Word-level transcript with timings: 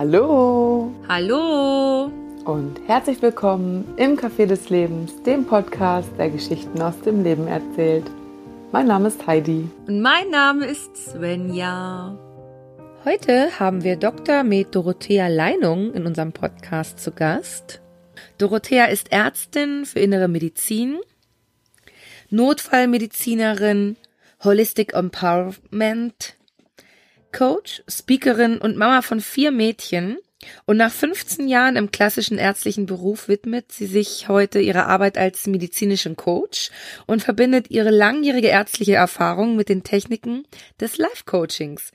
Hallo 0.00 0.90
Hallo 1.08 2.10
und 2.46 2.80
herzlich 2.86 3.20
willkommen 3.20 3.84
im 3.98 4.16
Café 4.16 4.46
des 4.46 4.70
Lebens, 4.70 5.22
dem 5.24 5.44
Podcast, 5.44 6.08
der 6.16 6.30
Geschichten 6.30 6.80
aus 6.80 6.98
dem 7.02 7.22
Leben 7.22 7.46
erzählt. 7.46 8.10
Mein 8.72 8.86
Name 8.86 9.08
ist 9.08 9.26
Heidi. 9.26 9.68
und 9.86 10.00
mein 10.00 10.30
Name 10.30 10.64
ist 10.64 10.96
Svenja. 10.96 12.18
Heute 13.04 13.60
haben 13.60 13.84
wir 13.84 13.96
Dr. 13.96 14.42
Med 14.42 14.74
Dorothea 14.74 15.28
Leinung 15.28 15.92
in 15.92 16.06
unserem 16.06 16.32
Podcast 16.32 16.98
zu 16.98 17.12
Gast. 17.12 17.82
Dorothea 18.38 18.86
ist 18.86 19.12
Ärztin 19.12 19.84
für 19.84 19.98
innere 19.98 20.28
Medizin, 20.28 20.98
Notfallmedizinerin, 22.30 23.98
Holistic 24.42 24.94
Empowerment, 24.94 26.36
Coach, 27.32 27.82
Speakerin 27.88 28.58
und 28.58 28.76
Mama 28.76 29.02
von 29.02 29.20
vier 29.20 29.50
Mädchen. 29.50 30.18
Und 30.64 30.78
nach 30.78 30.90
15 30.90 31.48
Jahren 31.48 31.76
im 31.76 31.90
klassischen 31.90 32.38
ärztlichen 32.38 32.86
Beruf 32.86 33.28
widmet 33.28 33.72
sie 33.72 33.86
sich 33.86 34.28
heute 34.28 34.58
ihrer 34.60 34.86
Arbeit 34.86 35.18
als 35.18 35.46
medizinischen 35.46 36.16
Coach 36.16 36.70
und 37.06 37.22
verbindet 37.22 37.70
ihre 37.70 37.90
langjährige 37.90 38.48
ärztliche 38.48 38.94
Erfahrung 38.94 39.56
mit 39.56 39.68
den 39.68 39.82
Techniken 39.82 40.44
des 40.80 40.96
Life-Coachings. 40.96 41.92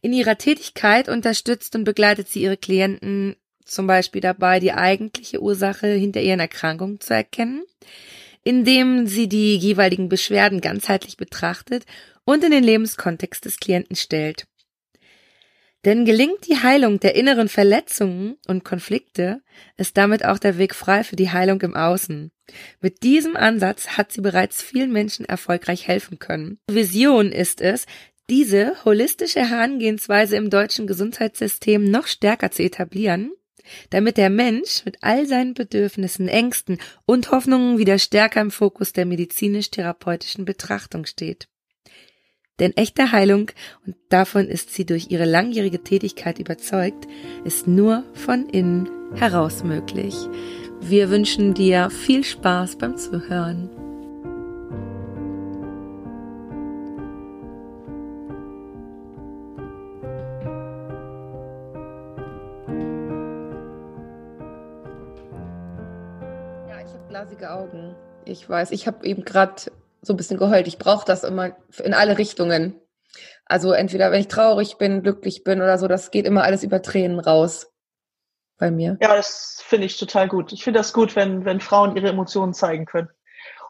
In 0.00 0.12
ihrer 0.12 0.38
Tätigkeit 0.38 1.08
unterstützt 1.08 1.74
und 1.74 1.84
begleitet 1.84 2.28
sie 2.28 2.42
ihre 2.42 2.56
Klienten 2.56 3.34
zum 3.64 3.86
Beispiel 3.86 4.20
dabei, 4.20 4.60
die 4.60 4.72
eigentliche 4.72 5.42
Ursache 5.42 5.88
hinter 5.88 6.20
ihren 6.20 6.40
Erkrankungen 6.40 7.00
zu 7.00 7.14
erkennen, 7.14 7.62
indem 8.42 9.06
sie 9.06 9.28
die 9.28 9.56
jeweiligen 9.56 10.08
Beschwerden 10.08 10.60
ganzheitlich 10.60 11.16
betrachtet 11.16 11.84
und 12.24 12.42
in 12.44 12.50
den 12.50 12.64
Lebenskontext 12.64 13.44
des 13.44 13.58
Klienten 13.58 13.96
stellt. 13.96 14.47
Denn 15.84 16.04
gelingt 16.04 16.48
die 16.48 16.56
Heilung 16.56 16.98
der 16.98 17.14
inneren 17.14 17.48
Verletzungen 17.48 18.36
und 18.46 18.64
Konflikte, 18.64 19.42
ist 19.76 19.96
damit 19.96 20.24
auch 20.24 20.38
der 20.38 20.58
Weg 20.58 20.74
frei 20.74 21.04
für 21.04 21.16
die 21.16 21.30
Heilung 21.30 21.60
im 21.60 21.76
Außen. 21.76 22.32
Mit 22.80 23.02
diesem 23.02 23.36
Ansatz 23.36 23.90
hat 23.90 24.10
sie 24.10 24.20
bereits 24.20 24.62
vielen 24.62 24.92
Menschen 24.92 25.24
erfolgreich 25.24 25.86
helfen 25.86 26.18
können. 26.18 26.58
Vision 26.68 27.30
ist 27.30 27.60
es, 27.60 27.86
diese 28.28 28.84
holistische 28.84 29.40
Herangehensweise 29.48 30.36
im 30.36 30.50
deutschen 30.50 30.86
Gesundheitssystem 30.86 31.84
noch 31.84 32.06
stärker 32.06 32.50
zu 32.50 32.62
etablieren, 32.62 33.32
damit 33.90 34.16
der 34.16 34.30
Mensch 34.30 34.84
mit 34.84 34.98
all 35.02 35.26
seinen 35.26 35.54
Bedürfnissen, 35.54 36.28
Ängsten 36.28 36.78
und 37.06 37.30
Hoffnungen 37.30 37.78
wieder 37.78 37.98
stärker 37.98 38.40
im 38.40 38.50
Fokus 38.50 38.92
der 38.92 39.06
medizinisch-therapeutischen 39.06 40.44
Betrachtung 40.44 41.06
steht. 41.06 41.48
Denn 42.58 42.76
echte 42.76 43.12
Heilung, 43.12 43.52
und 43.86 43.94
davon 44.08 44.48
ist 44.48 44.74
sie 44.74 44.84
durch 44.84 45.10
ihre 45.10 45.24
langjährige 45.24 45.84
Tätigkeit 45.84 46.40
überzeugt, 46.40 47.06
ist 47.44 47.68
nur 47.68 48.02
von 48.14 48.48
innen 48.48 48.88
heraus 49.14 49.62
möglich. 49.62 50.14
Wir 50.80 51.10
wünschen 51.10 51.54
dir 51.54 51.90
viel 51.90 52.24
Spaß 52.24 52.76
beim 52.76 52.96
Zuhören. 52.96 53.70
Ja, 66.68 66.80
ich 66.84 66.92
habe 66.92 67.04
glasige 67.08 67.52
Augen. 67.52 67.94
Ich 68.24 68.48
weiß, 68.48 68.72
ich 68.72 68.86
habe 68.86 69.06
eben 69.06 69.24
gerade 69.24 69.54
so 70.02 70.12
ein 70.12 70.16
bisschen 70.16 70.38
geheult. 70.38 70.66
Ich 70.66 70.78
brauche 70.78 71.04
das 71.04 71.24
immer 71.24 71.56
in 71.82 71.94
alle 71.94 72.18
Richtungen. 72.18 72.80
Also 73.44 73.72
entweder 73.72 74.10
wenn 74.12 74.20
ich 74.20 74.28
traurig 74.28 74.76
bin, 74.78 75.02
glücklich 75.02 75.42
bin 75.44 75.60
oder 75.62 75.78
so, 75.78 75.88
das 75.88 76.10
geht 76.10 76.26
immer 76.26 76.44
alles 76.44 76.62
über 76.62 76.82
Tränen 76.82 77.18
raus 77.18 77.72
bei 78.58 78.70
mir. 78.70 78.98
Ja, 79.00 79.16
das 79.16 79.62
finde 79.64 79.86
ich 79.86 79.96
total 79.98 80.28
gut. 80.28 80.52
Ich 80.52 80.64
finde 80.64 80.80
das 80.80 80.92
gut, 80.92 81.16
wenn, 81.16 81.44
wenn 81.44 81.60
Frauen 81.60 81.96
ihre 81.96 82.08
Emotionen 82.08 82.52
zeigen 82.54 82.84
können. 82.84 83.08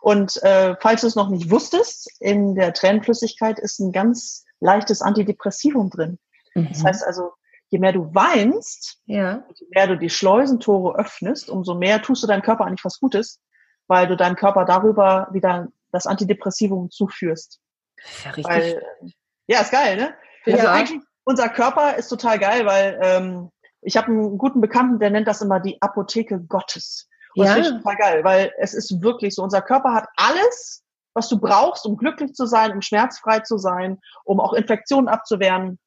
Und 0.01 0.43
äh, 0.43 0.77
falls 0.81 1.03
du 1.03 1.07
es 1.07 1.17
noch 1.17 1.29
nicht 1.29 1.51
wusstest, 1.51 2.11
in 2.21 2.55
der 2.55 2.73
Tränenflüssigkeit 2.73 3.59
ist 3.59 3.79
ein 3.81 3.93
ganz 3.93 4.45
leichtes 4.61 5.03
Antidepressivum 5.03 5.91
drin. 5.91 6.19
Das 6.55 6.83
heißt 6.83 7.05
also, 7.05 7.33
je 7.69 7.79
mehr 7.79 7.93
du 7.93 8.13
weinst, 8.15 9.01
Ja. 9.07 9.45
je 9.55 9.67
mehr 9.75 9.87
du 9.87 9.97
die 9.97 10.11
Schleusentore 10.11 10.99
öffnest, 10.99 11.51
umso 11.51 11.75
mehr 11.75 12.03
tust 12.03 12.23
du 12.23 12.27
deinem 12.27 12.43
Körper 12.43 12.65
eigentlich 12.65 12.85
was 12.85 12.99
Gutes, 12.99 13.41
weil 13.87 14.09
du 14.09 14.17
deinem 14.17 14.35
Körper 14.35 14.65
darüber 14.65 15.29
wieder 15.33 15.69
das 15.93 16.07
Antidepressivum 16.07 16.91
zuführst. 16.91 17.61
Ja, 18.25 18.31
richtig. 18.31 18.47
Weil, 18.47 18.83
ja, 19.47 19.61
ist 19.61 19.73
geil, 19.73 19.97
ne? 19.97 20.15
Ja. 20.47 20.55
Also 20.57 20.69
eigentlich, 20.69 21.03
unser 21.25 21.49
Körper 21.49 21.97
ist 21.97 22.09
total 22.09 22.39
geil, 22.39 22.65
weil 22.67 22.99
ähm, 23.03 23.51
ich 23.83 23.97
habe 23.97 24.09
einen 24.09 24.39
guten 24.39 24.61
Bekannten, 24.61 24.99
der 24.99 25.11
nennt 25.11 25.29
das 25.29 25.43
immer 25.43 25.61
die 25.61 25.81
Apotheke 25.81 26.41
Gottes. 26.41 27.09
Und 27.35 27.45
das 27.45 27.49
Ja. 27.49 27.63
finde 27.63 27.77
ich 27.77 27.83
total 27.83 27.97
geil, 27.97 28.25
weil 28.25 28.53
es 28.59 28.75
ist 28.75 29.03
wirklich 29.03 29.35
so, 29.35 29.43
unser 29.43 29.63
Körper 29.63 29.95
hat 29.95 30.07
alles, 30.17 30.83
was 31.15 31.29
du 31.29 31.39
brauchst, 31.39 31.85
um 31.87 31.97
glücklich 31.97 32.35
zu 32.35 32.47
sein, 32.47 32.73
um 32.73 32.83
schmerzfrei 32.83 33.41
zu 33.41 33.59
sein, 33.59 33.99
um 34.25 34.41
auch 34.41 34.53
Infektionen 34.53 35.09
abzuwehren, 35.09 35.79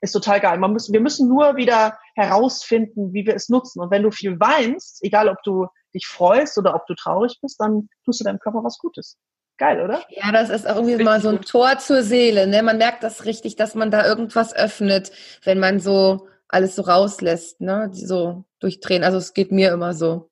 ist 0.00 0.12
total 0.12 0.40
geil. 0.40 0.58
Man 0.58 0.72
muss, 0.72 0.92
wir 0.92 1.00
müssen 1.00 1.28
nur 1.28 1.56
wieder 1.56 1.98
herausfinden, 2.14 3.12
wie 3.12 3.26
wir 3.26 3.34
es 3.34 3.48
nutzen. 3.48 3.80
Und 3.80 3.90
wenn 3.90 4.02
du 4.02 4.10
viel 4.10 4.38
weinst, 4.38 5.02
egal 5.02 5.28
ob 5.28 5.42
du 5.42 5.66
dich 5.94 6.06
freust 6.06 6.58
oder 6.58 6.74
ob 6.74 6.86
du 6.86 6.94
traurig 6.94 7.38
bist, 7.40 7.58
dann 7.60 7.88
tust 8.04 8.20
du 8.20 8.24
deinem 8.24 8.38
Körper 8.38 8.62
was 8.62 8.78
Gutes. 8.78 9.16
Geil, 9.58 9.80
oder? 9.80 10.04
Ja, 10.10 10.32
das 10.32 10.50
ist 10.50 10.66
auch 10.66 10.76
irgendwie 10.76 11.02
mal 11.02 11.20
so 11.20 11.30
ein 11.30 11.40
Tor 11.40 11.78
zur 11.78 12.02
Seele. 12.02 12.46
Ne? 12.46 12.62
Man 12.62 12.76
merkt 12.76 13.02
das 13.02 13.24
richtig, 13.24 13.56
dass 13.56 13.74
man 13.74 13.90
da 13.90 14.06
irgendwas 14.06 14.54
öffnet, 14.54 15.10
wenn 15.44 15.58
man 15.58 15.80
so 15.80 16.28
alles 16.48 16.76
so 16.76 16.82
rauslässt, 16.82 17.60
ne? 17.60 17.88
so 17.92 18.44
durch 18.60 18.80
Tränen. 18.80 19.04
Also 19.04 19.18
es 19.18 19.32
geht 19.32 19.52
mir 19.52 19.72
immer 19.72 19.94
so. 19.94 20.30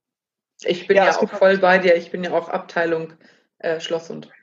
Ich 0.62 0.86
bin 0.86 0.96
Ja, 0.96 1.06
ja, 1.06 1.18
auch 1.18 1.30
voll 1.30 1.58
bei 1.58 1.78
dir. 1.78 1.96
Ich 1.96 2.10
bin 2.10 2.22
ja 2.22 2.32
auch 2.32 2.48
Abteilung 2.48 3.14
äh, 3.58 3.80
Schloss 3.80 4.10
und. 4.10 4.28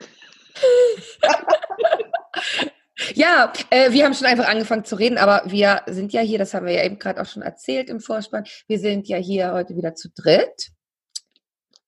Ja, 3.15 3.51
äh, 3.69 3.91
wir 3.91 4.05
haben 4.05 4.13
schon 4.13 4.27
einfach 4.27 4.47
angefangen 4.47 4.85
zu 4.85 4.95
reden, 4.95 5.17
aber 5.17 5.41
wir 5.45 5.81
sind 5.87 6.13
ja 6.13 6.21
hier, 6.21 6.37
das 6.37 6.53
haben 6.53 6.65
wir 6.65 6.73
ja 6.73 6.83
eben 6.83 6.99
gerade 6.99 7.21
auch 7.21 7.25
schon 7.25 7.41
erzählt 7.41 7.89
im 7.89 7.99
Vorspann, 7.99 8.45
wir 8.67 8.79
sind 8.79 9.07
ja 9.07 9.17
hier 9.17 9.53
heute 9.53 9.75
wieder 9.75 9.95
zu 9.95 10.09
dritt. 10.09 10.71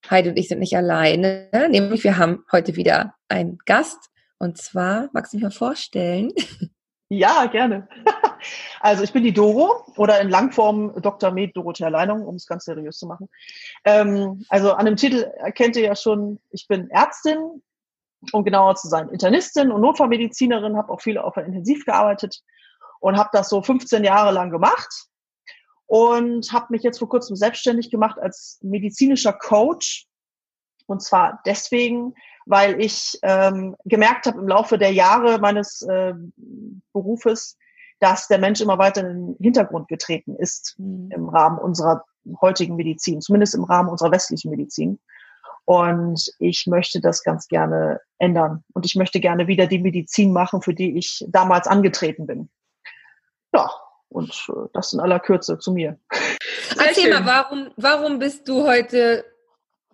Heidi 0.09 0.29
und 0.29 0.37
ich 0.37 0.47
sind 0.47 0.59
nicht 0.59 0.75
alleine, 0.75 1.49
nämlich 1.69 2.03
wir 2.03 2.17
haben 2.17 2.43
heute 2.51 2.75
wieder 2.75 3.15
einen 3.29 3.57
Gast 3.65 4.09
und 4.37 4.57
zwar, 4.57 5.09
magst 5.13 5.33
du 5.33 5.37
mich 5.37 5.43
mal 5.43 5.51
vorstellen? 5.51 6.31
Ja, 7.09 7.45
gerne. 7.45 7.87
Also 8.81 9.03
ich 9.03 9.13
bin 9.13 9.23
die 9.23 9.31
Doro 9.31 9.85
oder 9.95 10.19
in 10.19 10.29
Langform 10.29 10.99
Dr. 11.01 11.31
Med 11.31 11.55
Dorothea 11.55 11.87
Leinung, 11.87 12.25
um 12.25 12.35
es 12.35 12.45
ganz 12.45 12.65
seriös 12.65 12.97
zu 12.97 13.07
machen. 13.07 13.29
Ähm, 13.85 14.43
also 14.49 14.73
an 14.73 14.85
dem 14.85 14.97
Titel 14.97 15.31
erkennt 15.37 15.77
ihr 15.77 15.83
ja 15.83 15.95
schon, 15.95 16.39
ich 16.49 16.67
bin 16.67 16.89
Ärztin, 16.89 17.61
um 18.33 18.43
genauer 18.43 18.75
zu 18.75 18.89
sein, 18.89 19.07
Internistin 19.09 19.71
und 19.71 19.79
Notfallmedizinerin, 19.79 20.75
habe 20.75 20.91
auch 20.91 20.99
viel 20.99 21.17
auf 21.17 21.35
der 21.35 21.45
Intensiv 21.45 21.85
gearbeitet 21.85 22.41
und 22.99 23.15
habe 23.15 23.29
das 23.31 23.47
so 23.47 23.61
15 23.61 24.03
Jahre 24.03 24.33
lang 24.33 24.49
gemacht 24.49 25.07
und 25.93 26.51
habe 26.51 26.65
mich 26.69 26.81
jetzt 26.81 26.97
vor 26.97 27.07
kurzem 27.07 27.35
selbstständig 27.35 27.91
gemacht 27.91 28.17
als 28.17 28.57
medizinischer 28.63 29.31
Coach. 29.31 30.07
Und 30.87 31.03
zwar 31.03 31.39
deswegen, 31.45 32.15
weil 32.47 32.81
ich 32.81 33.19
ähm, 33.21 33.75
gemerkt 33.85 34.25
habe 34.25 34.39
im 34.39 34.47
Laufe 34.47 34.79
der 34.79 34.91
Jahre 34.91 35.37
meines 35.37 35.83
äh, 35.83 36.15
Berufes, 36.93 37.59
dass 37.99 38.27
der 38.27 38.39
Mensch 38.39 38.59
immer 38.59 38.79
weiter 38.79 39.01
in 39.01 39.07
den 39.07 39.37
Hintergrund 39.39 39.87
getreten 39.87 40.35
ist 40.35 40.75
im 40.79 41.29
Rahmen 41.29 41.59
unserer 41.59 42.03
heutigen 42.41 42.75
Medizin, 42.75 43.21
zumindest 43.21 43.53
im 43.53 43.63
Rahmen 43.63 43.89
unserer 43.89 44.11
westlichen 44.11 44.49
Medizin. 44.49 44.99
Und 45.65 46.27
ich 46.39 46.65
möchte 46.65 47.01
das 47.01 47.21
ganz 47.21 47.47
gerne 47.47 48.01
ändern. 48.17 48.63
Und 48.73 48.87
ich 48.87 48.95
möchte 48.95 49.19
gerne 49.19 49.45
wieder 49.45 49.67
die 49.67 49.77
Medizin 49.79 50.33
machen, 50.33 50.63
für 50.63 50.73
die 50.73 50.97
ich 50.97 51.23
damals 51.27 51.67
angetreten 51.67 52.25
bin. 52.25 52.49
Ja, 53.53 53.69
und 54.13 54.47
äh, 54.49 54.69
das 54.73 54.93
in 54.93 54.99
aller 54.99 55.19
Kürze 55.19 55.59
zu 55.59 55.73
mir. 55.73 55.99
Sehr 56.75 56.87
Erzähl 56.87 57.03
schön. 57.11 57.23
mal, 57.23 57.25
warum, 57.25 57.71
warum 57.77 58.19
bist 58.19 58.47
du 58.47 58.67
heute 58.67 59.25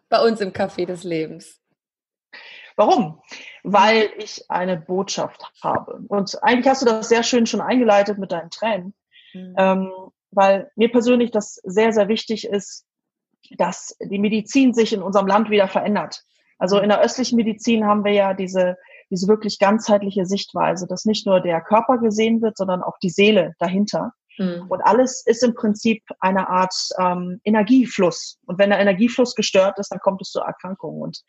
bei 0.09 0.21
uns 0.21 0.41
im 0.41 0.51
Café 0.51 0.85
des 0.85 1.03
Lebens? 1.03 1.59
Warum? 2.75 3.21
Weil 3.63 4.09
ich 4.17 4.49
eine 4.49 4.77
Botschaft 4.77 5.43
habe. 5.61 6.01
Und 6.07 6.41
eigentlich 6.43 6.67
hast 6.67 6.81
du 6.81 6.85
das 6.85 7.09
sehr 7.09 7.23
schön 7.23 7.45
schon 7.45 7.61
eingeleitet 7.61 8.17
mit 8.17 8.31
deinen 8.31 8.51
Tränen. 8.51 8.93
Ähm, 9.33 9.91
weil 10.31 10.71
mir 10.75 10.91
persönlich 10.91 11.31
das 11.31 11.55
sehr, 11.63 11.91
sehr 11.91 12.07
wichtig 12.07 12.47
ist, 12.47 12.85
dass 13.57 13.95
die 13.99 14.19
Medizin 14.19 14.73
sich 14.73 14.93
in 14.93 15.01
unserem 15.01 15.27
Land 15.27 15.49
wieder 15.49 15.67
verändert. 15.67 16.23
Also 16.57 16.79
in 16.79 16.89
der 16.89 17.01
östlichen 17.01 17.35
Medizin 17.35 17.85
haben 17.85 18.03
wir 18.03 18.11
ja 18.11 18.33
diese, 18.33 18.77
diese 19.09 19.27
wirklich 19.27 19.59
ganzheitliche 19.59 20.25
Sichtweise, 20.25 20.87
dass 20.87 21.05
nicht 21.05 21.25
nur 21.25 21.41
der 21.41 21.61
Körper 21.61 21.97
gesehen 21.97 22.41
wird, 22.41 22.57
sondern 22.57 22.83
auch 22.83 22.97
die 22.99 23.09
Seele 23.09 23.53
dahinter. 23.59 24.13
Hm. 24.37 24.65
Und 24.69 24.81
alles 24.81 25.23
ist 25.25 25.43
im 25.43 25.53
Prinzip 25.53 26.03
eine 26.19 26.49
Art 26.49 26.73
ähm, 26.99 27.41
Energiefluss. 27.43 28.37
Und 28.45 28.57
wenn 28.57 28.69
der 28.69 28.79
Energiefluss 28.79 29.35
gestört 29.35 29.79
ist, 29.79 29.91
dann 29.91 29.99
kommt 29.99 30.21
es 30.21 30.31
zu 30.31 30.39
Erkrankungen. 30.39 31.01
Und 31.01 31.21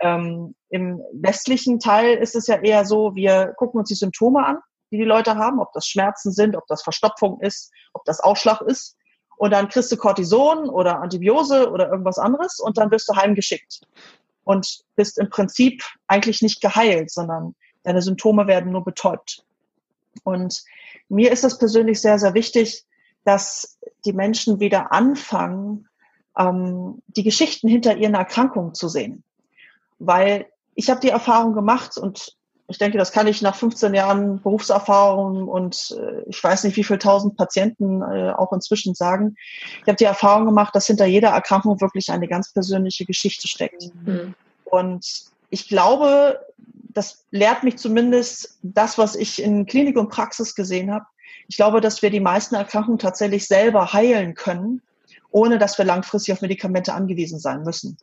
ähm, 0.00 0.54
im 0.68 1.02
westlichen 1.12 1.80
Teil 1.80 2.16
ist 2.16 2.36
es 2.36 2.46
ja 2.46 2.56
eher 2.56 2.84
so, 2.84 3.14
wir 3.14 3.54
gucken 3.56 3.80
uns 3.80 3.88
die 3.88 3.94
Symptome 3.94 4.44
an, 4.44 4.58
die 4.92 4.98
die 4.98 5.04
Leute 5.04 5.36
haben, 5.36 5.60
ob 5.60 5.72
das 5.72 5.86
Schmerzen 5.86 6.32
sind, 6.32 6.54
ob 6.54 6.66
das 6.68 6.82
Verstopfung 6.82 7.40
ist, 7.40 7.72
ob 7.94 8.04
das 8.04 8.20
Ausschlag 8.20 8.60
ist. 8.62 8.96
und 9.38 9.52
dann 9.52 9.68
kriegst 9.68 9.90
du 9.90 9.96
Cortison 9.96 10.68
oder 10.68 11.00
Antibiose 11.00 11.70
oder 11.70 11.88
irgendwas 11.88 12.18
anderes 12.18 12.60
und 12.60 12.78
dann 12.78 12.90
wirst 12.90 13.08
du 13.08 13.16
heimgeschickt 13.16 13.80
und 14.44 14.84
bist 14.96 15.18
im 15.18 15.30
Prinzip 15.30 15.82
eigentlich 16.06 16.42
nicht 16.42 16.60
geheilt, 16.60 17.10
sondern 17.10 17.54
deine 17.82 18.02
Symptome 18.02 18.46
werden 18.46 18.72
nur 18.72 18.84
betäubt. 18.84 19.44
Und 20.24 20.62
mir 21.08 21.32
ist 21.32 21.44
es 21.44 21.58
persönlich 21.58 22.00
sehr, 22.00 22.18
sehr 22.18 22.34
wichtig, 22.34 22.84
dass 23.24 23.78
die 24.04 24.12
Menschen 24.12 24.60
wieder 24.60 24.92
anfangen, 24.92 25.88
ähm, 26.38 27.02
die 27.06 27.22
Geschichten 27.22 27.68
hinter 27.68 27.96
ihren 27.96 28.14
Erkrankungen 28.14 28.74
zu 28.74 28.88
sehen. 28.88 29.22
Weil 29.98 30.46
ich 30.74 30.90
habe 30.90 31.00
die 31.00 31.10
Erfahrung 31.10 31.54
gemacht 31.54 31.96
und 31.98 32.36
ich 32.72 32.78
denke, 32.78 32.98
das 32.98 33.12
kann 33.12 33.26
ich 33.26 33.42
nach 33.42 33.54
15 33.54 33.94
Jahren 33.94 34.40
Berufserfahrung 34.40 35.46
und 35.48 35.96
äh, 35.98 36.22
ich 36.28 36.42
weiß 36.42 36.64
nicht, 36.64 36.76
wie 36.76 36.84
viele 36.84 36.98
tausend 36.98 37.36
Patienten 37.36 38.02
äh, 38.02 38.32
auch 38.36 38.52
inzwischen 38.52 38.94
sagen. 38.94 39.36
Ich 39.80 39.86
habe 39.86 39.96
die 39.96 40.04
Erfahrung 40.04 40.46
gemacht, 40.46 40.74
dass 40.74 40.86
hinter 40.86 41.06
jeder 41.06 41.28
Erkrankung 41.28 41.80
wirklich 41.80 42.10
eine 42.10 42.28
ganz 42.28 42.52
persönliche 42.52 43.04
Geschichte 43.04 43.46
steckt. 43.46 43.90
Mhm. 44.04 44.34
Und 44.64 45.06
ich 45.50 45.68
glaube, 45.68 46.40
das 46.94 47.24
lehrt 47.30 47.62
mich 47.62 47.76
zumindest 47.76 48.58
das, 48.62 48.98
was 48.98 49.16
ich 49.16 49.42
in 49.42 49.66
Klinik 49.66 49.96
und 49.96 50.08
Praxis 50.08 50.54
gesehen 50.54 50.90
habe. 50.90 51.06
Ich 51.48 51.56
glaube, 51.56 51.80
dass 51.80 52.02
wir 52.02 52.10
die 52.10 52.20
meisten 52.20 52.54
Erkrankungen 52.54 52.98
tatsächlich 52.98 53.46
selber 53.46 53.92
heilen 53.92 54.34
können, 54.34 54.80
ohne 55.30 55.58
dass 55.58 55.76
wir 55.78 55.84
langfristig 55.84 56.32
auf 56.32 56.40
Medikamente 56.40 56.94
angewiesen 56.94 57.38
sein 57.38 57.62
müssen. 57.62 57.96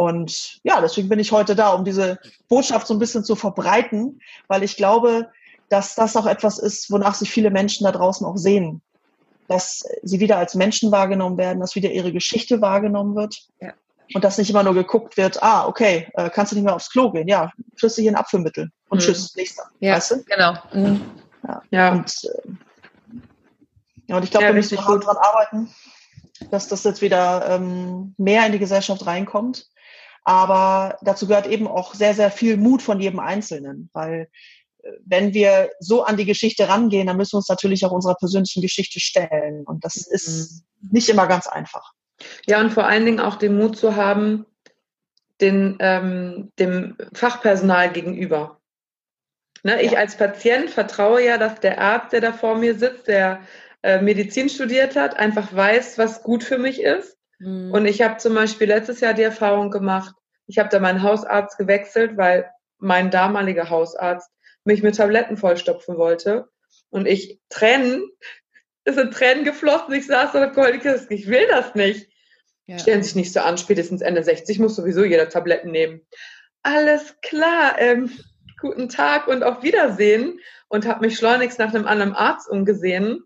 Und 0.00 0.60
ja, 0.62 0.80
deswegen 0.80 1.10
bin 1.10 1.18
ich 1.18 1.30
heute 1.30 1.54
da, 1.54 1.74
um 1.74 1.84
diese 1.84 2.18
Botschaft 2.48 2.86
so 2.86 2.94
ein 2.94 2.98
bisschen 2.98 3.22
zu 3.22 3.36
verbreiten, 3.36 4.22
weil 4.48 4.62
ich 4.62 4.78
glaube, 4.78 5.30
dass 5.68 5.94
das 5.94 6.16
auch 6.16 6.24
etwas 6.24 6.58
ist, 6.58 6.90
wonach 6.90 7.14
sich 7.14 7.30
viele 7.30 7.50
Menschen 7.50 7.84
da 7.84 7.92
draußen 7.92 8.26
auch 8.26 8.38
sehen. 8.38 8.80
Dass 9.46 9.84
sie 10.02 10.18
wieder 10.18 10.38
als 10.38 10.54
Menschen 10.54 10.90
wahrgenommen 10.90 11.36
werden, 11.36 11.60
dass 11.60 11.74
wieder 11.74 11.90
ihre 11.90 12.14
Geschichte 12.14 12.62
wahrgenommen 12.62 13.14
wird. 13.14 13.42
Ja. 13.60 13.74
Und 14.14 14.24
dass 14.24 14.38
nicht 14.38 14.48
immer 14.48 14.62
nur 14.62 14.72
geguckt 14.72 15.18
wird, 15.18 15.42
ah, 15.42 15.66
okay, 15.66 16.08
äh, 16.14 16.30
kannst 16.30 16.52
du 16.52 16.56
nicht 16.56 16.64
mehr 16.64 16.76
aufs 16.76 16.88
Klo 16.88 17.10
gehen? 17.12 17.28
Ja, 17.28 17.52
kriegst 17.78 17.98
du 17.98 18.00
hier 18.00 18.12
ein 18.12 18.16
Apfelmittel 18.16 18.70
und 18.88 19.02
mhm. 19.02 19.02
tschüss, 19.02 19.36
nächster. 19.36 19.64
Ja, 19.80 19.96
weißt 19.96 20.12
du? 20.12 20.24
genau. 20.24 20.54
Mhm. 20.72 21.02
Ja. 21.46 21.62
ja. 21.70 21.92
Und, 21.92 22.10
äh, 22.24 22.48
ja, 24.06 24.16
und 24.16 24.22
ich 24.24 24.30
glaube, 24.30 24.46
ja, 24.46 24.50
wir 24.52 24.54
müssen 24.54 24.82
hart 24.82 25.04
dran 25.04 25.18
arbeiten, 25.18 25.68
dass 26.50 26.68
das 26.68 26.84
jetzt 26.84 27.02
wieder 27.02 27.46
ähm, 27.50 28.14
mehr 28.16 28.46
in 28.46 28.52
die 28.52 28.58
Gesellschaft 28.58 29.04
reinkommt. 29.04 29.66
Aber 30.24 30.98
dazu 31.02 31.26
gehört 31.26 31.46
eben 31.46 31.66
auch 31.66 31.94
sehr, 31.94 32.14
sehr 32.14 32.30
viel 32.30 32.56
Mut 32.56 32.82
von 32.82 33.00
jedem 33.00 33.20
Einzelnen, 33.20 33.90
weil 33.92 34.28
äh, 34.82 34.90
wenn 35.04 35.34
wir 35.34 35.70
so 35.80 36.04
an 36.04 36.16
die 36.16 36.26
Geschichte 36.26 36.68
rangehen, 36.68 37.06
dann 37.06 37.16
müssen 37.16 37.34
wir 37.34 37.38
uns 37.38 37.48
natürlich 37.48 37.84
auch 37.84 37.92
unserer 37.92 38.16
persönlichen 38.16 38.62
Geschichte 38.62 39.00
stellen. 39.00 39.64
Und 39.64 39.84
das 39.84 39.96
mhm. 39.96 40.14
ist 40.14 40.64
nicht 40.90 41.08
immer 41.08 41.26
ganz 41.26 41.46
einfach. 41.46 41.92
Ja, 42.46 42.60
und 42.60 42.70
vor 42.70 42.86
allen 42.86 43.06
Dingen 43.06 43.20
auch 43.20 43.36
den 43.36 43.56
Mut 43.56 43.76
zu 43.76 43.96
haben, 43.96 44.46
den, 45.40 45.78
ähm, 45.80 46.52
dem 46.58 46.96
Fachpersonal 47.14 47.90
gegenüber. 47.92 48.60
Ne, 49.62 49.82
ich 49.82 49.98
als 49.98 50.16
Patient 50.16 50.70
vertraue 50.70 51.24
ja, 51.24 51.36
dass 51.38 51.60
der 51.60 51.80
Arzt, 51.80 52.12
der 52.12 52.20
da 52.20 52.32
vor 52.32 52.56
mir 52.56 52.78
sitzt, 52.78 53.08
der 53.08 53.40
äh, 53.82 54.00
Medizin 54.00 54.48
studiert 54.48 54.96
hat, 54.96 55.18
einfach 55.18 55.54
weiß, 55.54 55.98
was 55.98 56.22
gut 56.22 56.44
für 56.44 56.58
mich 56.58 56.82
ist. 56.82 57.16
Mhm. 57.40 57.72
Und 57.72 57.86
ich 57.86 58.02
habe 58.02 58.18
zum 58.18 58.34
Beispiel 58.34 58.68
letztes 58.68 59.00
Jahr 59.00 59.14
die 59.14 59.22
Erfahrung 59.22 59.70
gemacht, 59.70 60.14
ich 60.46 60.58
habe 60.58 60.68
da 60.68 60.78
meinen 60.78 61.02
Hausarzt 61.02 61.58
gewechselt, 61.58 62.16
weil 62.16 62.50
mein 62.78 63.10
damaliger 63.10 63.70
Hausarzt 63.70 64.30
mich 64.64 64.82
mit 64.82 64.96
Tabletten 64.96 65.36
vollstopfen 65.36 65.96
wollte. 65.96 66.48
Und 66.90 67.06
ich 67.06 67.40
Tränen, 67.48 68.08
es 68.84 68.96
sind 68.96 69.14
Tränen 69.14 69.44
geflossen. 69.44 69.94
Ich 69.94 70.06
saß 70.06 70.32
da 70.32 70.44
und 70.44 71.10
ich 71.10 71.28
will 71.28 71.46
das 71.48 71.74
nicht. 71.74 72.10
Ja. 72.66 72.78
Stellen 72.78 73.02
sich 73.02 73.16
nicht 73.16 73.32
so 73.32 73.40
an, 73.40 73.58
spätestens 73.58 74.00
Ende 74.00 74.22
60 74.22 74.58
muss 74.58 74.76
sowieso 74.76 75.04
jeder 75.04 75.28
Tabletten 75.28 75.70
nehmen. 75.70 76.06
Alles 76.62 77.16
klar, 77.22 77.76
ähm, 77.78 78.10
guten 78.60 78.88
Tag 78.88 79.28
und 79.28 79.42
auf 79.42 79.62
Wiedersehen 79.62 80.38
und 80.68 80.86
habe 80.86 81.06
mich 81.06 81.16
schleunigst 81.16 81.58
nach 81.58 81.74
einem 81.74 81.86
anderen 81.86 82.12
Arzt 82.12 82.48
umgesehen 82.48 83.24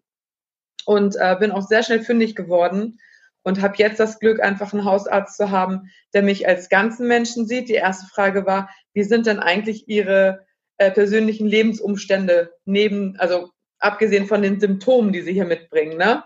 und 0.87 1.17
äh, 1.17 1.37
bin 1.38 1.50
auch 1.50 1.67
sehr 1.67 1.82
schnell 1.82 2.02
fündig 2.02 2.37
geworden 2.37 2.99
und 3.44 3.62
habe 3.62 3.75
jetzt 3.76 4.00
das 4.00 4.19
Glück, 4.19 4.43
einfach 4.43 4.73
einen 4.73 4.85
Hausarzt 4.85 5.37
zu 5.37 5.50
haben, 5.50 5.91
der 6.12 6.23
mich 6.23 6.49
als 6.49 6.69
ganzen 6.69 7.06
Menschen 7.06 7.46
sieht. 7.46 7.69
Die 7.69 7.75
erste 7.75 8.06
Frage 8.06 8.46
war, 8.46 8.70
wie 8.93 9.05
sind 9.05 9.26
denn 9.26 9.38
eigentlich 9.38 9.87
Ihre 9.87 10.44
äh, 10.79 10.91
persönlichen 10.91 11.46
Lebensumstände 11.46 12.52
neben, 12.64 13.17
also 13.19 13.50
abgesehen 13.79 14.26
von 14.26 14.43
den 14.43 14.58
Symptomen, 14.58 15.12
die 15.12 15.23
Sie 15.23 15.32
hier 15.32 15.44
mitbringen, 15.44 15.96
ne? 15.96 16.25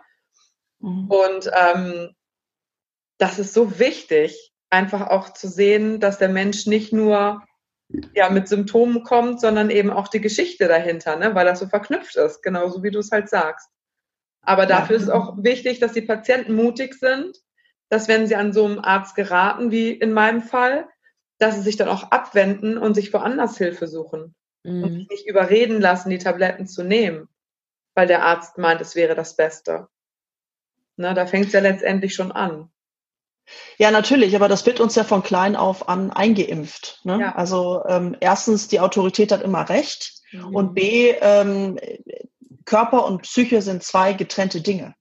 Mhm. 0.79 1.11
Und 1.11 1.50
ähm, 1.53 2.15
das 3.19 3.38
ist 3.38 3.53
so 3.53 3.79
wichtig, 3.79 4.53
einfach 4.70 5.09
auch 5.09 5.32
zu 5.32 5.49
sehen, 5.49 5.99
dass 5.99 6.19
der 6.19 6.29
Mensch 6.29 6.67
nicht 6.67 6.93
nur 6.93 7.43
ja, 8.15 8.29
mit 8.31 8.49
Symptomen 8.49 9.03
kommt, 9.03 9.41
sondern 9.41 9.70
eben 9.70 9.91
auch 9.91 10.09
die 10.09 10.20
Geschichte 10.20 10.69
dahinter, 10.69 11.17
ne? 11.17 11.35
weil 11.35 11.47
das 11.47 11.59
so 11.59 11.67
verknüpft 11.67 12.17
ist, 12.17 12.43
genauso 12.43 12.82
wie 12.82 12.91
du 12.91 12.99
es 12.99 13.11
halt 13.11 13.29
sagst. 13.29 13.69
Aber 14.43 14.67
dafür 14.67 14.96
ja. 14.96 15.02
ist 15.02 15.11
auch 15.11 15.37
wichtig, 15.38 15.81
dass 15.81 15.93
die 15.93 16.02
Patienten 16.02 16.55
mutig 16.55 16.94
sind, 16.94 17.37
dass 17.88 18.08
wenn 18.08 18.26
sie 18.26 18.37
an 18.37 18.52
so 18.52 18.64
einem 18.64 18.79
Arzt 18.79 19.14
geraten, 19.14 19.70
wie 19.70 19.90
in 19.90 20.12
meinem 20.12 20.43
Fall, 20.43 20.88
dass 21.38 21.55
sie 21.55 21.62
sich 21.62 21.76
dann 21.76 21.88
auch 21.88 22.11
abwenden 22.11 22.79
und 22.79 22.94
sich 22.94 23.12
woanders 23.12 23.56
Hilfe 23.56 23.87
suchen 23.87 24.35
mhm. 24.64 24.82
und 24.82 24.93
sich 24.94 25.08
nicht 25.08 25.26
überreden 25.26 25.81
lassen, 25.81 26.11
die 26.11 26.19
Tabletten 26.19 26.67
zu 26.67 26.82
nehmen, 26.82 27.29
weil 27.94 28.06
der 28.06 28.25
Arzt 28.25 28.58
meint, 28.58 28.81
es 28.81 28.94
wäre 28.94 29.14
das 29.14 29.37
Beste. 29.37 29.88
Ne, 30.96 31.14
da 31.14 31.26
fängt 31.26 31.46
es 31.46 31.52
ja 31.52 31.61
letztendlich 31.61 32.14
schon 32.14 32.32
an. 32.32 32.70
Ja, 33.79 33.91
natürlich, 33.91 34.37
aber 34.37 34.49
das 34.49 34.67
wird 34.67 34.81
uns 34.81 34.94
ja 34.94 35.05
von 35.05 35.23
klein 35.23 35.56
auf 35.56 35.88
an 35.88 36.11
eingeimpft. 36.11 37.00
Ne? 37.05 37.20
Ja. 37.20 37.34
Also 37.34 37.82
ähm, 37.87 38.17
erstens, 38.20 38.69
die 38.69 38.81
Autorität 38.81 39.32
hat 39.32 39.43
immer 39.43 39.69
recht 39.69 40.20
mhm. 40.32 40.55
und 40.55 40.75
B, 40.75 41.14
ähm, 41.20 41.79
Körper 42.69 43.06
und 43.06 43.23
Psyche 43.23 43.62
sind 43.62 43.82
zwei 43.82 44.12
getrennte 44.12 44.61
Dinge. 44.61 44.94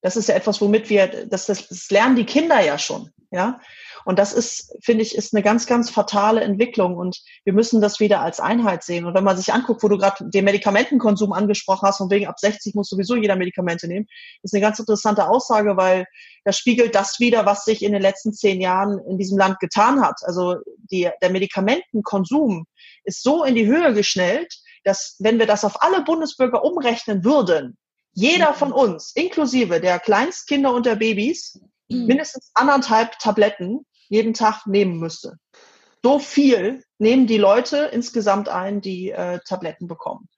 Das 0.00 0.16
ist 0.16 0.28
ja 0.28 0.36
etwas, 0.36 0.60
womit 0.60 0.88
wir, 0.88 1.26
das, 1.26 1.46
das, 1.46 1.66
das 1.66 1.90
lernen 1.90 2.14
die 2.14 2.24
Kinder 2.24 2.60
ja 2.60 2.78
schon, 2.78 3.10
ja. 3.32 3.60
Und 4.04 4.18
das 4.18 4.32
ist, 4.32 4.74
finde 4.82 5.02
ich, 5.02 5.14
ist 5.14 5.34
eine 5.34 5.42
ganz, 5.42 5.66
ganz 5.66 5.90
fatale 5.90 6.40
Entwicklung. 6.40 6.96
Und 6.96 7.20
wir 7.44 7.52
müssen 7.52 7.82
das 7.82 8.00
wieder 8.00 8.20
als 8.20 8.40
Einheit 8.40 8.82
sehen. 8.82 9.04
Und 9.04 9.14
wenn 9.14 9.24
man 9.24 9.36
sich 9.36 9.52
anguckt, 9.52 9.82
wo 9.82 9.88
du 9.88 9.98
gerade 9.98 10.24
den 10.30 10.44
Medikamentenkonsum 10.46 11.32
angesprochen 11.32 11.86
hast, 11.86 11.98
von 11.98 12.10
wegen 12.10 12.26
ab 12.26 12.38
60 12.38 12.74
muss 12.74 12.88
sowieso 12.88 13.16
jeder 13.16 13.36
Medikamente 13.36 13.88
nehmen, 13.88 14.06
ist 14.42 14.54
eine 14.54 14.62
ganz 14.62 14.78
interessante 14.78 15.28
Aussage, 15.28 15.76
weil 15.76 16.06
das 16.44 16.56
spiegelt 16.56 16.94
das 16.94 17.20
wieder, 17.20 17.44
was 17.44 17.64
sich 17.64 17.82
in 17.82 17.92
den 17.92 18.00
letzten 18.00 18.32
zehn 18.32 18.60
Jahren 18.60 18.98
in 19.06 19.18
diesem 19.18 19.36
Land 19.36 19.58
getan 19.60 20.00
hat. 20.00 20.20
Also 20.22 20.56
die, 20.90 21.10
der 21.20 21.30
Medikamentenkonsum 21.30 22.64
ist 23.04 23.22
so 23.22 23.44
in 23.44 23.54
die 23.54 23.66
Höhe 23.66 23.92
geschnellt, 23.92 24.59
dass 24.84 25.16
wenn 25.18 25.38
wir 25.38 25.46
das 25.46 25.64
auf 25.64 25.82
alle 25.82 26.02
Bundesbürger 26.02 26.64
umrechnen 26.64 27.24
würden, 27.24 27.76
jeder 28.12 28.54
von 28.54 28.72
uns, 28.72 29.12
inklusive 29.14 29.80
der 29.80 29.98
Kleinstkinder 29.98 30.72
und 30.72 30.86
der 30.86 30.96
Babys, 30.96 31.60
mhm. 31.88 32.06
mindestens 32.06 32.50
anderthalb 32.54 33.18
Tabletten 33.18 33.86
jeden 34.08 34.34
Tag 34.34 34.66
nehmen 34.66 34.98
müsste. 34.98 35.36
So 36.02 36.18
viel 36.18 36.82
nehmen 36.98 37.26
die 37.26 37.38
Leute 37.38 37.90
insgesamt 37.92 38.48
ein, 38.48 38.80
die 38.80 39.10
äh, 39.10 39.38
Tabletten 39.46 39.86
bekommen. 39.86 40.28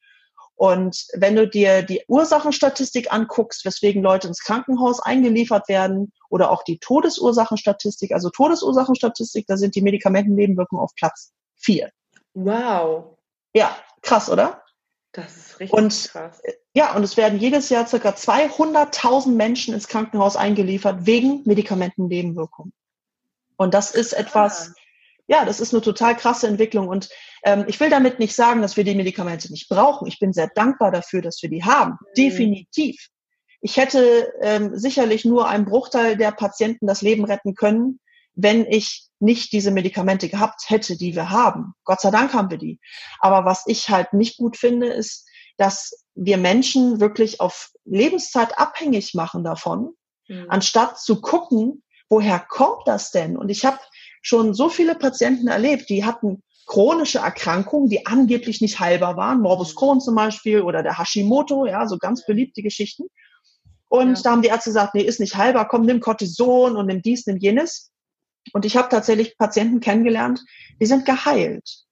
Und 0.55 1.07
wenn 1.15 1.35
du 1.35 1.49
dir 1.49 1.83
die 1.83 2.05
Ursachenstatistik 2.07 3.13
anguckst, 3.13 3.65
weswegen 3.65 4.03
Leute 4.03 4.29
ins 4.29 4.41
Krankenhaus 4.41 5.01
eingeliefert 5.01 5.69
werden, 5.69 6.13
oder 6.31 6.51
auch 6.51 6.63
die 6.63 6.79
Todesursachenstatistik, 6.79 8.13
also 8.13 8.31
Todesursachenstatistik, 8.31 9.47
da 9.47 9.57
sind 9.57 9.75
die 9.75 9.83
Medikamentennebenwirkungen 9.83 10.83
auf 10.83 10.95
Platz 10.95 11.33
vier. 11.57 11.91
Wow. 12.35 13.19
Ja, 13.55 13.77
krass, 14.02 14.28
oder? 14.28 14.62
Das 15.12 15.37
ist 15.37 15.61
richtig 15.61 15.78
und, 15.78 16.09
krass. 16.11 16.42
Ja, 16.75 16.94
und 16.94 17.02
es 17.02 17.16
werden 17.16 17.38
jedes 17.38 17.68
Jahr 17.68 17.87
circa 17.87 18.11
200.000 18.11 19.32
Menschen 19.32 19.75
ins 19.75 19.88
Krankenhaus 19.88 20.37
eingeliefert 20.37 21.06
wegen 21.06 21.42
Medikamentennebenwirkungen. 21.44 22.73
Und 23.56 23.75
das 23.75 23.90
ist 23.92 24.14
etwas, 24.14 24.75
ja, 25.26 25.44
das 25.44 25.61
ist 25.61 25.75
eine 25.75 25.82
total 25.82 26.16
krasse 26.16 26.49
Entwicklung. 26.49 26.88
Und 26.88 27.11
ähm, 27.44 27.64
ich 27.68 27.78
will 27.78 27.90
damit 27.90 28.18
nicht 28.18 28.35
sagen, 28.35 28.62
dass 28.62 28.76
wir 28.76 28.85
die 28.85 28.94
Medikamente 28.94 29.50
nicht 29.50 29.68
brauchen. 29.68 30.09
Ich 30.09 30.18
bin 30.18 30.32
sehr 30.32 30.50
dankbar 30.54 30.90
dafür, 30.90 31.21
dass 31.21 31.42
wir 31.42 31.50
die 31.50 31.62
haben. 31.62 31.92
Mhm. 31.92 32.14
Definitiv. 32.16 33.09
Ich 33.61 33.76
hätte 33.76 34.32
ähm, 34.40 34.76
sicherlich 34.76 35.25
nur 35.25 35.49
einen 35.49 35.66
Bruchteil 35.66 36.16
der 36.16 36.32
Patienten 36.32 36.87
das 36.87 37.02
Leben 37.02 37.25
retten 37.25 37.54
können, 37.54 38.00
wenn 38.35 38.67
ich 38.67 39.09
nicht 39.21 39.53
diese 39.53 39.71
Medikamente 39.71 40.29
gehabt 40.29 40.62
hätte, 40.69 40.97
die 40.97 41.15
wir 41.15 41.31
haben. 41.31 41.75
Gott 41.85 42.01
sei 42.01 42.11
Dank 42.11 42.33
haben 42.33 42.51
wir 42.51 42.59
die. 42.59 42.81
Aber 43.21 43.45
was 43.45 43.65
ich 43.67 43.89
halt 43.89 44.12
nicht 44.12 44.37
gut 44.37 44.57
finde, 44.57 44.89
ist, 44.89 45.29
dass 45.59 46.05
wir 46.15 46.39
Menschen 46.39 47.01
wirklich 47.01 47.41
auf 47.41 47.71
Lebenszeit 47.85 48.59
abhängig 48.59 49.15
machen 49.15 49.45
davon, 49.45 49.93
mhm. 50.29 50.47
anstatt 50.49 50.99
zu 50.99 51.21
gucken, 51.21 51.83
woher 52.09 52.41
kommt 52.41 52.87
das 52.87 53.11
denn? 53.11 53.37
Und 53.37 53.49
ich 53.49 53.65
habe 53.65 53.79
schon 54.23 54.55
so 54.55 54.69
viele 54.69 54.95
Patienten 54.95 55.49
erlebt, 55.49 55.89
die 55.89 56.05
hatten 56.05 56.43
chronische 56.67 57.19
Erkrankungen, 57.19 57.89
die 57.89 58.07
angeblich 58.07 58.61
nicht 58.61 58.81
heilbar 58.81 59.17
waren, 59.17 59.41
Morbus 59.41 59.75
Crohn 59.75 60.01
zum 60.01 60.15
Beispiel 60.15 60.62
oder 60.62 60.83
der 60.83 60.99
Hashimoto, 60.99 61.67
ja, 61.67 61.87
so 61.87 61.99
ganz 61.99 62.25
beliebte 62.25 62.62
Geschichten. 62.62 63.05
Und 63.89 64.17
Ja. 64.17 64.23
da 64.23 64.31
haben 64.31 64.43
die 64.43 64.49
Ärzte 64.49 64.71
gesagt, 64.71 64.95
nee, 64.95 65.03
ist 65.03 65.21
nicht 65.21 65.37
halber, 65.37 65.67
komm, 65.67 65.85
nimm 65.85 66.01
Cortison 66.01 66.77
und 66.77 66.87
nimm 66.87 67.03
dies, 67.03 67.27
nimm 67.27 67.37
jenes. 67.37 67.92
Und 68.53 68.65
ich 68.65 68.77
habe 68.77 68.89
tatsächlich 68.89 69.39
Patienten 69.39 69.81
kennengelernt, 69.81 70.45
die 70.81 70.87
sind 70.87 71.05
geheilt. 71.05 71.85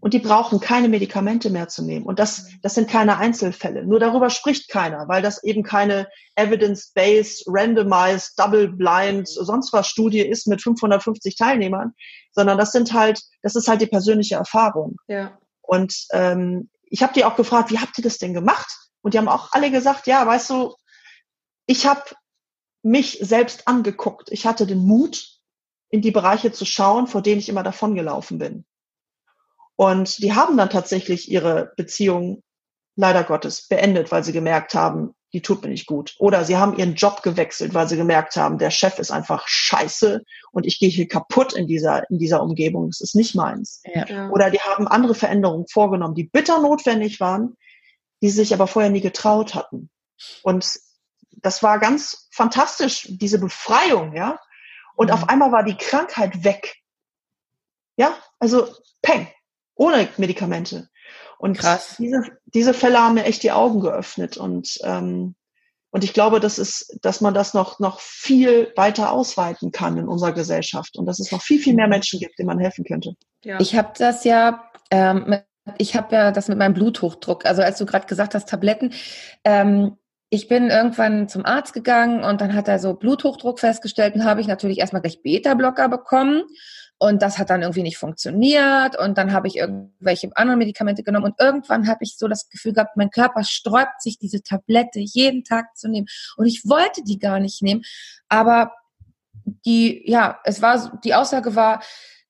Und 0.00 0.14
die 0.14 0.18
brauchen 0.18 0.60
keine 0.60 0.88
Medikamente 0.88 1.48
mehr 1.48 1.68
zu 1.68 1.82
nehmen. 1.82 2.04
Und 2.04 2.18
das, 2.18 2.48
das 2.60 2.74
sind 2.74 2.90
keine 2.90 3.18
Einzelfälle. 3.18 3.84
Nur 3.84 4.00
darüber 4.00 4.30
spricht 4.30 4.68
keiner, 4.68 5.08
weil 5.08 5.22
das 5.22 5.42
eben 5.44 5.62
keine 5.62 6.08
evidence-based, 6.34 7.44
randomized, 7.46 8.32
double-blind, 8.36 9.28
sonst 9.28 9.72
was 9.72 9.86
Studie 9.86 10.20
ist 10.20 10.48
mit 10.48 10.60
550 10.60 11.36
Teilnehmern, 11.36 11.94
sondern 12.32 12.58
das 12.58 12.72
sind 12.72 12.92
halt, 12.92 13.22
das 13.42 13.54
ist 13.54 13.68
halt 13.68 13.80
die 13.80 13.86
persönliche 13.86 14.34
Erfahrung. 14.34 14.96
Ja. 15.06 15.38
Und 15.62 15.94
ähm, 16.12 16.68
ich 16.84 17.02
habe 17.02 17.14
die 17.14 17.24
auch 17.24 17.36
gefragt, 17.36 17.70
wie 17.70 17.78
habt 17.78 17.96
ihr 17.96 18.04
das 18.04 18.18
denn 18.18 18.34
gemacht? 18.34 18.90
Und 19.02 19.14
die 19.14 19.18
haben 19.18 19.28
auch 19.28 19.52
alle 19.52 19.70
gesagt, 19.70 20.06
ja, 20.06 20.26
weißt 20.26 20.50
du, 20.50 20.74
ich 21.66 21.86
habe 21.86 22.02
mich 22.82 23.18
selbst 23.22 23.68
angeguckt. 23.68 24.30
Ich 24.30 24.46
hatte 24.46 24.66
den 24.66 24.78
Mut, 24.78 25.38
in 25.92 26.00
die 26.00 26.10
Bereiche 26.10 26.50
zu 26.50 26.64
schauen, 26.64 27.06
vor 27.06 27.22
denen 27.22 27.38
ich 27.38 27.50
immer 27.50 27.62
davongelaufen 27.62 28.38
bin. 28.38 28.64
Und 29.76 30.22
die 30.22 30.32
haben 30.32 30.56
dann 30.56 30.70
tatsächlich 30.70 31.30
ihre 31.30 31.72
Beziehung 31.76 32.42
leider 32.96 33.24
Gottes 33.24 33.68
beendet, 33.68 34.10
weil 34.10 34.24
sie 34.24 34.32
gemerkt 34.32 34.74
haben, 34.74 35.14
die 35.34 35.42
tut 35.42 35.62
mir 35.62 35.68
nicht 35.68 35.86
gut. 35.86 36.14
Oder 36.18 36.44
sie 36.44 36.56
haben 36.56 36.78
ihren 36.78 36.94
Job 36.94 37.22
gewechselt, 37.22 37.74
weil 37.74 37.88
sie 37.88 37.96
gemerkt 37.96 38.36
haben, 38.36 38.58
der 38.58 38.70
Chef 38.70 38.98
ist 38.98 39.10
einfach 39.10 39.46
scheiße 39.46 40.22
und 40.50 40.66
ich 40.66 40.78
gehe 40.78 40.88
hier 40.88 41.08
kaputt 41.08 41.52
in 41.52 41.66
dieser, 41.66 42.08
in 42.10 42.18
dieser 42.18 42.42
Umgebung. 42.42 42.88
Das 42.88 43.00
ist 43.02 43.14
nicht 43.14 43.34
meins. 43.34 43.82
Ja. 43.84 44.30
Oder 44.30 44.50
die 44.50 44.60
haben 44.60 44.88
andere 44.88 45.14
Veränderungen 45.14 45.66
vorgenommen, 45.68 46.14
die 46.14 46.24
bitter 46.24 46.60
notwendig 46.60 47.20
waren, 47.20 47.56
die 48.22 48.30
sie 48.30 48.36
sich 48.36 48.54
aber 48.54 48.66
vorher 48.66 48.90
nie 48.90 49.00
getraut 49.00 49.54
hatten. 49.54 49.90
Und 50.42 50.78
das 51.32 51.62
war 51.62 51.78
ganz 51.78 52.28
fantastisch, 52.30 53.08
diese 53.10 53.38
Befreiung, 53.38 54.14
ja. 54.14 54.38
Und 54.96 55.08
Mhm. 55.08 55.12
auf 55.14 55.28
einmal 55.28 55.52
war 55.52 55.62
die 55.64 55.76
Krankheit 55.76 56.44
weg. 56.44 56.76
Ja, 57.96 58.14
also 58.38 58.68
peng, 59.02 59.28
ohne 59.74 60.08
Medikamente. 60.16 60.88
Und 61.38 61.58
Krass. 61.58 61.96
diese, 61.98 62.22
diese 62.46 62.72
Fälle 62.74 62.98
haben 63.00 63.14
mir 63.14 63.24
echt 63.24 63.42
die 63.42 63.52
Augen 63.52 63.80
geöffnet. 63.80 64.36
Und, 64.36 64.78
ähm, 64.84 65.34
und 65.90 66.04
ich 66.04 66.12
glaube, 66.14 66.40
das 66.40 66.58
ist, 66.58 66.98
dass 67.02 67.20
man 67.20 67.34
das 67.34 67.52
noch, 67.52 67.80
noch 67.80 68.00
viel 68.00 68.72
weiter 68.76 69.10
ausweiten 69.12 69.72
kann 69.72 69.98
in 69.98 70.08
unserer 70.08 70.32
Gesellschaft 70.32 70.96
und 70.96 71.06
dass 71.06 71.18
es 71.20 71.32
noch 71.32 71.42
viel, 71.42 71.58
viel 71.60 71.74
mehr 71.74 71.88
Menschen 71.88 72.20
gibt, 72.20 72.38
denen 72.38 72.46
man 72.46 72.60
helfen 72.60 72.84
könnte. 72.84 73.14
Ja. 73.42 73.58
Ich 73.60 73.74
habe 73.76 73.92
das 73.98 74.24
ja, 74.24 74.70
ähm, 74.90 75.24
mit- 75.26 75.44
ich 75.78 75.94
habe 75.96 76.14
ja 76.14 76.30
das 76.32 76.48
mit 76.48 76.58
meinem 76.58 76.74
Bluthochdruck, 76.74 77.44
also 77.46 77.62
als 77.62 77.78
du 77.78 77.86
gerade 77.86 78.06
gesagt 78.06 78.34
hast, 78.34 78.48
Tabletten, 78.48 78.92
ähm, 79.44 79.96
ich 80.32 80.48
bin 80.48 80.70
irgendwann 80.70 81.28
zum 81.28 81.44
Arzt 81.44 81.74
gegangen 81.74 82.24
und 82.24 82.40
dann 82.40 82.54
hat 82.54 82.66
er 82.66 82.78
so 82.78 82.94
Bluthochdruck 82.94 83.60
festgestellt. 83.60 84.14
Und 84.14 84.24
habe 84.24 84.40
ich 84.40 84.46
natürlich 84.46 84.78
erstmal 84.78 85.02
gleich 85.02 85.20
Beta-Blocker 85.20 85.90
bekommen. 85.90 86.44
Und 86.96 87.20
das 87.20 87.36
hat 87.36 87.50
dann 87.50 87.60
irgendwie 87.60 87.82
nicht 87.82 87.98
funktioniert. 87.98 88.98
Und 88.98 89.18
dann 89.18 89.34
habe 89.34 89.46
ich 89.46 89.56
irgendwelche 89.56 90.34
anderen 90.34 90.58
Medikamente 90.58 91.02
genommen. 91.02 91.26
Und 91.26 91.34
irgendwann 91.38 91.86
habe 91.86 91.98
ich 92.00 92.16
so 92.16 92.28
das 92.28 92.48
Gefühl 92.48 92.72
gehabt, 92.72 92.96
mein 92.96 93.10
Körper 93.10 93.44
sträubt 93.44 94.00
sich 94.00 94.18
diese 94.18 94.42
Tablette 94.42 95.00
jeden 95.00 95.44
Tag 95.44 95.76
zu 95.76 95.90
nehmen. 95.90 96.06
Und 96.38 96.46
ich 96.46 96.62
wollte 96.66 97.02
die 97.04 97.18
gar 97.18 97.38
nicht 97.38 97.60
nehmen, 97.60 97.82
aber 98.30 98.72
die, 99.66 100.02
ja, 100.10 100.40
es 100.44 100.62
war, 100.62 100.98
die 101.04 101.14
Aussage 101.14 101.54
war, 101.54 101.82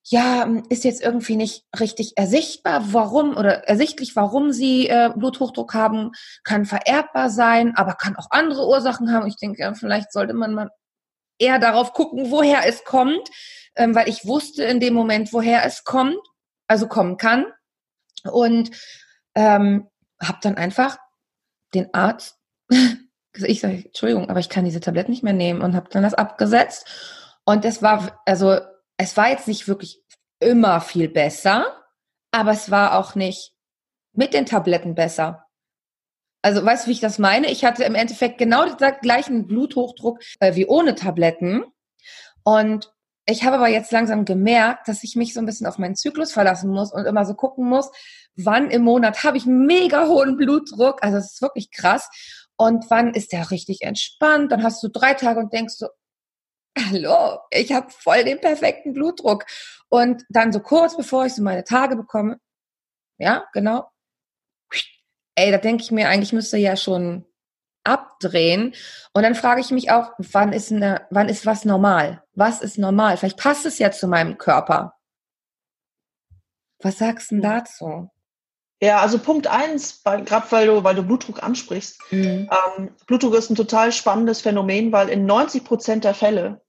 ja, 0.04 0.48
ist 0.68 0.84
jetzt 0.84 1.02
irgendwie 1.02 1.36
nicht 1.36 1.64
richtig 1.78 2.14
ersichtbar, 2.16 2.92
warum 2.92 3.36
oder 3.36 3.68
ersichtlich, 3.68 4.16
warum 4.16 4.50
sie 4.50 4.88
äh, 4.88 5.10
Bluthochdruck 5.14 5.74
haben, 5.74 6.10
kann 6.42 6.64
vererbbar 6.64 7.30
sein, 7.30 7.76
aber 7.76 7.94
kann 7.94 8.16
auch 8.16 8.26
andere 8.30 8.66
Ursachen 8.66 9.12
haben. 9.12 9.28
Ich 9.28 9.36
denke, 9.36 9.62
ja, 9.62 9.72
vielleicht 9.74 10.12
sollte 10.12 10.34
man 10.34 10.54
mal 10.54 10.70
eher 11.38 11.58
darauf 11.58 11.92
gucken, 11.92 12.30
woher 12.30 12.66
es 12.66 12.84
kommt, 12.84 13.28
ähm, 13.76 13.94
weil 13.94 14.08
ich 14.08 14.26
wusste 14.26 14.64
in 14.64 14.80
dem 14.80 14.94
Moment, 14.94 15.32
woher 15.32 15.64
es 15.64 15.84
kommt, 15.84 16.18
also 16.66 16.88
kommen 16.88 17.16
kann. 17.16 17.46
Und 18.24 18.70
ähm, 19.34 19.88
habe 20.20 20.38
dann 20.42 20.56
einfach 20.56 20.98
den 21.74 21.92
Arzt, 21.94 22.38
ich 23.34 23.60
sage, 23.60 23.84
Entschuldigung, 23.86 24.30
aber 24.30 24.40
ich 24.40 24.48
kann 24.48 24.64
diese 24.64 24.80
Tabletten 24.80 25.10
nicht 25.12 25.22
mehr 25.22 25.32
nehmen 25.32 25.62
und 25.62 25.76
habe 25.76 25.88
dann 25.90 26.02
das 26.02 26.14
abgesetzt. 26.14 26.86
Und 27.44 27.64
es 27.64 27.82
war, 27.82 28.20
also 28.26 28.60
es 29.02 29.16
war 29.16 29.30
jetzt 29.30 29.48
nicht 29.48 29.66
wirklich 29.66 30.00
immer 30.38 30.80
viel 30.80 31.08
besser, 31.08 31.66
aber 32.30 32.52
es 32.52 32.70
war 32.70 32.98
auch 32.98 33.16
nicht 33.16 33.52
mit 34.12 34.32
den 34.32 34.46
Tabletten 34.46 34.94
besser. 34.94 35.46
Also 36.40 36.64
weißt 36.64 36.84
du, 36.84 36.88
wie 36.88 36.92
ich 36.92 37.00
das 37.00 37.18
meine? 37.18 37.50
Ich 37.50 37.64
hatte 37.64 37.82
im 37.82 37.96
Endeffekt 37.96 38.38
genau 38.38 38.64
den 38.64 38.94
gleichen 39.00 39.46
Bluthochdruck 39.48 40.20
äh, 40.38 40.54
wie 40.54 40.66
ohne 40.66 40.94
Tabletten. 40.94 41.64
Und 42.44 42.92
ich 43.26 43.44
habe 43.44 43.56
aber 43.56 43.68
jetzt 43.68 43.90
langsam 43.90 44.24
gemerkt, 44.24 44.86
dass 44.86 45.02
ich 45.02 45.16
mich 45.16 45.34
so 45.34 45.40
ein 45.40 45.46
bisschen 45.46 45.66
auf 45.66 45.78
meinen 45.78 45.96
Zyklus 45.96 46.32
verlassen 46.32 46.70
muss 46.70 46.92
und 46.92 47.04
immer 47.04 47.24
so 47.24 47.34
gucken 47.34 47.68
muss, 47.68 47.90
wann 48.36 48.70
im 48.70 48.82
Monat 48.82 49.24
habe 49.24 49.36
ich 49.36 49.46
mega 49.46 50.06
hohen 50.06 50.36
Blutdruck. 50.36 51.02
Also 51.02 51.18
es 51.18 51.34
ist 51.34 51.42
wirklich 51.42 51.72
krass. 51.72 52.08
Und 52.56 52.88
wann 52.88 53.14
ist 53.14 53.32
der 53.32 53.50
richtig 53.50 53.82
entspannt? 53.82 54.52
Dann 54.52 54.62
hast 54.62 54.82
du 54.82 54.88
drei 54.88 55.14
Tage 55.14 55.40
und 55.40 55.52
denkst 55.52 55.74
so, 55.76 55.88
hallo, 56.78 57.38
ich 57.50 57.72
habe 57.72 57.90
voll 57.90 58.24
den 58.24 58.40
perfekten 58.40 58.92
Blutdruck. 58.92 59.44
Und 59.88 60.24
dann 60.28 60.52
so 60.52 60.60
kurz 60.60 60.96
bevor 60.96 61.26
ich 61.26 61.34
so 61.34 61.42
meine 61.42 61.64
Tage 61.64 61.96
bekomme, 61.96 62.38
ja, 63.18 63.46
genau. 63.52 63.88
Ey, 65.34 65.50
da 65.50 65.58
denke 65.58 65.82
ich 65.82 65.90
mir, 65.90 66.08
eigentlich 66.08 66.32
müsste 66.32 66.58
ja 66.58 66.76
schon 66.76 67.24
abdrehen. 67.84 68.74
Und 69.12 69.22
dann 69.22 69.34
frage 69.34 69.60
ich 69.60 69.70
mich 69.70 69.90
auch, 69.90 70.12
wann 70.18 70.52
ist, 70.52 70.72
eine, 70.72 71.06
wann 71.10 71.28
ist 71.28 71.46
was 71.46 71.64
normal? 71.64 72.22
Was 72.34 72.62
ist 72.62 72.78
normal? 72.78 73.16
Vielleicht 73.16 73.38
passt 73.38 73.66
es 73.66 73.78
ja 73.78 73.90
zu 73.90 74.08
meinem 74.08 74.38
Körper. 74.38 74.94
Was 76.80 76.98
sagst 76.98 77.30
du 77.30 77.36
denn 77.36 77.42
dazu? 77.42 78.10
Ja, 78.80 79.00
also 79.00 79.18
Punkt 79.18 79.46
eins, 79.46 80.02
gerade 80.02 80.50
weil 80.50 80.66
du, 80.66 80.82
weil 80.82 80.96
du 80.96 81.04
Blutdruck 81.04 81.42
ansprichst. 81.42 82.00
Mhm. 82.10 82.50
Ähm, 82.50 82.96
Blutdruck 83.06 83.34
ist 83.34 83.48
ein 83.48 83.54
total 83.54 83.92
spannendes 83.92 84.40
Phänomen, 84.40 84.90
weil 84.90 85.08
in 85.08 85.24
90 85.24 85.64
Prozent 85.64 86.04
der 86.04 86.14
Fälle 86.14 86.61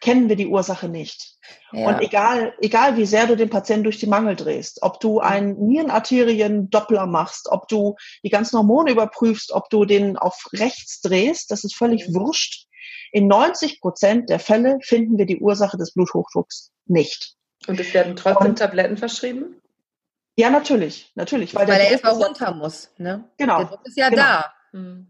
kennen 0.00 0.28
wir 0.28 0.36
die 0.36 0.46
Ursache 0.46 0.88
nicht. 0.88 1.36
Ja. 1.72 1.88
Und 1.88 2.00
egal, 2.00 2.54
egal 2.60 2.96
wie 2.96 3.06
sehr 3.06 3.26
du 3.26 3.36
den 3.36 3.50
Patienten 3.50 3.84
durch 3.84 3.98
die 3.98 4.06
Mangel 4.06 4.36
drehst, 4.36 4.82
ob 4.82 5.00
du 5.00 5.20
einen 5.20 5.58
Nierenarterien-Doppler 5.66 7.06
machst, 7.06 7.48
ob 7.50 7.68
du 7.68 7.96
die 8.22 8.30
ganzen 8.30 8.56
Hormone 8.58 8.92
überprüfst, 8.92 9.52
ob 9.52 9.68
du 9.70 9.84
den 9.84 10.16
auf 10.16 10.48
rechts 10.52 11.00
drehst, 11.00 11.50
das 11.50 11.64
ist 11.64 11.76
völlig 11.76 12.12
wurscht. 12.14 12.66
In 13.12 13.26
90 13.26 13.80
Prozent 13.80 14.30
der 14.30 14.38
Fälle 14.38 14.78
finden 14.82 15.18
wir 15.18 15.26
die 15.26 15.40
Ursache 15.40 15.76
des 15.76 15.92
Bluthochdrucks 15.92 16.70
nicht. 16.86 17.34
Und 17.66 17.78
es 17.78 17.92
werden 17.92 18.16
trotzdem 18.16 18.48
Und- 18.48 18.58
Tabletten 18.58 18.96
verschrieben? 18.96 19.56
Ja, 20.36 20.48
natürlich, 20.48 21.12
natürlich. 21.16 21.54
weil 21.54 21.66
der 21.66 21.80
er 21.80 21.90
erstmal 21.90 22.14
runter 22.14 22.54
muss. 22.54 22.90
Ne? 22.96 23.28
Genau. 23.36 23.58
Der 23.58 23.66
Druck 23.66 23.86
ist 23.86 23.96
ja 23.96 24.08
genau. 24.08 24.22
da. 24.22 24.52
Hm. 24.70 25.09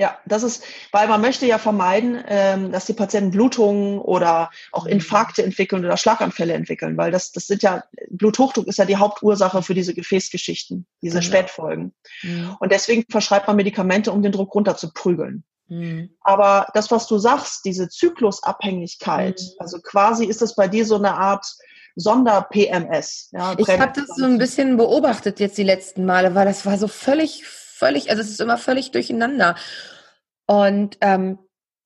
Ja, 0.00 0.16
das 0.26 0.44
ist, 0.44 0.62
weil 0.92 1.08
man 1.08 1.20
möchte 1.20 1.44
ja 1.44 1.58
vermeiden, 1.58 2.22
ähm, 2.28 2.70
dass 2.70 2.86
die 2.86 2.92
Patienten 2.92 3.32
Blutungen 3.32 3.98
oder 3.98 4.48
auch 4.70 4.84
Mhm. 4.84 4.92
Infarkte 4.92 5.42
entwickeln 5.42 5.84
oder 5.84 5.96
Schlaganfälle 5.96 6.52
entwickeln, 6.54 6.96
weil 6.96 7.10
das, 7.10 7.32
das 7.32 7.48
sind 7.48 7.62
ja, 7.64 7.82
Bluthochdruck 8.08 8.68
ist 8.68 8.78
ja 8.78 8.84
die 8.84 8.96
Hauptursache 8.96 9.60
für 9.60 9.74
diese 9.74 9.94
Gefäßgeschichten, 9.94 10.86
diese 11.02 11.18
Genau. 11.18 11.26
Spätfolgen. 11.26 11.92
Mhm. 12.22 12.56
Und 12.60 12.70
deswegen 12.70 13.04
verschreibt 13.10 13.48
man 13.48 13.56
Medikamente, 13.56 14.12
um 14.12 14.22
den 14.22 14.30
Druck 14.30 14.54
runter 14.54 14.76
zu 14.76 14.92
prügeln. 14.92 15.42
Mhm. 15.66 16.10
Aber 16.20 16.68
das, 16.74 16.92
was 16.92 17.08
du 17.08 17.18
sagst, 17.18 17.64
diese 17.64 17.88
Zyklusabhängigkeit, 17.88 19.40
Mhm. 19.40 19.54
also 19.58 19.80
quasi 19.80 20.26
ist 20.26 20.40
das 20.42 20.54
bei 20.54 20.68
dir 20.68 20.86
so 20.86 20.94
eine 20.94 21.14
Art 21.14 21.44
Sonder-PMS. 21.96 23.30
Ja, 23.32 23.54
Ich 23.58 23.68
habe 23.68 23.92
das 23.94 24.06
so 24.16 24.24
ein 24.24 24.38
bisschen 24.38 24.76
beobachtet 24.76 25.40
jetzt 25.40 25.58
die 25.58 25.64
letzten 25.64 26.04
Male, 26.04 26.34
weil 26.34 26.46
das 26.46 26.64
war 26.66 26.78
so 26.78 26.88
völlig, 26.88 27.44
völlig, 27.78 28.10
also 28.10 28.22
es 28.22 28.30
ist 28.30 28.40
immer 28.40 28.58
völlig 28.58 28.90
durcheinander. 28.90 29.56
Und 30.46 30.98
ähm, 31.00 31.38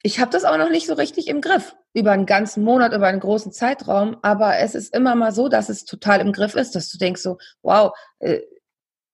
ich 0.03 0.21
habe 0.21 0.31
das 0.31 0.45
auch 0.45 0.57
noch 0.57 0.71
nicht 0.71 0.87
so 0.87 0.95
richtig 0.95 1.29
im 1.29 1.41
Griff 1.41 1.77
über 1.95 2.13
einen 2.13 2.27
ganzen 2.27 2.65
Monat, 2.65 2.93
über 2.93 3.07
einen 3.07 3.21
großen 3.21 3.53
Zeitraum. 3.53 4.17
Aber 4.23 4.59
es 4.59 4.75
ist 4.75 4.95
immer 4.95 5.15
mal 5.15 5.33
so, 5.33 5.49
dass 5.49 5.69
es 5.69 5.85
total 5.85 6.21
im 6.21 6.33
Griff 6.33 6.55
ist, 6.55 6.75
dass 6.75 6.91
du 6.91 6.99
denkst 6.99 7.23
so, 7.23 7.39
wow, 7.63 7.93
äh, 8.21 8.41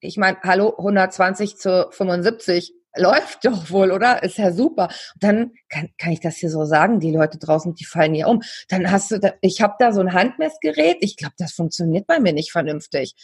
ich 0.00 0.16
meine, 0.16 0.38
hallo, 0.42 0.74
120 0.78 1.56
zu 1.56 1.88
75 1.90 2.72
läuft 2.96 3.44
doch 3.44 3.70
wohl, 3.70 3.90
oder? 3.90 4.22
Ist 4.22 4.38
ja 4.38 4.52
super. 4.52 4.84
Und 5.14 5.22
dann 5.22 5.52
kann, 5.68 5.88
kann 5.98 6.12
ich 6.12 6.20
das 6.20 6.36
hier 6.36 6.50
so 6.50 6.64
sagen, 6.64 7.00
die 7.00 7.12
Leute 7.12 7.38
draußen, 7.38 7.74
die 7.74 7.84
fallen 7.84 8.14
hier 8.14 8.28
um. 8.28 8.42
Dann 8.68 8.90
hast 8.90 9.10
du, 9.10 9.18
da, 9.18 9.34
ich 9.40 9.60
habe 9.60 9.74
da 9.78 9.92
so 9.92 10.00
ein 10.00 10.12
Handmessgerät, 10.12 10.98
ich 11.00 11.16
glaube, 11.16 11.34
das 11.38 11.52
funktioniert 11.52 12.06
bei 12.06 12.20
mir 12.20 12.32
nicht 12.32 12.52
vernünftig. 12.52 13.14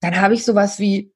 Dann 0.00 0.20
habe 0.20 0.34
ich 0.34 0.44
sowas 0.44 0.78
wie, 0.78 1.12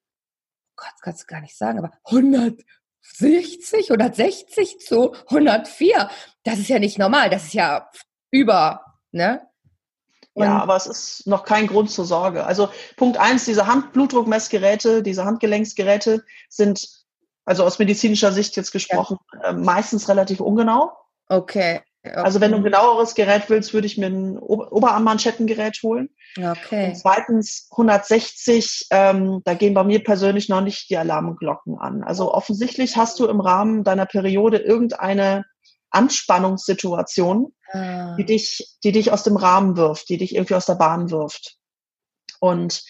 Gott, 0.80 0.94
kannst 1.02 1.22
du 1.22 1.26
gar 1.26 1.40
nicht 1.42 1.56
sagen, 1.56 1.78
aber 1.78 1.92
160, 2.04 3.90
160 3.90 4.78
zu 4.80 5.14
104. 5.28 6.10
Das 6.44 6.58
ist 6.58 6.68
ja 6.68 6.78
nicht 6.78 6.98
normal, 6.98 7.28
das 7.30 7.44
ist 7.44 7.54
ja 7.54 7.88
über, 8.30 8.84
ne? 9.12 9.46
Und- 10.32 10.44
Ja, 10.44 10.58
aber 10.58 10.76
es 10.76 10.86
ist 10.86 11.26
noch 11.26 11.44
kein 11.44 11.66
Grund 11.66 11.90
zur 11.90 12.04
Sorge. 12.06 12.46
Also 12.46 12.70
Punkt 12.96 13.18
eins, 13.18 13.44
diese 13.44 13.66
Handblutdruckmessgeräte, 13.66 15.02
diese 15.02 15.24
Handgelenksgeräte 15.24 16.24
sind 16.48 16.88
also 17.44 17.64
aus 17.64 17.78
medizinischer 17.78 18.32
Sicht 18.32 18.56
jetzt 18.56 18.70
gesprochen, 18.70 19.18
ja. 19.34 19.50
äh, 19.50 19.52
meistens 19.52 20.08
relativ 20.08 20.40
ungenau. 20.40 20.92
Okay. 21.28 21.82
Also 22.02 22.40
wenn 22.40 22.52
du 22.52 22.56
ein 22.56 22.64
genaueres 22.64 23.14
Gerät 23.14 23.50
willst, 23.50 23.74
würde 23.74 23.86
ich 23.86 23.98
mir 23.98 24.06
ein 24.06 24.38
Oberarmmanschettengerät 24.38 25.80
holen. 25.82 26.08
Okay. 26.36 26.88
Und 26.88 26.96
zweitens 26.96 27.68
160, 27.72 28.86
ähm, 28.90 29.42
da 29.44 29.54
gehen 29.54 29.74
bei 29.74 29.84
mir 29.84 30.02
persönlich 30.02 30.48
noch 30.48 30.62
nicht 30.62 30.88
die 30.88 30.96
Alarmglocken 30.96 31.78
an. 31.78 32.02
Also 32.02 32.32
offensichtlich 32.32 32.96
hast 32.96 33.20
du 33.20 33.26
im 33.26 33.40
Rahmen 33.40 33.84
deiner 33.84 34.06
Periode 34.06 34.56
irgendeine 34.58 35.44
Anspannungssituation, 35.90 37.52
ah. 37.72 38.16
die 38.16 38.24
dich, 38.24 38.78
die 38.82 38.92
dich 38.92 39.12
aus 39.12 39.22
dem 39.22 39.36
Rahmen 39.36 39.76
wirft, 39.76 40.08
die 40.08 40.16
dich 40.16 40.34
irgendwie 40.34 40.54
aus 40.54 40.66
der 40.66 40.76
Bahn 40.76 41.10
wirft. 41.10 41.56
Und 42.38 42.82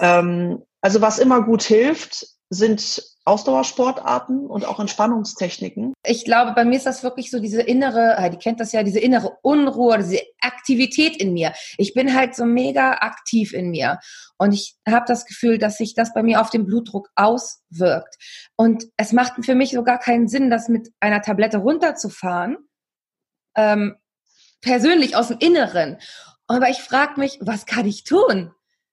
ähm, 0.00 0.62
also 0.80 1.02
was 1.02 1.18
immer 1.18 1.42
gut 1.42 1.62
hilft, 1.62 2.26
sind 2.54 3.02
Ausdauersportarten 3.26 4.46
und 4.46 4.66
auch 4.66 4.80
Entspannungstechniken. 4.80 5.94
Ich 6.04 6.24
glaube, 6.24 6.52
bei 6.52 6.64
mir 6.64 6.76
ist 6.76 6.86
das 6.86 7.02
wirklich 7.02 7.30
so 7.30 7.40
diese 7.40 7.62
innere, 7.62 8.16
die 8.30 8.36
kennt 8.36 8.60
das 8.60 8.72
ja, 8.72 8.82
diese 8.82 9.00
innere 9.00 9.38
Unruhe, 9.42 9.96
diese 9.98 10.20
Aktivität 10.40 11.16
in 11.16 11.32
mir. 11.32 11.54
Ich 11.78 11.94
bin 11.94 12.14
halt 12.14 12.34
so 12.34 12.44
mega 12.44 12.92
aktiv 13.00 13.54
in 13.54 13.70
mir 13.70 13.98
und 14.36 14.52
ich 14.52 14.76
habe 14.86 15.06
das 15.08 15.24
Gefühl, 15.24 15.56
dass 15.58 15.78
sich 15.78 15.94
das 15.94 16.12
bei 16.12 16.22
mir 16.22 16.40
auf 16.40 16.50
den 16.50 16.66
Blutdruck 16.66 17.08
auswirkt. 17.14 18.16
Und 18.56 18.84
es 18.98 19.12
macht 19.12 19.44
für 19.44 19.54
mich 19.54 19.70
so 19.70 19.82
gar 19.82 19.98
keinen 19.98 20.28
Sinn, 20.28 20.50
das 20.50 20.68
mit 20.68 20.90
einer 21.00 21.22
Tablette 21.22 21.58
runterzufahren, 21.58 22.58
ähm, 23.56 23.96
persönlich 24.60 25.16
aus 25.16 25.28
dem 25.28 25.38
Inneren. 25.38 25.98
Aber 26.46 26.68
ich 26.68 26.78
frage 26.78 27.18
mich, 27.18 27.38
was 27.40 27.64
kann 27.64 27.86
ich 27.86 28.04
tun? 28.04 28.52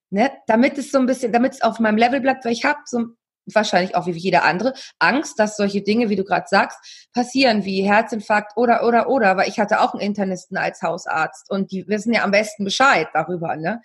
Ne? 0.10 0.32
Damit 0.48 0.78
es 0.78 0.92
so 0.92 1.00
ein 1.00 1.06
bisschen, 1.06 1.34
damit 1.34 1.54
es 1.54 1.62
auf 1.62 1.80
meinem 1.80 1.98
Level 1.98 2.22
bleibt, 2.22 2.46
weil 2.46 2.54
ich 2.54 2.66
habe 2.66 2.80
so 2.86 3.08
wahrscheinlich 3.46 3.96
auch 3.96 4.06
wie 4.06 4.12
jeder 4.12 4.44
andere, 4.44 4.74
Angst, 5.00 5.40
dass 5.40 5.58
solche 5.58 5.82
Dinge, 5.82 6.10
wie 6.10 6.16
du 6.16 6.24
gerade 6.24 6.46
sagst, 6.48 7.10
passieren, 7.14 7.66
wie 7.66 7.84
Herzinfarkt 7.84 8.56
oder, 8.56 8.86
oder, 8.86 9.10
oder, 9.10 9.38
weil 9.38 9.50
ich 9.50 9.60
hatte 9.60 9.82
auch 9.82 9.94
einen 9.94 10.02
Internisten 10.02 10.58
als 10.58 10.82
Hausarzt 10.82 11.50
und 11.50 11.72
die 11.72 11.88
wissen 11.88 12.14
ja 12.14 12.24
am 12.24 12.32
besten 12.32 12.64
Bescheid 12.64 13.08
darüber, 13.14 13.56
ne? 13.56 13.82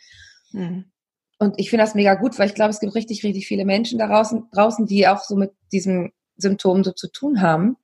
Mhm. 0.53 0.91
Und 1.39 1.59
ich 1.59 1.69
finde 1.69 1.85
das 1.85 1.95
mega 1.95 2.15
gut, 2.15 2.39
weil 2.39 2.49
ich 2.49 2.55
glaube, 2.55 2.71
es 2.71 2.81
gibt 2.81 2.95
richtig, 2.95 3.23
richtig 3.23 3.47
viele 3.47 3.67
Menschen 3.67 3.99
da 3.99 4.07
draußen, 4.07 4.49
draußen, 4.53 4.87
die 4.87 5.07
auch 5.07 5.23
so 5.23 5.37
mit 5.37 5.53
diesen 5.71 6.13
Symptomen 6.37 6.83
so 6.83 6.93
zu 6.93 7.09
tun 7.09 7.43
haben. 7.43 7.77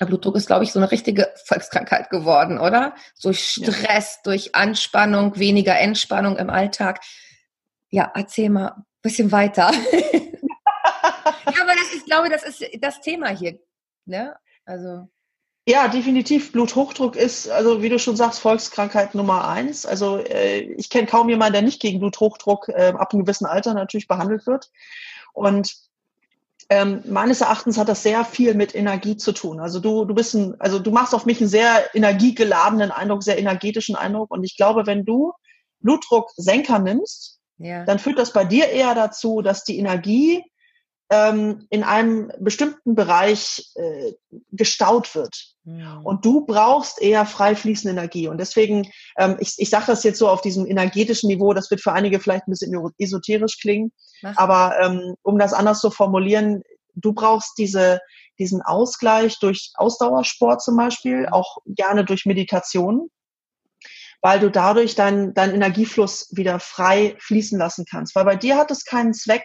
Der 0.00 0.06
Blutdruck 0.06 0.36
ist, 0.36 0.46
glaube 0.46 0.64
ich, 0.64 0.72
so 0.72 0.78
eine 0.78 0.90
richtige 0.90 1.32
Volkskrankheit 1.46 2.10
geworden, 2.10 2.58
oder? 2.58 2.94
Durch 3.22 3.44
Stress, 3.44 4.16
ja. 4.16 4.20
durch 4.24 4.54
Anspannung, 4.54 5.38
weniger 5.38 5.78
Entspannung 5.78 6.36
im 6.36 6.50
Alltag. 6.50 7.00
Ja, 7.88 8.10
erzähl 8.14 8.50
mal 8.50 8.68
ein 8.68 8.84
bisschen 9.00 9.32
weiter. 9.32 9.70
ja, 11.24 11.62
aber 11.62 11.74
das, 11.74 11.92
ich 11.94 12.04
glaube, 12.04 12.28
das 12.28 12.42
ist 12.42 12.64
das 12.80 13.00
Thema 13.00 13.28
hier. 13.28 13.58
Ne? 14.04 14.36
Also. 14.64 15.08
Ja, 15.66 15.86
definitiv. 15.86 16.50
Bluthochdruck 16.50 17.14
ist, 17.14 17.48
also 17.48 17.82
wie 17.82 17.88
du 17.88 17.98
schon 17.98 18.16
sagst, 18.16 18.40
Volkskrankheit 18.40 19.14
Nummer 19.14 19.46
eins. 19.46 19.86
Also 19.86 20.18
äh, 20.18 20.60
ich 20.60 20.90
kenne 20.90 21.06
kaum 21.06 21.28
jemanden, 21.28 21.52
der 21.52 21.62
nicht 21.62 21.80
gegen 21.80 22.00
Bluthochdruck 22.00 22.68
äh, 22.68 22.92
ab 22.96 23.12
einem 23.12 23.24
gewissen 23.24 23.46
Alter 23.46 23.72
natürlich 23.74 24.08
behandelt 24.08 24.46
wird. 24.46 24.70
Und 25.32 25.72
ähm, 26.68 27.02
meines 27.06 27.42
Erachtens 27.42 27.78
hat 27.78 27.88
das 27.88 28.02
sehr 28.02 28.24
viel 28.24 28.54
mit 28.54 28.74
Energie 28.74 29.16
zu 29.16 29.32
tun. 29.32 29.60
Also 29.60 29.78
du, 29.78 30.04
du 30.04 30.14
bist 30.14 30.34
ein, 30.34 30.56
also 30.58 30.78
du 30.78 30.90
machst 30.90 31.14
auf 31.14 31.26
mich 31.26 31.40
einen 31.40 31.50
sehr 31.50 31.94
energiegeladenen 31.94 32.90
Eindruck, 32.90 33.22
sehr 33.22 33.38
energetischen 33.38 33.94
Eindruck. 33.94 34.30
Und 34.30 34.42
ich 34.42 34.56
glaube, 34.56 34.86
wenn 34.86 35.04
du 35.04 35.32
Blutdrucksenker 35.80 36.78
nimmst, 36.78 37.40
ja. 37.58 37.84
dann 37.84 37.98
führt 37.98 38.18
das 38.18 38.32
bei 38.32 38.44
dir 38.44 38.68
eher 38.68 38.94
dazu, 38.94 39.42
dass 39.42 39.64
die 39.64 39.78
Energie 39.78 40.44
ähm, 41.12 41.66
in 41.68 41.84
einem 41.84 42.32
bestimmten 42.40 42.94
Bereich 42.94 43.70
äh, 43.74 44.12
gestaut 44.50 45.14
wird. 45.14 45.36
Ja. 45.64 46.00
Und 46.02 46.24
du 46.24 46.46
brauchst 46.46 47.02
eher 47.02 47.26
frei 47.26 47.54
fließende 47.54 47.92
Energie. 47.92 48.28
Und 48.28 48.38
deswegen, 48.38 48.90
ähm, 49.18 49.36
ich, 49.38 49.56
ich 49.58 49.68
sage 49.68 49.84
das 49.88 50.04
jetzt 50.04 50.18
so 50.18 50.26
auf 50.26 50.40
diesem 50.40 50.66
energetischen 50.66 51.28
Niveau, 51.28 51.52
das 51.52 51.70
wird 51.70 51.82
für 51.82 51.92
einige 51.92 52.18
vielleicht 52.18 52.48
ein 52.48 52.50
bisschen 52.50 52.74
esoterisch 52.98 53.58
klingen, 53.60 53.92
Ach. 54.22 54.38
aber 54.38 54.80
ähm, 54.80 55.14
um 55.22 55.38
das 55.38 55.52
anders 55.52 55.80
zu 55.80 55.90
formulieren, 55.90 56.62
du 56.94 57.12
brauchst 57.12 57.58
diese, 57.58 58.00
diesen 58.38 58.62
Ausgleich 58.62 59.38
durch 59.38 59.72
Ausdauersport 59.74 60.62
zum 60.62 60.78
Beispiel, 60.78 61.28
auch 61.30 61.58
gerne 61.66 62.06
durch 62.06 62.24
Meditation, 62.24 63.10
weil 64.22 64.40
du 64.40 64.50
dadurch 64.50 64.94
deinen 64.94 65.34
dein 65.34 65.54
Energiefluss 65.54 66.28
wieder 66.30 66.58
frei 66.58 67.16
fließen 67.18 67.58
lassen 67.58 67.84
kannst. 67.84 68.14
Weil 68.14 68.24
bei 68.24 68.36
dir 68.36 68.56
hat 68.56 68.70
es 68.70 68.86
keinen 68.86 69.12
Zweck, 69.12 69.44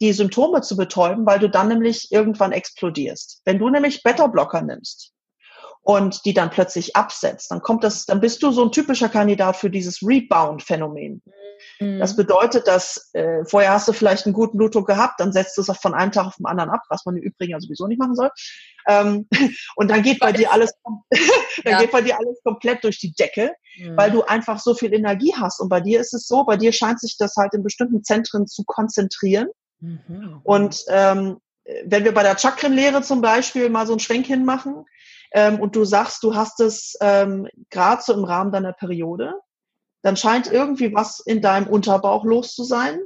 die 0.00 0.12
Symptome 0.12 0.60
zu 0.62 0.76
betäuben, 0.76 1.26
weil 1.26 1.38
du 1.38 1.48
dann 1.48 1.68
nämlich 1.68 2.08
irgendwann 2.10 2.52
explodierst. 2.52 3.42
Wenn 3.44 3.58
du 3.58 3.68
nämlich 3.68 4.02
Beta-Blocker 4.02 4.62
nimmst 4.62 5.12
und 5.82 6.24
die 6.24 6.34
dann 6.34 6.50
plötzlich 6.50 6.94
absetzt, 6.96 7.50
dann 7.50 7.62
kommt 7.62 7.82
das, 7.82 8.06
dann 8.06 8.20
bist 8.20 8.42
du 8.42 8.50
so 8.50 8.64
ein 8.64 8.72
typischer 8.72 9.08
Kandidat 9.08 9.56
für 9.56 9.70
dieses 9.70 10.02
Rebound-Phänomen. 10.02 11.22
Mhm. 11.80 11.98
Das 11.98 12.16
bedeutet, 12.16 12.66
dass 12.66 13.10
äh, 13.14 13.44
vorher 13.44 13.72
hast 13.72 13.88
du 13.88 13.92
vielleicht 13.92 14.26
einen 14.26 14.32
guten 14.32 14.58
Blutdruck 14.58 14.86
gehabt, 14.86 15.20
dann 15.20 15.32
setzt 15.32 15.58
es 15.58 15.68
auch 15.68 15.80
von 15.80 15.94
einem 15.94 16.12
Tag 16.12 16.26
auf 16.26 16.36
den 16.36 16.46
anderen 16.46 16.70
ab, 16.70 16.82
was 16.88 17.04
man 17.04 17.16
im 17.16 17.22
Übrigen 17.22 17.52
ja 17.52 17.60
sowieso 17.60 17.86
nicht 17.86 17.98
machen 17.98 18.14
soll. 18.14 18.30
Ähm, 18.86 19.26
und 19.76 19.90
dann 19.90 20.02
geht 20.02 20.20
bei 20.20 20.32
dir 20.32 20.52
alles, 20.52 20.72
dann 21.64 21.72
ja. 21.72 21.80
geht 21.80 21.90
bei 21.90 22.02
dir 22.02 22.18
alles 22.18 22.40
komplett 22.44 22.84
durch 22.84 22.98
die 22.98 23.12
Decke, 23.12 23.52
mhm. 23.78 23.96
weil 23.96 24.10
du 24.10 24.22
einfach 24.22 24.58
so 24.58 24.74
viel 24.74 24.92
Energie 24.92 25.34
hast. 25.36 25.60
Und 25.60 25.68
bei 25.68 25.80
dir 25.80 26.00
ist 26.00 26.14
es 26.14 26.26
so, 26.26 26.44
bei 26.44 26.56
dir 26.56 26.72
scheint 26.72 27.00
sich 27.00 27.16
das 27.18 27.34
halt 27.36 27.54
in 27.54 27.62
bestimmten 27.62 28.04
Zentren 28.04 28.46
zu 28.46 28.64
konzentrieren. 28.64 29.48
Mhm. 29.80 30.40
Und 30.42 30.84
ähm, 30.88 31.38
wenn 31.84 32.04
wir 32.04 32.14
bei 32.14 32.22
der 32.22 32.38
Chakrenlehre 32.38 33.02
zum 33.02 33.20
Beispiel 33.20 33.68
mal 33.68 33.86
so 33.86 33.92
einen 33.92 34.00
Schwenk 34.00 34.26
hinmachen 34.26 34.84
ähm, 35.32 35.60
und 35.60 35.76
du 35.76 35.84
sagst, 35.84 36.22
du 36.22 36.34
hast 36.34 36.60
es 36.60 36.96
ähm, 37.00 37.48
gerade 37.70 38.02
so 38.02 38.14
im 38.14 38.24
Rahmen 38.24 38.52
deiner 38.52 38.72
Periode, 38.72 39.34
dann 40.02 40.16
scheint 40.16 40.50
irgendwie 40.50 40.94
was 40.94 41.20
in 41.20 41.42
deinem 41.42 41.66
Unterbauch 41.66 42.24
los 42.24 42.54
zu 42.54 42.64
sein. 42.64 43.00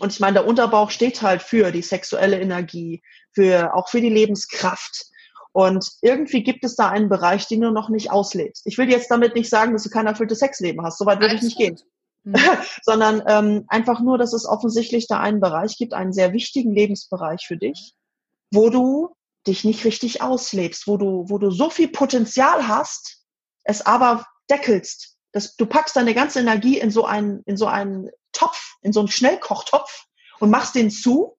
Und 0.00 0.12
ich 0.12 0.18
meine, 0.18 0.34
der 0.34 0.46
Unterbauch 0.46 0.90
steht 0.90 1.22
halt 1.22 1.42
für 1.42 1.70
die 1.70 1.82
sexuelle 1.82 2.40
Energie, 2.40 3.02
für 3.32 3.74
auch 3.74 3.88
für 3.88 4.00
die 4.00 4.10
Lebenskraft. 4.10 5.06
Und 5.52 5.88
irgendwie 6.02 6.42
gibt 6.42 6.64
es 6.64 6.74
da 6.74 6.88
einen 6.88 7.08
Bereich, 7.08 7.46
den 7.46 7.60
du 7.60 7.70
noch 7.70 7.88
nicht 7.88 8.10
auslebst. 8.10 8.66
Ich 8.66 8.76
will 8.76 8.90
jetzt 8.90 9.08
damit 9.08 9.36
nicht 9.36 9.48
sagen, 9.48 9.72
dass 9.72 9.84
du 9.84 9.90
kein 9.90 10.08
erfülltes 10.08 10.40
Sexleben 10.40 10.84
hast. 10.84 10.98
Soweit 10.98 11.20
würde 11.20 11.36
ich 11.36 11.42
nicht 11.42 11.56
gehen. 11.56 11.78
Mhm. 12.24 12.34
sondern 12.82 13.22
ähm, 13.26 13.64
einfach 13.68 14.00
nur, 14.00 14.18
dass 14.18 14.32
es 14.32 14.46
offensichtlich 14.46 15.06
da 15.06 15.20
einen 15.20 15.40
Bereich 15.40 15.76
gibt, 15.76 15.94
einen 15.94 16.12
sehr 16.12 16.32
wichtigen 16.32 16.74
Lebensbereich 16.74 17.46
für 17.46 17.56
dich, 17.56 17.94
wo 18.50 18.70
du 18.70 19.14
dich 19.46 19.64
nicht 19.64 19.84
richtig 19.84 20.22
auslebst, 20.22 20.86
wo 20.86 20.96
du, 20.96 21.26
wo 21.28 21.38
du 21.38 21.50
so 21.50 21.70
viel 21.70 21.88
Potenzial 21.88 22.66
hast, 22.66 23.22
es 23.62 23.84
aber 23.84 24.26
deckelst. 24.50 25.16
Das, 25.32 25.54
du 25.56 25.66
packst 25.66 25.96
deine 25.96 26.14
ganze 26.14 26.40
Energie 26.40 26.78
in 26.78 26.90
so 26.90 27.04
einen, 27.04 27.42
in 27.44 27.56
so 27.56 27.66
einen 27.66 28.10
Topf, 28.32 28.76
in 28.80 28.92
so 28.92 29.00
einen 29.00 29.08
Schnellkochtopf 29.08 30.06
und 30.40 30.50
machst 30.50 30.74
den 30.74 30.90
zu 30.90 31.36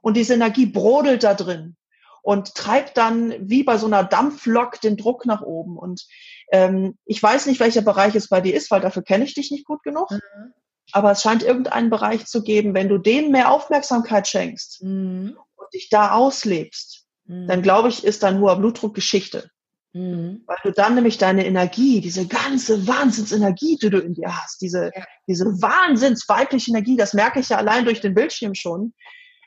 und 0.00 0.16
diese 0.16 0.34
Energie 0.34 0.66
brodelt 0.66 1.22
da 1.22 1.34
drin 1.34 1.76
und 2.24 2.54
treibt 2.54 2.96
dann 2.96 3.34
wie 3.38 3.64
bei 3.64 3.76
so 3.76 3.86
einer 3.86 4.02
Dampflok 4.02 4.80
den 4.80 4.96
Druck 4.96 5.26
nach 5.26 5.42
oben. 5.42 5.76
Und 5.76 6.06
ähm, 6.50 6.96
ich 7.04 7.22
weiß 7.22 7.44
nicht, 7.44 7.60
welcher 7.60 7.82
Bereich 7.82 8.14
es 8.14 8.28
bei 8.28 8.40
dir 8.40 8.54
ist, 8.54 8.70
weil 8.70 8.80
dafür 8.80 9.02
kenne 9.02 9.24
ich 9.24 9.34
dich 9.34 9.50
nicht 9.50 9.66
gut 9.66 9.82
genug. 9.82 10.10
Mhm. 10.10 10.54
Aber 10.92 11.10
es 11.10 11.20
scheint 11.20 11.42
irgendeinen 11.42 11.90
Bereich 11.90 12.24
zu 12.24 12.42
geben, 12.42 12.72
wenn 12.72 12.88
du 12.88 12.96
denen 12.96 13.30
mehr 13.30 13.50
Aufmerksamkeit 13.50 14.26
schenkst 14.26 14.82
mhm. 14.82 15.36
und 15.56 15.74
dich 15.74 15.90
da 15.90 16.12
auslebst, 16.12 17.04
mhm. 17.26 17.46
dann 17.46 17.60
glaube 17.60 17.90
ich, 17.90 18.04
ist 18.04 18.22
dein 18.22 18.40
hoher 18.40 18.56
Blutdruck 18.56 18.94
Geschichte. 18.94 19.50
Mhm. 19.92 20.44
Weil 20.46 20.56
du 20.62 20.72
dann 20.72 20.94
nämlich 20.94 21.18
deine 21.18 21.44
Energie, 21.44 22.00
diese 22.00 22.26
ganze 22.26 22.86
Wahnsinnsenergie, 22.86 23.76
die 23.76 23.90
du 23.90 23.98
in 23.98 24.14
dir 24.14 24.34
hast, 24.34 24.62
diese, 24.62 24.92
ja. 24.96 25.04
diese 25.28 25.44
wahnsinnsweibliche 25.44 26.70
Energie, 26.70 26.96
das 26.96 27.12
merke 27.12 27.40
ich 27.40 27.50
ja 27.50 27.58
allein 27.58 27.84
durch 27.84 28.00
den 28.00 28.14
Bildschirm 28.14 28.54
schon, 28.54 28.94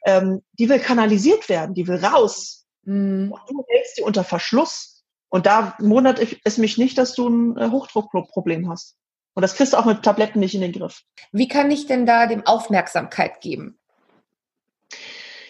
ähm, 0.06 0.44
die 0.54 0.70
will 0.70 0.80
kanalisiert 0.80 1.50
werden, 1.50 1.74
die 1.74 1.88
will 1.88 1.98
raus. 1.98 2.67
Mhm. 2.88 3.34
Und 3.34 3.42
du 3.50 3.66
hältst 3.68 3.98
die 3.98 4.02
unter 4.02 4.24
Verschluss. 4.24 5.04
Und 5.30 5.46
da 5.46 5.76
wundert 5.80 6.26
es 6.46 6.58
mich 6.58 6.78
nicht, 6.78 6.98
dass 6.98 7.14
du 7.14 7.28
ein 7.28 7.58
äh, 7.58 7.70
Hochdruckproblem 7.70 8.70
hast. 8.70 8.96
Und 9.34 9.42
das 9.42 9.56
kriegst 9.56 9.74
du 9.74 9.78
auch 9.78 9.86
mit 9.86 10.02
Tabletten 10.02 10.40
nicht 10.40 10.56
in 10.56 10.62
den 10.62 10.72
Griff. 10.72 11.04
Wie 11.32 11.50
kann 11.50 11.70
ich 11.70 11.86
denn 11.86 12.06
da 12.06 12.26
dem 12.26 12.46
Aufmerksamkeit 12.46 13.42
geben? 13.42 13.78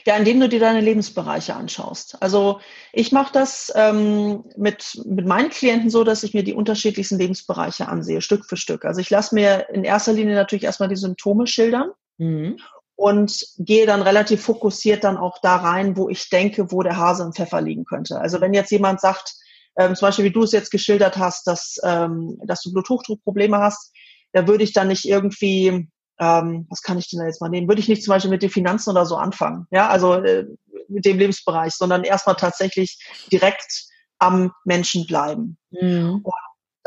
Ja, 0.05 0.17
indem 0.17 0.39
du 0.39 0.49
dir 0.49 0.59
deine 0.59 0.81
Lebensbereiche 0.81 1.53
anschaust. 1.53 2.21
Also 2.21 2.59
ich 2.91 3.11
mache 3.11 3.31
das 3.33 3.71
ähm, 3.75 4.45
mit, 4.55 4.99
mit 5.05 5.27
meinen 5.27 5.49
Klienten 5.49 5.89
so, 5.89 6.03
dass 6.03 6.23
ich 6.23 6.33
mir 6.33 6.43
die 6.43 6.53
unterschiedlichsten 6.53 7.19
Lebensbereiche 7.19 7.87
ansehe, 7.87 8.21
Stück 8.21 8.45
für 8.45 8.57
Stück. 8.57 8.83
Also 8.83 8.99
ich 8.99 9.09
lasse 9.09 9.35
mir 9.35 9.69
in 9.69 9.83
erster 9.83 10.13
Linie 10.13 10.35
natürlich 10.35 10.63
erstmal 10.63 10.89
die 10.89 10.95
Symptome 10.95 11.45
schildern. 11.45 11.91
Mhm 12.17 12.57
und 12.97 13.45
gehe 13.59 13.85
dann 13.85 14.01
relativ 14.01 14.41
fokussiert 14.43 15.03
dann 15.03 15.17
auch 15.17 15.37
da 15.41 15.55
rein, 15.57 15.95
wo 15.95 16.09
ich 16.09 16.29
denke, 16.29 16.71
wo 16.71 16.81
der 16.81 16.97
Hase 16.97 17.23
im 17.23 17.31
Pfeffer 17.31 17.61
liegen 17.61 17.85
könnte. 17.85 18.19
Also 18.19 18.41
wenn 18.41 18.55
jetzt 18.55 18.71
jemand 18.71 18.99
sagt, 18.99 19.35
ähm, 19.77 19.95
zum 19.95 20.07
Beispiel 20.07 20.25
wie 20.25 20.31
du 20.31 20.43
es 20.43 20.51
jetzt 20.51 20.71
geschildert 20.71 21.15
hast, 21.15 21.45
dass, 21.45 21.77
ähm, 21.83 22.41
dass 22.43 22.61
du 22.61 22.73
Bluthochdruckprobleme 22.73 23.59
hast, 23.59 23.93
da 24.33 24.47
würde 24.47 24.63
ich 24.63 24.73
dann 24.73 24.87
nicht 24.87 25.05
irgendwie, 25.05 25.87
ähm, 26.19 26.65
was 26.69 26.81
kann 26.81 26.97
ich 26.97 27.07
denn 27.07 27.19
da 27.19 27.27
jetzt 27.27 27.39
mal 27.39 27.49
nehmen, 27.49 27.67
würde 27.67 27.79
ich 27.79 27.87
nicht 27.87 28.03
zum 28.03 28.13
Beispiel 28.13 28.31
mit 28.31 28.41
den 28.41 28.49
Finanzen 28.49 28.89
oder 28.89 29.05
so 29.05 29.15
anfangen. 29.15 29.67
Ja, 29.69 29.89
also 29.89 30.15
äh, 30.15 30.47
mit 30.89 31.05
dem 31.05 31.19
Lebensbereich, 31.19 31.73
sondern 31.73 32.03
erstmal 32.03 32.35
tatsächlich 32.35 32.97
direkt 33.31 33.85
am 34.17 34.51
Menschen 34.65 35.05
bleiben. 35.05 35.59
Mhm. 35.69 36.21
Und, 36.23 36.33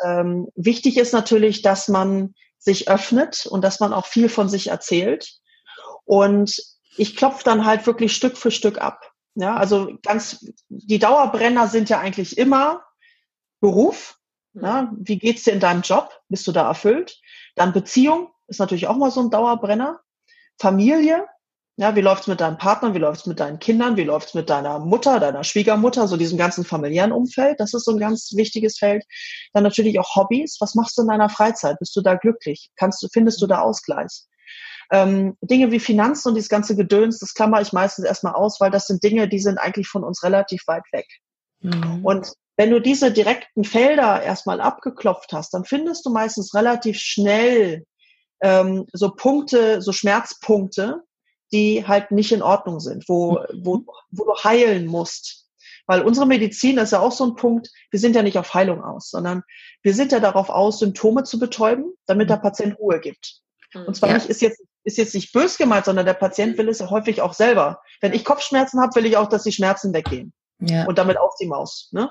ähm, 0.05 0.49
wichtig 0.57 0.97
ist 0.97 1.13
natürlich, 1.13 1.63
dass 1.63 1.87
man 1.87 2.35
sich 2.59 2.91
öffnet 2.91 3.47
und 3.47 3.63
dass 3.63 3.79
man 3.79 3.93
auch 3.93 4.07
viel 4.07 4.29
von 4.29 4.49
sich 4.49 4.69
erzählt. 4.69 5.37
Und 6.11 6.61
ich 6.97 7.15
klopfe 7.15 7.45
dann 7.45 7.65
halt 7.65 7.87
wirklich 7.87 8.17
Stück 8.17 8.37
für 8.37 8.51
Stück 8.51 8.79
ab. 8.83 9.13
Ja, 9.37 9.55
also 9.55 9.97
ganz, 10.03 10.45
die 10.69 10.99
Dauerbrenner 10.99 11.69
sind 11.69 11.89
ja 11.89 12.01
eigentlich 12.01 12.37
immer 12.37 12.83
Beruf. 13.61 14.19
Ja, 14.53 14.93
wie 14.99 15.21
geht's 15.21 15.45
dir 15.45 15.53
in 15.53 15.61
deinem 15.61 15.83
Job? 15.83 16.11
Bist 16.29 16.49
du 16.49 16.53
da 16.53 16.67
erfüllt? 16.67 17.21
Dann 17.55 17.73
Beziehung 17.73 18.29
ist 18.49 18.59
natürlich 18.59 18.89
auch 18.89 18.97
mal 18.97 19.13
so 19.13 19.21
ein 19.21 19.31
Dauerbrenner. 19.31 20.01
Familie, 20.59 21.29
ja, 21.77 21.95
wie 21.95 22.01
läuft's 22.01 22.27
mit 22.27 22.41
deinem 22.41 22.59
Partner? 22.59 22.93
Wie 22.93 22.99
läuft's 22.99 23.27
mit 23.27 23.39
deinen 23.39 23.61
Kindern? 23.61 23.97
Wie 23.97 24.03
läuft's 24.03 24.35
mit 24.35 24.51
deiner 24.51 24.81
Mutter, 24.81 25.21
deiner 25.21 25.45
Schwiegermutter? 25.45 26.09
So 26.09 26.17
diesem 26.17 26.39
ganzen 26.39 26.65
familiären 26.65 27.13
Umfeld. 27.13 27.61
Das 27.61 27.73
ist 27.73 27.85
so 27.85 27.93
ein 27.93 28.01
ganz 28.01 28.33
wichtiges 28.35 28.79
Feld. 28.79 29.05
Dann 29.53 29.63
natürlich 29.63 30.01
auch 30.01 30.17
Hobbys. 30.17 30.57
Was 30.59 30.75
machst 30.75 30.99
du 30.99 31.03
in 31.03 31.09
deiner 31.09 31.29
Freizeit? 31.29 31.79
Bist 31.79 31.95
du 31.95 32.01
da 32.01 32.17
glücklich? 32.17 32.73
Kannst 32.75 33.01
du, 33.01 33.07
findest 33.13 33.41
du 33.41 33.47
da 33.47 33.61
Ausgleich? 33.61 34.25
Ähm, 34.93 35.37
Dinge 35.41 35.71
wie 35.71 35.81
Finanzen 35.81 36.29
und 36.29 36.35
dieses 36.35 36.49
ganze 36.49 36.75
Gedöns, 36.75 37.21
das 37.21 37.35
klammer 37.35 37.61
ich 37.61 37.73
meistens 37.73 38.05
erstmal 38.05 38.35
aus, 38.35 38.61
weil 38.61 38.71
das 38.71 38.87
sind 38.87 39.05
Dinge, 39.05 39.29
die 39.29 39.39
sind 39.39 39.59
eigentlich 39.59 39.89
von 39.89 40.03
uns 40.03 40.23
relativ 40.25 40.67
weit 40.67 40.85
weg. 40.93 41.07
Mhm. 41.61 42.05
Und 42.05 42.33
wenn 42.57 42.71
du 42.71 42.81
diese 42.81 43.13
direkten 43.13 43.65
Felder 43.65 44.23
erstmal 44.23 44.61
abgeklopft 44.61 45.33
hast, 45.33 45.55
dann 45.55 45.65
findest 45.65 46.05
du 46.05 46.11
meistens 46.11 46.55
relativ 46.55 46.99
schnell 46.99 47.85
ähm, 48.43 48.87
so 48.93 49.13
Punkte, 49.13 49.81
so 49.81 49.93
Schmerzpunkte, 49.93 51.03
die 51.53 51.87
halt 51.87 52.11
nicht 52.11 52.33
in 52.33 52.43
Ordnung 52.43 52.81
sind, 52.81 53.09
wo, 53.09 53.41
wo, 53.63 53.85
wo 54.11 54.25
du 54.25 54.35
heilen 54.45 54.87
musst. 54.87 55.49
Weil 55.87 56.03
unsere 56.03 56.27
Medizin 56.27 56.79
ist 56.79 56.93
ja 56.93 57.01
auch 57.01 57.13
so 57.13 57.25
ein 57.25 57.35
Punkt, 57.35 57.71
wir 57.91 57.99
sind 57.99 58.15
ja 58.15 58.23
nicht 58.23 58.39
auf 58.39 58.55
Heilung 58.55 58.83
aus, 58.83 59.11
sondern 59.11 59.43
wir 59.83 59.95
sind 59.95 60.13
ja 60.13 60.21
darauf 60.21 60.49
aus, 60.49 60.79
Symptome 60.79 61.25
zu 61.25 61.39
betäuben, 61.39 61.93
damit 62.07 62.31
der 62.31 62.37
Patient 62.37 62.79
Ruhe 62.79 63.01
gibt. 63.01 63.41
Und 63.75 63.97
zwar 63.97 64.11
Ja. 64.11 64.15
nicht, 64.17 64.29
ist 64.29 64.43
jetzt, 64.43 64.63
ist 64.85 64.99
jetzt 64.99 65.15
nicht 65.15 65.33
bös 65.33 65.59
gemeint, 65.59 65.85
sondern 65.85 66.07
der 66.07 66.15
Patient 66.15 66.57
will 66.59 66.69
es 66.69 66.79
ja 66.79 66.91
häufig 66.91 67.21
auch 67.23 67.35
selber. 67.35 67.83
Wenn 68.01 68.13
ich 68.13 68.25
Kopfschmerzen 68.25 68.81
habe, 68.81 68.95
will 68.95 69.07
ich 69.07 69.17
auch, 69.17 69.29
dass 69.29 69.43
die 69.43 69.53
Schmerzen 69.53 69.93
weggehen 69.93 70.33
Ja. 70.61 70.87
und 70.87 70.99
damit 70.99 71.19
auch 71.19 71.35
die 71.41 71.47
Maus. 71.47 71.89
Ne? 71.93 72.11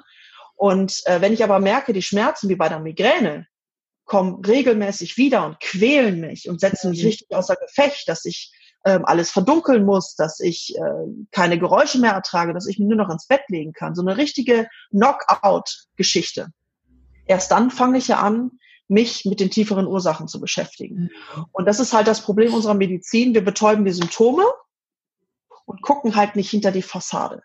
Und 0.56 1.02
äh, 1.06 1.22
wenn 1.22 1.34
ich 1.34 1.44
aber 1.44 1.60
merke, 1.60 1.94
die 1.94 2.02
Schmerzen 2.02 2.50
wie 2.50 2.56
bei 2.56 2.70
der 2.70 2.80
Migräne 2.80 3.48
kommen 4.06 4.44
regelmäßig 4.44 5.18
wieder 5.18 5.46
und 5.46 5.60
quälen 5.60 6.20
mich 6.20 6.50
und 6.50 6.60
setzen 6.60 6.92
mich 6.92 7.06
richtig 7.06 7.36
außer 7.36 7.56
Gefecht, 7.56 8.08
dass 8.10 8.26
ich 8.26 8.52
ähm, 8.86 9.06
alles 9.06 9.30
verdunkeln 9.32 9.86
muss, 9.86 10.16
dass 10.16 10.40
ich 10.40 10.76
äh, 10.78 11.26
keine 11.32 11.60
Geräusche 11.60 12.00
mehr 12.00 12.14
ertrage, 12.14 12.54
dass 12.54 12.68
ich 12.68 12.80
mich 12.80 12.88
nur 12.88 12.98
noch 12.98 13.10
ins 13.10 13.28
Bett 13.28 13.44
legen 13.50 13.74
kann. 13.74 13.94
So 13.96 14.02
eine 14.02 14.18
richtige 14.18 14.68
Knockout-Geschichte. 14.92 16.48
Erst 17.26 17.52
dann 17.52 17.72
fange 17.72 17.98
ich 17.98 18.08
ja 18.08 18.20
an, 18.20 18.52
mich 18.89 19.25
mit 19.25 19.39
den 19.39 19.49
tieferen 19.49 19.88
Ursachen 19.88 20.28
zu 20.28 20.39
beschäftigen. 20.41 21.10
Und 21.52 21.65
das 21.65 21.80
ist 21.80 21.93
halt 21.93 22.08
das 22.08 22.21
Problem 22.21 22.54
unserer 22.54 22.73
Medizin. 22.73 23.34
Wir 23.34 23.43
betäuben 23.43 23.86
die 23.86 23.91
Symptome 23.91 24.43
und 25.65 25.82
gucken 25.82 26.15
halt 26.15 26.36
nicht 26.36 26.49
hinter 26.49 26.71
die 26.71 26.82
Fassade. 26.82 27.43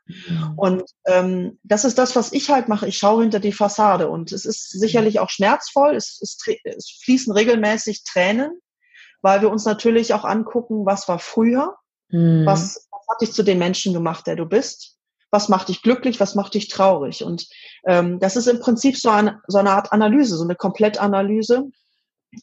Und 0.57 0.83
ähm, 1.07 1.59
das 1.63 1.85
ist 1.85 1.99
das, 1.99 2.17
was 2.17 2.33
ich 2.33 2.51
halt 2.51 2.69
mache. 2.69 2.89
Ich 2.89 2.97
schaue 2.97 3.23
hinter 3.23 3.41
die 3.41 3.53
Fassade. 3.53 4.09
Und 4.09 4.33
es 4.33 4.45
ist 4.47 4.71
sicherlich 4.71 5.21
auch 5.21 5.31
schmerzvoll. 5.31 5.95
Es, 5.95 6.19
es, 6.23 6.39
es 6.65 7.01
fließen 7.05 7.33
regelmäßig 7.33 8.03
Tränen, 8.05 8.59
weil 9.23 9.43
wir 9.43 9.51
uns 9.51 9.65
natürlich 9.65 10.15
auch 10.15 10.25
angucken, 10.25 10.87
was 10.87 11.07
war 11.09 11.19
früher, 11.19 11.77
Mhm. 12.11 12.47
was, 12.47 12.89
was 12.91 13.07
hat 13.09 13.21
dich 13.21 13.33
zu 13.33 13.43
dem 13.43 13.59
Menschen 13.59 13.93
gemacht, 13.93 14.27
der 14.27 14.37
du 14.37 14.47
bist, 14.47 14.94
was 15.35 15.49
macht 15.49 15.69
dich 15.69 15.83
glücklich, 15.83 16.21
was 16.21 16.37
macht 16.37 16.55
dich 16.55 16.69
traurig. 16.69 17.25
Und 17.25 17.49
ähm, 17.87 18.21
das 18.21 18.37
ist 18.37 18.47
im 18.47 18.61
Prinzip 18.61 18.97
so, 18.97 19.11
ein, 19.11 19.41
so 19.49 19.59
eine 19.59 19.73
Art 19.73 19.93
Analyse, 19.93 20.37
so 20.37 20.45
eine 20.45 20.55
Komplettanalyse, 20.55 21.65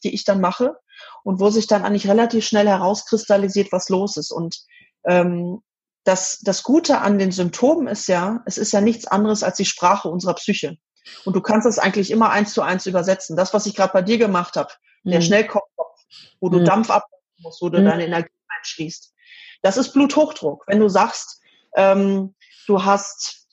die 0.04 0.14
ich 0.14 0.24
dann 0.24 0.40
mache 0.42 0.76
und 1.24 1.40
wo 1.40 1.48
sich 1.48 1.66
dann 1.66 1.84
eigentlich 1.84 2.06
relativ 2.06 2.46
schnell 2.46 2.68
herauskristallisiert, 2.68 3.72
was 3.72 3.88
los 3.88 4.18
ist. 4.18 4.30
Und 4.30 4.58
ähm, 5.04 5.62
das, 6.04 6.40
das 6.42 6.62
Gute 6.62 6.98
an 6.98 7.18
den 7.18 7.32
Symptomen 7.32 7.86
ist 7.86 8.08
ja, 8.08 8.42
es 8.44 8.58
ist 8.58 8.72
ja 8.72 8.82
nichts 8.82 9.06
anderes 9.06 9.42
als 9.42 9.56
die 9.56 9.64
Sprache 9.64 10.08
unserer 10.10 10.34
Psyche. 10.34 10.76
Und 11.24 11.34
du 11.34 11.40
kannst 11.40 11.66
es 11.66 11.78
eigentlich 11.78 12.10
immer 12.10 12.30
eins 12.30 12.52
zu 12.52 12.60
eins 12.60 12.86
übersetzen. 12.86 13.36
Das, 13.36 13.54
was 13.54 13.66
ich 13.66 13.74
gerade 13.74 13.92
bei 13.94 14.02
dir 14.02 14.18
gemacht 14.18 14.56
habe, 14.56 14.72
der 15.04 15.18
Mhm. 15.20 15.24
Schnellkopfkopf, 15.24 15.98
wo 16.40 16.50
du 16.50 16.58
Mhm. 16.60 16.64
Dampf 16.66 16.90
ablassen 16.90 17.42
musst, 17.42 17.62
wo 17.62 17.70
du 17.70 17.80
Mhm. 17.80 17.86
deine 17.86 18.04
Energie 18.06 18.30
einschließt. 18.58 19.14
Das 19.62 19.78
ist 19.78 19.92
Bluthochdruck. 19.92 20.64
Wenn 20.66 20.80
du 20.80 20.88
sagst, 20.88 21.40
ähm, 21.76 22.34
du 22.66 22.84
hast 22.84 23.46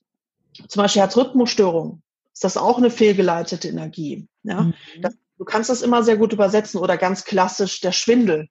zum 0.68 0.82
Beispiel 0.84 1.02
Herzrhythmusstörung, 1.02 2.02
ist 2.34 2.44
das 2.44 2.58
auch 2.58 2.78
eine 2.78 2.92
fehlgeleitete 2.92 3.68
Energie. 3.70 4.28
Ja? 4.44 4.62
Mhm. 4.64 4.74
Das, 5.02 5.14
du 5.38 5.46
kannst 5.46 5.70
das 5.70 5.82
immer 5.82 6.04
sehr 6.04 6.18
gut 6.18 6.34
übersetzen 6.34 6.80
oder 6.80 6.98
ganz 6.98 7.24
klassisch 7.26 7.82
der 7.82 7.92
Schwindel. 7.92 8.50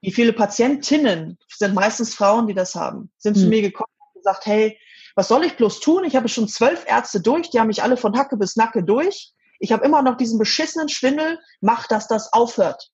Wie 0.00 0.12
viele 0.12 0.32
Patientinnen 0.32 1.38
sind 1.48 1.74
meistens 1.74 2.14
Frauen, 2.14 2.46
die 2.46 2.54
das 2.54 2.74
haben, 2.74 3.10
sind 3.18 3.36
zu 3.36 3.44
Mhm. 3.44 3.48
mir 3.50 3.62
gekommen 3.62 3.90
und 4.14 4.20
gesagt, 4.20 4.46
hey, 4.46 4.78
was 5.14 5.26
soll 5.28 5.44
ich 5.44 5.56
bloß 5.56 5.80
tun? 5.80 6.04
Ich 6.04 6.14
habe 6.14 6.28
schon 6.28 6.46
zwölf 6.48 6.84
Ärzte 6.86 7.20
durch, 7.20 7.50
die 7.50 7.58
haben 7.58 7.66
mich 7.66 7.82
alle 7.82 7.96
von 7.96 8.16
Hacke 8.16 8.36
bis 8.36 8.54
Nacke 8.54 8.84
durch. 8.84 9.32
Ich 9.58 9.72
habe 9.72 9.84
immer 9.84 10.02
noch 10.02 10.16
diesen 10.16 10.38
beschissenen 10.38 10.88
Schwindel. 10.88 11.40
Mach, 11.60 11.88
dass 11.88 12.06
das 12.06 12.32
aufhört. 12.32 12.90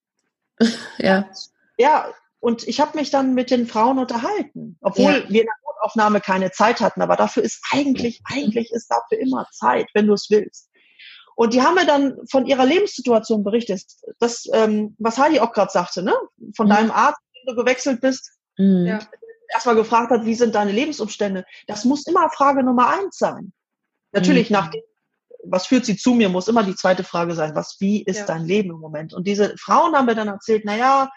Ja. 0.98 1.28
Ja, 1.76 2.07
und 2.40 2.66
ich 2.68 2.80
habe 2.80 2.96
mich 2.96 3.11
dann 3.11 3.35
mit 3.35 3.50
den 3.50 3.66
Frauen 3.66 3.98
unterhalten, 3.98 4.78
obwohl 4.80 5.12
Ja. 5.12 5.28
wir 5.28 5.40
in 5.42 5.46
der 5.46 5.63
Notaufnahme 5.84 6.20
keine 6.20 6.50
Zeit 6.50 6.80
hatten. 6.80 7.02
Aber 7.02 7.16
dafür 7.16 7.42
ist 7.42 7.62
eigentlich, 7.72 8.20
eigentlich 8.24 8.70
ist 8.72 8.88
dafür 8.90 9.18
immer 9.18 9.46
Zeit, 9.52 9.88
wenn 9.94 10.06
du 10.06 10.14
es 10.14 10.28
willst. 10.30 10.70
Und 11.36 11.52
die 11.52 11.62
haben 11.62 11.74
mir 11.74 11.86
dann 11.86 12.16
von 12.30 12.46
ihrer 12.46 12.64
Lebenssituation 12.64 13.42
berichtet. 13.42 13.82
Das, 14.20 14.44
ähm, 14.52 14.94
was 14.98 15.18
Heidi 15.18 15.40
auch 15.40 15.52
gerade 15.52 15.70
sagte, 15.72 16.02
ne? 16.02 16.14
Von 16.56 16.66
Mhm. 16.66 16.70
deinem 16.70 16.90
Arzt, 16.92 17.20
den 17.36 17.54
du 17.54 17.60
gewechselt 17.60 18.00
bist, 18.00 18.30
Mhm. 18.56 18.86
Ja. 18.86 18.98
erstmal 19.52 19.74
gefragt 19.74 20.10
hat, 20.10 20.24
wie 20.24 20.34
sind 20.36 20.54
deine 20.54 20.70
Lebensumstände. 20.72 21.44
Das 21.66 21.84
muss 21.84 22.06
immer 22.06 22.30
Frage 22.30 22.62
Nummer 22.62 22.88
eins 22.88 23.18
sein. 23.18 23.52
Natürlich, 24.12 24.48
Mhm. 24.50 24.54
nach 24.54 24.70
dem, 24.70 24.82
was 25.46 25.66
führt 25.66 25.84
sie 25.84 25.96
zu 25.96 26.14
mir, 26.14 26.28
muss 26.28 26.46
immer 26.48 26.62
die 26.62 26.76
zweite 26.76 27.02
Frage 27.02 27.34
sein, 27.34 27.54
was, 27.56 27.76
wie 27.80 28.04
ist 28.04 28.20
Ja. 28.20 28.26
dein 28.26 28.44
Leben 28.44 28.70
im 28.70 28.78
Moment? 28.78 29.12
Und 29.12 29.26
diese 29.26 29.56
Frauen 29.58 29.94
haben 29.96 30.06
mir 30.06 30.14
dann 30.14 30.28
erzählt, 30.28 30.62
na 30.64 30.76
ja, 30.76 31.10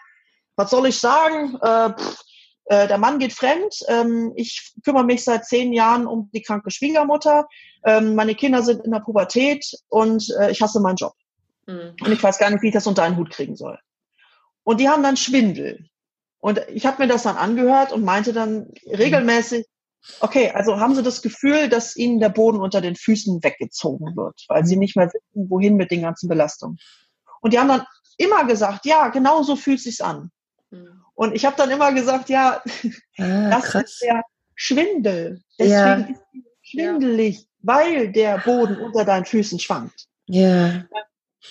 was 0.56 0.70
soll 0.70 0.86
ich 0.88 0.98
sagen? 0.98 1.56
Äh, 1.62 1.90
pff, 1.92 2.24
äh, 2.68 2.86
der 2.86 2.98
Mann 2.98 3.18
geht 3.18 3.32
fremd. 3.32 3.74
Ähm, 3.88 4.32
ich 4.36 4.74
kümmere 4.84 5.04
mich 5.04 5.24
seit 5.24 5.46
zehn 5.46 5.72
Jahren 5.72 6.06
um 6.06 6.30
die 6.32 6.42
kranke 6.42 6.70
Schwiegermutter. 6.70 7.48
Ähm, 7.84 8.14
meine 8.14 8.34
Kinder 8.34 8.62
sind 8.62 8.84
in 8.84 8.90
der 8.90 9.00
Pubertät 9.00 9.64
und 9.88 10.28
äh, 10.38 10.50
ich 10.50 10.60
hasse 10.60 10.80
meinen 10.80 10.96
Job. 10.96 11.14
Mhm. 11.66 11.94
Und 12.04 12.12
ich 12.12 12.22
weiß 12.22 12.38
gar 12.38 12.50
nicht, 12.50 12.62
wie 12.62 12.68
ich 12.68 12.74
das 12.74 12.86
unter 12.86 13.02
einen 13.02 13.16
Hut 13.16 13.30
kriegen 13.30 13.56
soll. 13.56 13.78
Und 14.64 14.80
die 14.80 14.88
haben 14.88 15.02
dann 15.02 15.16
Schwindel. 15.16 15.88
Und 16.40 16.60
ich 16.68 16.84
habe 16.84 17.02
mir 17.02 17.08
das 17.08 17.22
dann 17.22 17.36
angehört 17.36 17.92
und 17.92 18.04
meinte 18.04 18.34
dann 18.34 18.70
regelmäßig, 18.86 19.66
okay, 20.20 20.50
also 20.50 20.78
haben 20.78 20.94
Sie 20.94 21.02
das 21.02 21.22
Gefühl, 21.22 21.70
dass 21.70 21.96
Ihnen 21.96 22.20
der 22.20 22.28
Boden 22.28 22.60
unter 22.60 22.82
den 22.82 22.96
Füßen 22.96 23.42
weggezogen 23.42 24.14
wird, 24.14 24.44
weil 24.48 24.66
Sie 24.66 24.76
nicht 24.76 24.94
mehr 24.94 25.06
wissen, 25.06 25.50
wohin 25.50 25.76
mit 25.76 25.90
den 25.90 26.02
ganzen 26.02 26.28
Belastungen. 26.28 26.78
Und 27.40 27.54
die 27.54 27.58
haben 27.58 27.68
dann 27.68 27.86
immer 28.18 28.44
gesagt, 28.44 28.84
ja, 28.84 29.08
genau 29.08 29.42
so 29.42 29.56
fühlt 29.56 29.80
sich's 29.80 30.02
an. 30.02 30.30
Und 31.18 31.34
ich 31.34 31.44
habe 31.44 31.56
dann 31.56 31.68
immer 31.70 31.92
gesagt, 31.92 32.28
ja, 32.28 32.62
Ah, 33.18 33.50
das 33.50 33.64
krass. 33.64 33.82
ist 33.90 34.02
der 34.02 34.22
Schwindel. 34.54 35.42
Ja. 35.58 35.96
Deswegen 35.96 36.14
ist 36.14 36.20
es 36.32 36.70
schwindelig, 36.70 37.46
weil 37.58 38.12
der 38.12 38.38
Boden 38.38 38.76
unter 38.78 39.04
deinen 39.04 39.24
Füßen 39.24 39.58
schwankt 39.58 40.06
Ja. 40.28 40.84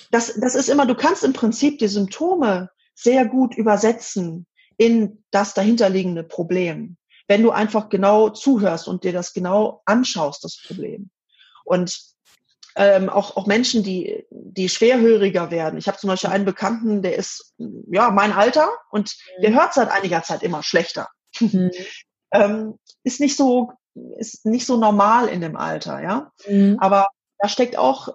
das, 0.09 0.39
das 0.39 0.55
ist 0.55 0.69
immer, 0.69 0.85
du 0.85 0.95
kannst 0.95 1.25
im 1.25 1.33
Prinzip 1.33 1.79
die 1.79 1.89
Symptome 1.89 2.69
sehr 2.95 3.25
gut 3.25 3.55
übersetzen 3.57 4.47
in 4.77 5.21
das 5.31 5.53
dahinterliegende 5.53 6.23
Problem, 6.23 6.95
wenn 7.27 7.43
du 7.43 7.51
einfach 7.51 7.89
genau 7.89 8.29
zuhörst 8.29 8.87
und 8.87 9.03
dir 9.03 9.11
das 9.11 9.33
genau 9.33 9.81
anschaust, 9.85 10.45
das 10.45 10.63
Problem. 10.65 11.09
Und 11.65 11.93
ähm, 12.77 13.09
auch, 13.09 13.35
auch 13.35 13.47
Menschen, 13.47 13.83
die, 13.83 14.23
die 14.29 14.69
schwerhöriger 14.69 15.51
werden. 15.51 15.77
Ich 15.77 15.87
habe 15.87 15.97
zum 15.97 16.09
Beispiel 16.09 16.29
einen 16.29 16.45
Bekannten, 16.45 17.01
der 17.01 17.15
ist 17.15 17.53
ja 17.91 18.11
mein 18.11 18.31
Alter 18.31 18.69
und 18.91 19.15
der 19.41 19.53
hört 19.53 19.73
seit 19.73 19.91
einiger 19.91 20.23
Zeit 20.23 20.43
immer 20.43 20.63
schlechter. 20.63 21.09
Mhm. 21.39 21.71
Ähm, 22.33 22.77
ist 23.05 23.21
nicht 23.21 23.37
so 23.37 23.71
ist 24.17 24.45
nicht 24.45 24.65
so 24.65 24.77
normal 24.77 25.27
in 25.27 25.41
dem 25.41 25.55
Alter, 25.55 26.01
ja. 26.01 26.31
Mhm. 26.47 26.77
Aber 26.79 27.07
da 27.39 27.47
steckt 27.47 27.77
auch, 27.77 28.09
äh, 28.09 28.11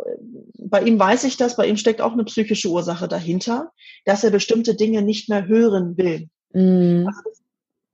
bei 0.59 0.83
ihm 0.83 0.98
weiß 0.98 1.25
ich 1.25 1.37
das, 1.37 1.57
bei 1.57 1.66
ihm 1.66 1.77
steckt 1.77 2.01
auch 2.01 2.12
eine 2.12 2.25
psychische 2.25 2.68
Ursache 2.68 3.09
dahinter, 3.09 3.72
dass 4.05 4.25
er 4.25 4.31
bestimmte 4.31 4.75
Dinge 4.75 5.03
nicht 5.03 5.29
mehr 5.29 5.46
hören 5.46 5.96
will. 5.96 6.29
Mhm. 6.53 7.09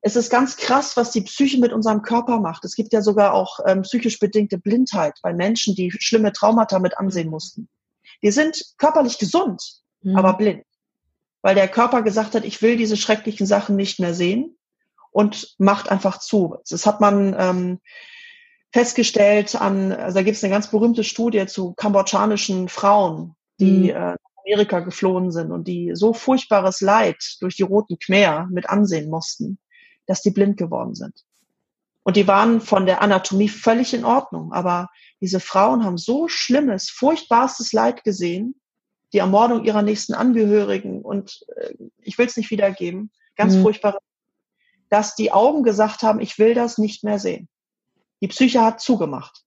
Es 0.00 0.16
ist 0.16 0.30
ganz 0.30 0.56
krass, 0.56 0.96
was 0.96 1.10
die 1.10 1.22
Psyche 1.22 1.58
mit 1.58 1.72
unserem 1.72 2.02
Körper 2.02 2.38
macht. 2.40 2.64
Es 2.64 2.76
gibt 2.76 2.92
ja 2.92 3.02
sogar 3.02 3.34
auch 3.34 3.58
ähm, 3.66 3.82
psychisch 3.82 4.18
bedingte 4.18 4.58
Blindheit 4.58 5.18
bei 5.22 5.32
Menschen, 5.32 5.74
die 5.74 5.90
schlimme 5.90 6.32
Traumata 6.32 6.78
mit 6.78 6.98
ansehen 6.98 7.30
mussten. 7.30 7.68
Die 8.22 8.30
sind 8.30 8.62
körperlich 8.78 9.18
gesund, 9.18 9.82
Mhm. 10.02 10.16
aber 10.16 10.34
blind. 10.34 10.64
Weil 11.42 11.54
der 11.54 11.68
Körper 11.68 12.02
gesagt 12.02 12.34
hat, 12.34 12.44
ich 12.44 12.62
will 12.62 12.76
diese 12.76 12.96
schrecklichen 12.96 13.46
Sachen 13.46 13.76
nicht 13.76 14.00
mehr 14.00 14.14
sehen. 14.14 14.54
und 15.10 15.54
macht 15.58 15.90
einfach 15.90 16.18
zu. 16.18 16.58
Das 16.68 16.84
hat 16.84 17.00
man 17.00 17.34
ähm, 17.36 17.80
festgestellt 18.72 19.56
an, 19.56 19.90
also 19.90 20.16
da 20.18 20.22
gibt 20.22 20.36
es 20.36 20.44
eine 20.44 20.52
ganz 20.52 20.70
berühmte 20.70 21.02
Studie 21.02 21.46
zu 21.46 21.72
kambodschanischen 21.72 22.68
Frauen, 22.68 23.34
die 23.58 23.90
mhm. 23.90 23.96
äh, 23.96 24.16
Amerika 24.44 24.80
geflohen 24.80 25.32
sind 25.32 25.50
und 25.50 25.66
die 25.66 25.92
so 25.94 26.12
furchtbares 26.12 26.82
Leid 26.82 27.36
durch 27.40 27.56
die 27.56 27.62
Roten 27.62 27.98
Khmer 27.98 28.48
mit 28.52 28.68
ansehen 28.68 29.08
mussten, 29.08 29.58
dass 30.08 30.22
die 30.22 30.30
blind 30.30 30.56
geworden 30.56 30.96
sind. 30.96 31.24
Und 32.02 32.16
die 32.16 32.26
waren 32.26 32.60
von 32.60 32.86
der 32.86 33.02
Anatomie 33.02 33.48
völlig 33.48 33.94
in 33.94 34.04
Ordnung, 34.04 34.52
aber 34.52 34.88
diese 35.20 35.40
Frauen 35.40 35.84
haben 35.84 35.98
so 35.98 36.26
schlimmes, 36.26 36.88
furchtbarstes 36.88 37.72
Leid 37.72 38.02
gesehen, 38.02 38.60
die 39.12 39.18
Ermordung 39.18 39.64
ihrer 39.64 39.82
nächsten 39.82 40.14
Angehörigen 40.14 41.02
und 41.02 41.44
äh, 41.56 41.74
ich 42.02 42.18
will 42.18 42.26
es 42.26 42.36
nicht 42.36 42.50
wiedergeben, 42.50 43.10
ganz 43.36 43.54
mhm. 43.54 43.62
furchtbare, 43.62 43.98
dass 44.88 45.14
die 45.14 45.32
Augen 45.32 45.62
gesagt 45.62 46.02
haben, 46.02 46.20
ich 46.20 46.38
will 46.38 46.54
das 46.54 46.78
nicht 46.78 47.04
mehr 47.04 47.18
sehen. 47.18 47.48
Die 48.20 48.28
Psyche 48.28 48.62
hat 48.62 48.80
zugemacht. 48.80 49.44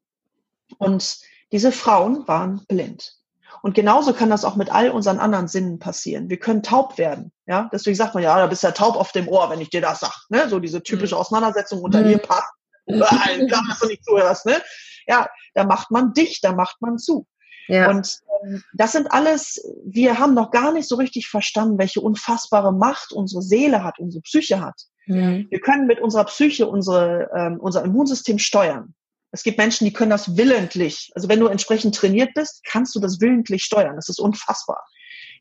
Und 0.78 1.20
diese 1.52 1.72
Frauen 1.72 2.28
waren 2.28 2.64
blind. 2.68 3.18
Und 3.64 3.76
genauso 3.76 4.14
kann 4.14 4.30
das 4.30 4.44
auch 4.44 4.56
mit 4.56 4.72
all 4.72 4.90
unseren 4.90 5.20
anderen 5.20 5.48
Sinnen 5.48 5.80
passieren. 5.80 6.30
Wir 6.30 6.40
können 6.40 6.64
taub 6.64 6.98
werden. 6.98 7.32
Ja, 7.46 7.70
deswegen 7.72 7.96
sagt 7.96 8.14
man 8.14 8.24
ja, 8.24 8.38
da 8.38 8.48
bist 8.48 8.64
du 8.64 8.68
ja 8.68 8.74
taub 8.74 8.96
auf 8.96 9.12
dem 9.12 9.28
Ohr, 9.28 9.50
wenn 9.50 9.62
ich 9.62 9.70
dir 9.70 9.82
das 9.82 10.00
sag. 10.00 10.26
Ne? 10.30 10.50
So 10.50 10.60
diese 10.60 10.82
typische 10.82 11.16
mhm. 11.16 11.22
Auseinandersetzung 11.22 11.82
unter 11.82 12.02
mhm. 12.02 12.08
Ehepaar. 12.08 12.50
Klar, 12.88 13.64
dass 13.68 13.80
du 13.80 13.88
nicht 13.88 14.04
zuhörst. 14.04 14.46
Ne? 14.46 14.62
Ja, 15.08 15.28
da 15.54 15.64
macht 15.64 15.92
man 15.92 16.14
dicht, 16.14 16.44
da 16.44 16.54
macht 16.54 16.82
man 16.82 16.98
zu. 16.98 17.28
Ja. 17.68 17.90
Und 17.90 18.20
ähm, 18.44 18.64
das 18.74 18.92
sind 18.94 19.12
alles, 19.12 19.64
wir 19.86 20.18
haben 20.18 20.34
noch 20.34 20.52
gar 20.52 20.74
nicht 20.74 20.88
so 20.88 20.96
richtig 20.96 21.28
verstanden, 21.28 21.78
welche 21.78 22.02
unfassbare 22.02 22.74
Macht 22.74 23.14
unsere 23.14 23.42
Seele 23.42 23.84
hat, 23.84 24.00
unsere 24.00 24.22
Psyche 24.24 24.62
hat. 24.62 24.82
Mhm. 25.06 25.48
Wir 25.50 25.60
können 25.60 25.88
mit 25.88 26.00
unserer 26.02 26.26
Psyche 26.26 26.68
unsere, 26.68 27.30
ähm, 27.36 27.60
unser 27.60 27.84
Immunsystem 27.84 28.40
steuern. 28.40 28.94
Es 29.32 29.44
gibt 29.44 29.58
Menschen, 29.58 29.86
die 29.86 29.94
können 29.94 30.12
das 30.12 30.36
willentlich. 30.36 31.12
Also 31.16 31.30
wenn 31.30 31.40
du 31.40 31.48
entsprechend 31.48 31.96
trainiert 31.96 32.34
bist, 32.34 32.64
kannst 32.64 32.94
du 32.96 33.00
das 33.00 33.22
willentlich 33.22 33.64
steuern. 33.64 33.96
Das 33.96 34.10
ist 34.10 34.20
unfassbar. 34.20 34.86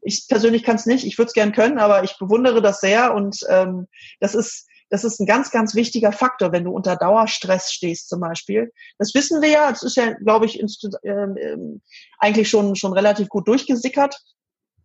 Ich 0.02 0.26
persönlich 0.28 0.62
kann 0.62 0.76
es 0.76 0.86
nicht. 0.86 1.04
Ich 1.04 1.18
würde 1.18 1.28
es 1.28 1.34
gern 1.34 1.52
können, 1.52 1.78
aber 1.78 2.04
ich 2.04 2.16
bewundere 2.18 2.62
das 2.62 2.80
sehr 2.80 3.14
und 3.14 3.38
ähm, 3.48 3.86
das 4.20 4.34
ist 4.34 4.66
das 4.90 5.04
ist 5.04 5.20
ein 5.20 5.26
ganz, 5.26 5.52
ganz 5.52 5.76
wichtiger 5.76 6.10
Faktor, 6.10 6.50
wenn 6.50 6.64
du 6.64 6.72
unter 6.72 6.96
Dauerstress 6.96 7.72
stehst 7.72 8.08
zum 8.08 8.20
Beispiel. 8.20 8.72
Das 8.98 9.14
wissen 9.14 9.40
wir 9.40 9.48
ja. 9.48 9.70
Das 9.70 9.84
ist 9.84 9.96
ja, 9.96 10.14
glaube 10.14 10.46
ich, 10.46 10.60
ähm, 10.60 11.36
ähm, 11.38 11.80
eigentlich 12.18 12.50
schon 12.50 12.74
schon 12.74 12.92
relativ 12.92 13.28
gut 13.28 13.46
durchgesickert, 13.46 14.20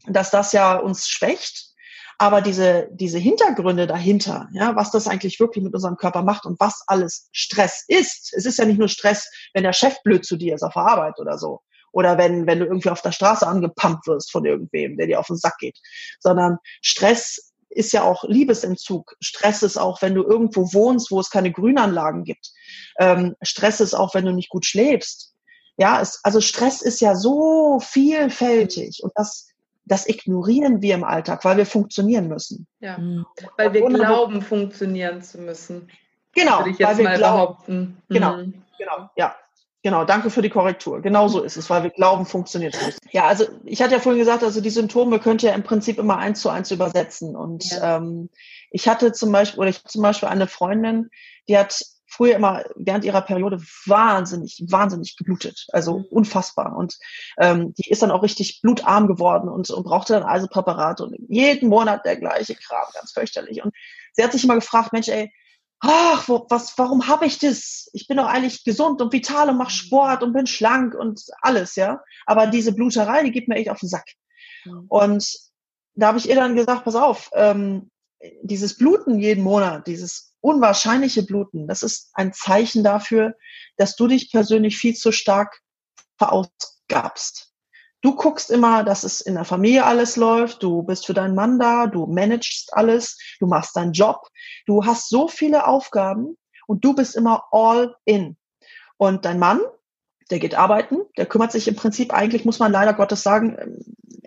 dass 0.08 0.30
das 0.30 0.52
ja 0.52 0.78
uns 0.78 1.08
schwächt. 1.08 1.75
Aber 2.18 2.42
diese, 2.42 2.88
diese 2.92 3.18
Hintergründe 3.18 3.88
dahinter, 3.88 4.48
ja, 4.54 4.76
was 4.76 4.92
das 4.92 5.08
eigentlich 5.08 5.40
wirklich 5.40 5.64
mit 5.64 5.74
unserem 5.74 5.98
Körper 5.98 6.22
macht 6.22 6.46
und 6.46 6.60
was 6.60 6.84
alles 6.88 7.28
Stress 7.32 7.84
ist. 7.88 8.34
Es 8.34 8.46
ist 8.46 8.58
ja 8.58 8.66
nicht 8.66 8.80
nur 8.80 8.88
Stress, 8.88 9.30
wenn 9.54 9.64
der 9.64 9.74
Chef 9.74 10.02
blöd 10.04 10.26
zu 10.26 10.38
dir 10.38 10.56
ist 10.56 10.64
auf 10.64 10.74
der 10.74 10.84
Arbeit 10.84 11.20
oder 11.20 11.38
so. 11.38 11.62
Oder 11.92 12.18
wenn, 12.18 12.46
wenn 12.46 12.60
du 12.60 12.66
irgendwie 12.66 12.90
auf 12.90 13.02
der 13.02 13.12
Straße 13.12 13.48
angepumpt 13.48 14.08
wirst 14.08 14.32
von 14.32 14.46
irgendwem, 14.46 14.98
der 14.98 15.08
dir 15.08 15.20
auf 15.20 15.28
den 15.28 15.38
Sack 15.38 15.58
geht. 15.60 15.80
Sondern 16.20 16.58
Stress 16.82 17.54
ist 17.70 17.94
ja 17.94 18.04
auch 18.04 18.24
Liebesentzug. 18.24 19.16
Stress 19.20 19.64
ist 19.64 19.78
auch, 19.78 20.02
wenn 20.02 20.16
du 20.16 20.24
irgendwo 20.24 20.74
wohnst, 20.74 21.12
wo 21.12 21.20
es 21.20 21.30
keine 21.30 21.52
Grünanlagen 21.52 22.24
gibt. 22.24 22.52
Ähm, 23.00 23.36
Stress 23.42 23.82
ist 23.82 23.94
auch, 23.94 24.14
wenn 24.14 24.26
du 24.26 24.32
nicht 24.32 24.50
gut 24.50 24.66
schläfst. 24.66 25.34
Ja, 25.78 26.02
es, 26.02 26.22
also 26.24 26.40
Stress 26.40 26.82
ist 26.82 27.02
ja 27.02 27.16
so 27.16 27.80
vielfältig 27.82 29.04
und 29.04 29.12
das 29.16 29.48
das 29.86 30.08
ignorieren 30.08 30.82
wir 30.82 30.96
im 30.96 31.04
Alltag, 31.04 31.46
weil 31.46 31.58
wir 31.58 31.66
funktionieren 31.66 32.28
müssen. 32.28 32.68
Ja, 32.80 32.98
mhm. 32.98 33.26
weil 33.58 33.74
wir 33.74 33.86
glauben, 33.86 34.42
funktionieren 34.42 35.22
zu 35.22 35.40
müssen. 35.40 35.90
Genau, 36.34 36.60
würde 36.60 36.72
ich 36.72 36.80
jetzt 36.80 36.90
weil 36.90 36.98
wir 36.98 37.04
mal 37.06 37.18
glauben, 37.18 37.36
behaupten. 37.36 37.98
Genau, 38.10 38.38
mhm. 38.38 38.64
genau, 38.78 39.10
ja. 39.16 39.36
Genau, 39.84 40.04
danke 40.04 40.32
für 40.32 40.42
die 40.42 40.50
Korrektur. 40.50 41.00
Genau 41.04 41.28
so 41.28 41.44
ist 41.44 41.58
es, 41.58 41.70
weil 41.70 41.84
wir 41.84 41.92
glauben, 41.92 42.26
funktioniert 42.26 42.74
es. 42.74 42.98
Ja, 43.12 43.28
also 43.28 43.46
ich 43.66 43.84
hatte 43.84 43.94
ja 43.94 44.00
vorhin 44.00 44.18
gesagt, 44.18 44.44
also 44.44 44.60
die 44.60 44.72
Symptome 44.72 45.20
könnt 45.20 45.44
ihr 45.44 45.54
im 45.54 45.62
Prinzip 45.62 46.00
immer 46.00 46.18
eins 46.18 46.42
zu 46.42 46.50
eins 46.50 46.72
übersetzen. 46.72 47.36
Und 47.36 47.66
ja. 47.66 47.98
ähm, 47.98 48.32
ich 48.72 48.88
hatte 48.88 49.12
zum 49.12 49.32
Beispiel, 49.32 49.60
oder 49.60 49.70
ich 49.70 49.78
hatte 49.78 49.90
zum 49.90 50.02
Beispiel 50.02 50.28
eine 50.28 50.48
Freundin, 50.48 51.12
die 51.48 51.56
hat 51.56 51.86
früher 52.16 52.36
immer 52.36 52.64
während 52.76 53.06
ihrer 53.06 53.22
Periode 53.22 53.62
wahnsinnig, 53.86 54.64
wahnsinnig 54.70 55.18
geblutet. 55.18 55.66
Also 55.72 56.00
mhm. 56.00 56.06
unfassbar. 56.10 56.76
Und 56.76 56.98
ähm, 57.38 57.74
die 57.74 57.90
ist 57.90 58.02
dann 58.02 58.12
auch 58.12 58.24
richtig 58.24 58.62
blutarm 58.62 59.08
geworden 59.08 59.50
und, 59.50 59.70
und 59.70 59.84
brauchte 59.84 60.14
dann 60.14 60.24
also 60.24 60.48
Präparate 60.48 61.04
und 61.04 61.16
jeden 61.28 61.70
Monat 61.70 62.06
der 62.06 62.18
gleiche 62.18 62.56
Kram, 62.56 62.86
ganz 62.94 63.12
fürchterlich. 63.12 63.64
Und 63.64 63.74
sie 64.14 64.24
hat 64.24 64.32
sich 64.32 64.44
immer 64.44 64.56
gefragt, 64.56 64.94
Mensch, 64.94 65.10
ey, 65.10 65.32
ach, 65.80 66.28
wo, 66.28 66.46
was, 66.50 66.78
warum 66.78 67.08
habe 67.08 67.26
ich 67.26 67.40
das? 67.40 67.90
Ich 67.94 68.08
bin 68.08 68.18
doch 68.18 68.28
eigentlich 68.28 68.64
gesund 68.64 69.02
und 69.02 69.14
vital 69.14 69.50
und 69.50 69.58
mache 69.58 69.74
mhm. 69.74 69.78
Sport 69.78 70.24
und 70.24 70.34
bin 70.34 70.48
schlank 70.48 70.96
und 70.96 71.22
alles, 71.42 71.76
ja. 71.76 72.02
Aber 72.26 72.48
diese 72.48 72.74
Bluterei, 72.74 73.24
die 73.24 73.32
geht 73.32 73.48
mir 73.48 73.56
echt 73.56 73.70
auf 73.70 73.80
den 73.80 73.90
Sack. 73.90 74.08
Mhm. 74.66 74.86
Und 74.88 75.38
da 75.96 76.08
habe 76.08 76.18
ich 76.18 76.30
ihr 76.30 76.36
dann 76.36 76.56
gesagt, 76.56 76.84
pass 76.84 76.96
auf, 76.96 77.30
ähm, 77.34 77.90
dieses 78.42 78.78
Bluten 78.78 79.20
jeden 79.20 79.44
Monat, 79.44 79.88
dieses 79.88 80.35
unwahrscheinliche 80.46 81.24
Bluten, 81.24 81.68
das 81.68 81.82
ist 81.82 82.12
ein 82.14 82.32
Zeichen 82.32 82.84
dafür, 82.84 83.34
dass 83.78 83.96
du 83.96 84.08
dich 84.08 84.32
persönlich 84.32 84.78
viel 84.78 84.94
zu 84.94 85.12
stark 85.12 85.60
verausgabst. 86.20 87.52
Du 88.02 88.16
guckst 88.16 88.52
immer, 88.52 88.84
dass 88.84 89.04
es 89.04 89.22
in 89.22 89.34
der 89.34 89.46
Familie 89.46 89.86
alles 89.86 90.16
läuft, 90.16 90.62
du 90.62 90.84
bist 90.84 91.08
für 91.08 91.16
deinen 91.16 91.34
Mann 91.34 91.58
da, 91.58 91.88
du 91.88 92.06
managst 92.06 92.72
alles, 92.74 93.18
du 93.40 93.48
machst 93.48 93.76
deinen 93.76 93.94
Job, 93.94 94.28
du 94.68 94.86
hast 94.86 95.10
so 95.10 95.28
viele 95.28 95.66
Aufgaben 95.66 96.38
und 96.68 96.86
du 96.86 96.94
bist 96.94 97.16
immer 97.16 97.46
all 97.52 97.96
in. 98.06 98.38
Und 98.98 99.26
dein 99.26 99.40
Mann, 99.40 99.62
der 100.32 100.40
geht 100.40 100.56
arbeiten, 100.56 100.98
der 101.18 101.26
kümmert 101.26 101.52
sich 101.52 101.68
im 101.68 101.76
Prinzip 101.76 102.14
eigentlich, 102.14 102.46
muss 102.46 102.60
man 102.60 102.72
leider 102.72 102.94
Gottes 102.94 103.22
sagen, 103.22 103.58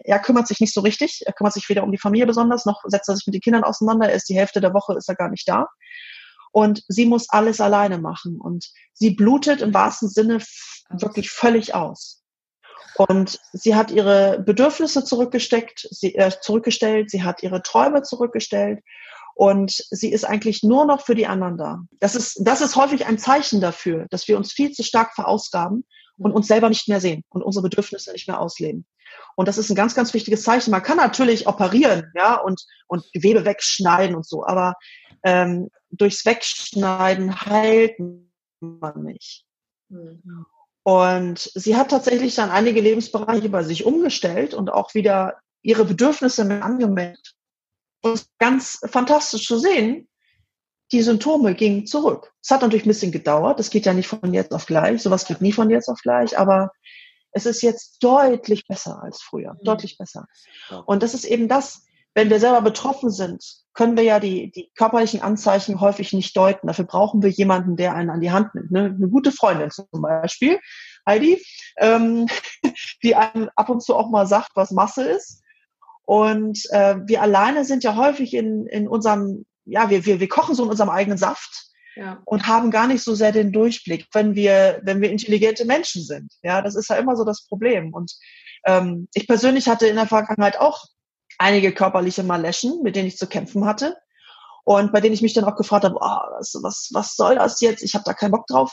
er 0.05 0.19
kümmert 0.21 0.47
sich 0.47 0.61
nicht 0.61 0.73
so 0.73 0.81
richtig. 0.81 1.23
Er 1.27 1.33
kümmert 1.33 1.53
sich 1.53 1.69
weder 1.69 1.83
um 1.83 1.93
die 1.93 1.99
Familie 1.99 2.27
besonders, 2.27 2.65
noch 2.65 2.83
setzt 2.87 3.09
er 3.09 3.17
sich 3.17 3.27
mit 3.27 3.35
den 3.35 3.43
Kindern 3.43 3.65
auseinander. 3.65 4.09
Er 4.09 4.15
ist 4.15 4.29
die 4.29 4.37
Hälfte 4.37 4.61
der 4.61 4.75
Woche, 4.75 4.95
ist 4.97 5.09
er 5.09 5.17
gar 5.17 5.29
nicht 5.29 5.49
da. 5.49 5.67
Und 6.53 6.83
sie 6.89 7.05
muss 7.05 7.29
alles 7.29 7.61
alleine 7.61 7.99
machen. 7.99 8.41
Und 8.41 8.71
sie 8.95 9.11
blutet 9.11 9.61
im 9.61 9.75
wahrsten 9.75 10.09
Sinne 10.09 10.39
wirklich 10.91 11.31
völlig 11.31 11.75
aus. 11.75 12.23
Und 12.97 13.39
sie 13.53 13.75
hat 13.75 13.91
ihre 13.91 14.43
Bedürfnisse 14.45 15.05
zurückgesteckt, 15.05 15.87
sie, 15.91 16.15
äh, 16.15 16.33
zurückgestellt, 16.41 17.11
sie 17.11 17.23
hat 17.23 17.43
ihre 17.43 17.63
Träume 17.63 18.03
zurückgestellt 18.03 18.81
und 19.39 19.85
sie 19.91 20.11
ist 20.11 20.25
eigentlich 20.25 20.65
nur 20.65 20.85
noch 20.85 21.07
für 21.07 21.15
die 21.15 21.29
anderen 21.29 21.57
da. 21.57 21.83
Das 22.01 22.17
ist, 22.17 22.41
das 22.43 22.61
ist 22.61 22.75
häufig 22.75 23.07
ein 23.07 23.19
Zeichen 23.19 23.61
dafür, 23.61 24.07
dass 24.11 24.27
wir 24.27 24.37
uns 24.37 24.51
viel 24.51 24.73
zu 24.73 24.83
stark 24.83 25.15
verausgaben 25.15 25.85
und 26.17 26.33
uns 26.33 26.49
selber 26.49 26.69
nicht 26.69 26.89
mehr 26.89 27.01
sehen 27.01 27.23
und 27.29 27.45
unsere 27.45 27.63
Bedürfnisse 27.63 28.11
nicht 28.11 28.27
mehr 28.27 28.41
ausleben. 28.41 28.85
Und 29.37 29.47
das 29.47 29.57
ist 29.57 29.71
ein 29.71 29.77
ganz, 29.77 29.95
ganz 29.95 30.13
wichtiges 30.13 30.43
Zeichen. 30.43 30.73
Man 30.73 30.83
kann 30.83 30.97
natürlich 30.97 31.47
operieren, 31.47 32.11
ja, 32.17 32.35
und, 32.35 32.67
und 32.89 33.05
Gewebe 33.13 33.45
wegschneiden 33.45 34.17
und 34.17 34.27
so, 34.27 34.45
aber 34.45 34.75
ähm, 35.23 35.69
durchs 35.93 36.27
Wegschneiden 36.27 37.41
heilt 37.41 37.95
man 38.59 39.05
nicht. 39.05 39.45
Mhm. 39.89 40.47
Und 40.83 41.39
sie 41.55 41.77
hat 41.77 41.93
tatsächlich 41.93 42.35
dann 42.35 42.51
einige 42.51 42.81
Lebensbereiche 42.81 43.51
bei 43.51 43.63
sich 43.63 43.85
umgestellt 43.85 44.53
und 44.53 44.69
auch 44.69 44.95
wieder 44.95 45.37
ihre 45.63 45.85
Bedürfnisse 45.85 46.45
mit 46.45 46.61
angemeldet. 46.61 47.37
Und 48.03 48.27
ganz 48.39 48.81
fantastisch 48.87 49.47
zu 49.47 49.59
sehen, 49.59 50.09
die 50.93 51.03
Symptome 51.03 51.55
gingen 51.55 51.87
zurück. 51.87 52.33
Es 52.43 52.51
hat 52.51 52.63
natürlich 52.63 52.87
ein 52.87 52.89
bisschen 52.89 53.13
gedauert. 53.13 53.59
Das 53.59 53.71
geht 53.71 53.87
ja 53.87 53.93
nicht 53.93 54.09
von 54.09 54.33
jetzt 54.33 54.53
auf 54.53 54.67
gleich. 54.67 55.03
Sowas 55.03 55.27
geht 55.27 55.41
nie 55.41 55.53
von 55.53 55.71
jetzt 55.71 55.89
auf 55.89 56.01
gleich. 56.01 56.39
Aber 56.39 56.71
es 57.33 57.47
ist 57.47 57.63
jetzt 57.63 58.03
deutlich 58.03 58.67
besser 58.67 59.03
als 59.03 59.21
früher. 59.21 59.55
Mhm. 59.55 59.65
Deutlich 59.65 59.99
besser. 59.99 60.27
Und 60.87 61.03
das 61.03 61.15
ist 61.15 61.25
eben 61.25 61.49
das, 61.49 61.85
wenn 62.15 62.31
wir 62.31 62.41
selber 62.41 62.63
betroffen 62.63 63.11
sind, 63.11 63.45
können 63.75 63.97
wir 63.97 64.03
ja 64.03 64.19
die, 64.19 64.51
die 64.51 64.73
körperlichen 64.75 65.23
Anzeichen 65.23 65.81
häufig 65.81 66.13
nicht 66.13 66.37
deuten. 66.37 66.67
Dafür 66.67 66.87
brauchen 66.87 67.23
wir 67.23 67.31
jemanden, 67.31 67.77
der 67.77 67.95
einen 67.95 68.11
an 68.11 68.21
die 68.21 68.33
Hand 68.33 68.55
nimmt. 68.55 68.71
Ne? 68.71 68.87
Eine 68.97 69.09
gute 69.09 69.31
Freundin 69.31 69.71
zum 69.71 69.87
Beispiel, 69.93 70.59
Heidi, 71.07 71.41
ähm, 71.77 72.27
die 73.05 73.15
einem 73.15 73.51
ab 73.55 73.69
und 73.69 73.83
zu 73.83 73.95
auch 73.95 74.11
mal 74.11 74.27
sagt, 74.27 74.53
was 74.55 74.73
Masse 74.73 75.05
ist. 75.05 75.43
Und 76.09 76.65
äh, 76.71 76.97
wir 77.05 77.21
alleine 77.21 77.67
sind 77.67 77.85
ja 77.85 77.95
häufig 77.95 78.33
in, 78.33 78.67
in 78.67 78.89
unserem, 78.89 79.45
ja, 79.67 79.91
wir, 79.91 80.07
wir, 80.07 80.21
wir 80.21 80.29
kochen 80.29 80.55
so 80.55 80.65
in 80.65 80.71
unserem 80.71 80.89
eigenen 80.89 81.19
Saft 81.19 81.67
ja. 81.97 82.23
und 82.25 82.47
haben 82.47 82.71
gar 82.71 82.87
nicht 82.87 83.05
so 83.05 83.15
sehr 83.15 83.31
den 83.31 83.53
Durchblick, 83.53 84.07
wenn 84.15 84.35
wir, 84.35 84.81
wenn 84.85 85.03
wir 85.03 85.11
intelligente 85.11 85.67
Menschen 85.67 86.03
sind. 86.03 86.33
Ja, 86.43 86.63
das 86.63 86.77
ist 86.77 86.89
ja 86.89 86.97
immer 86.97 87.15
so 87.15 87.27
das 87.27 87.47
Problem. 87.47 87.93
Und 87.93 88.11
ähm, 88.65 89.09
ich 89.13 89.27
persönlich 89.27 89.69
hatte 89.69 89.87
in 89.87 89.97
der 89.97 90.07
Vergangenheit 90.07 90.59
auch 90.59 90.83
einige 91.37 91.73
körperliche 91.73 92.23
Maleschen, 92.23 92.83
mit 92.83 92.97
denen 92.97 93.09
ich 93.09 93.19
zu 93.19 93.27
kämpfen 93.27 93.67
hatte. 93.67 93.95
Und 94.65 94.93
bei 94.93 95.03
denen 95.03 95.13
ich 95.13 95.21
mich 95.21 95.35
dann 95.35 95.45
auch 95.45 95.57
gefragt 95.57 95.85
habe, 95.85 95.97
oh, 95.97 96.39
was, 96.39 96.59
was, 96.63 96.89
was 96.95 97.17
soll 97.17 97.35
das 97.35 97.61
jetzt? 97.61 97.83
Ich 97.83 97.93
habe 97.93 98.05
da 98.07 98.15
keinen 98.15 98.33
Bock 98.33 98.47
drauf. 98.47 98.73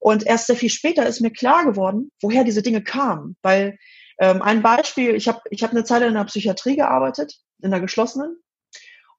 Und 0.00 0.26
erst 0.26 0.48
sehr 0.48 0.56
viel 0.56 0.70
später 0.70 1.06
ist 1.06 1.20
mir 1.20 1.30
klar 1.30 1.64
geworden, 1.64 2.10
woher 2.20 2.42
diese 2.42 2.62
Dinge 2.62 2.82
kamen. 2.82 3.36
Weil 3.42 3.78
ähm, 4.18 4.42
ein 4.42 4.62
Beispiel, 4.62 5.14
ich 5.14 5.28
habe 5.28 5.40
ich 5.50 5.62
hab 5.62 5.70
eine 5.70 5.84
Zeit 5.84 6.02
in 6.02 6.14
der 6.14 6.24
Psychiatrie 6.24 6.76
gearbeitet, 6.76 7.34
in 7.60 7.70
der 7.70 7.80
geschlossenen. 7.80 8.36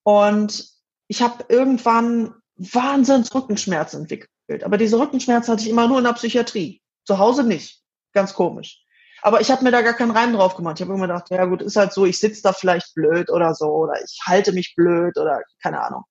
Und 0.03 0.69
ich 1.07 1.21
habe 1.21 1.45
irgendwann 1.49 2.35
Wahnsinns 2.55 3.33
Rückenschmerzen 3.33 4.01
entwickelt. 4.01 4.63
Aber 4.63 4.77
diese 4.77 4.99
Rückenschmerzen 4.99 5.51
hatte 5.51 5.63
ich 5.63 5.69
immer 5.69 5.87
nur 5.87 5.97
in 5.97 6.03
der 6.03 6.13
Psychiatrie. 6.13 6.81
Zu 7.05 7.17
Hause 7.19 7.43
nicht. 7.43 7.81
Ganz 8.13 8.33
komisch. 8.33 8.81
Aber 9.21 9.41
ich 9.41 9.49
habe 9.49 9.63
mir 9.63 9.71
da 9.71 9.81
gar 9.81 9.93
keinen 9.93 10.11
Reim 10.11 10.33
drauf 10.33 10.55
gemacht. 10.55 10.79
Ich 10.79 10.85
habe 10.85 10.93
immer 10.93 11.07
gedacht, 11.07 11.29
ja 11.31 11.45
gut, 11.45 11.61
ist 11.61 11.75
halt 11.75 11.93
so, 11.93 12.05
ich 12.05 12.19
sitze 12.19 12.43
da 12.43 12.53
vielleicht 12.53 12.93
blöd 12.93 13.29
oder 13.29 13.55
so 13.55 13.65
oder 13.65 13.93
ich 14.03 14.19
halte 14.25 14.51
mich 14.51 14.75
blöd 14.75 15.17
oder 15.17 15.41
keine 15.61 15.81
Ahnung. 15.81 16.03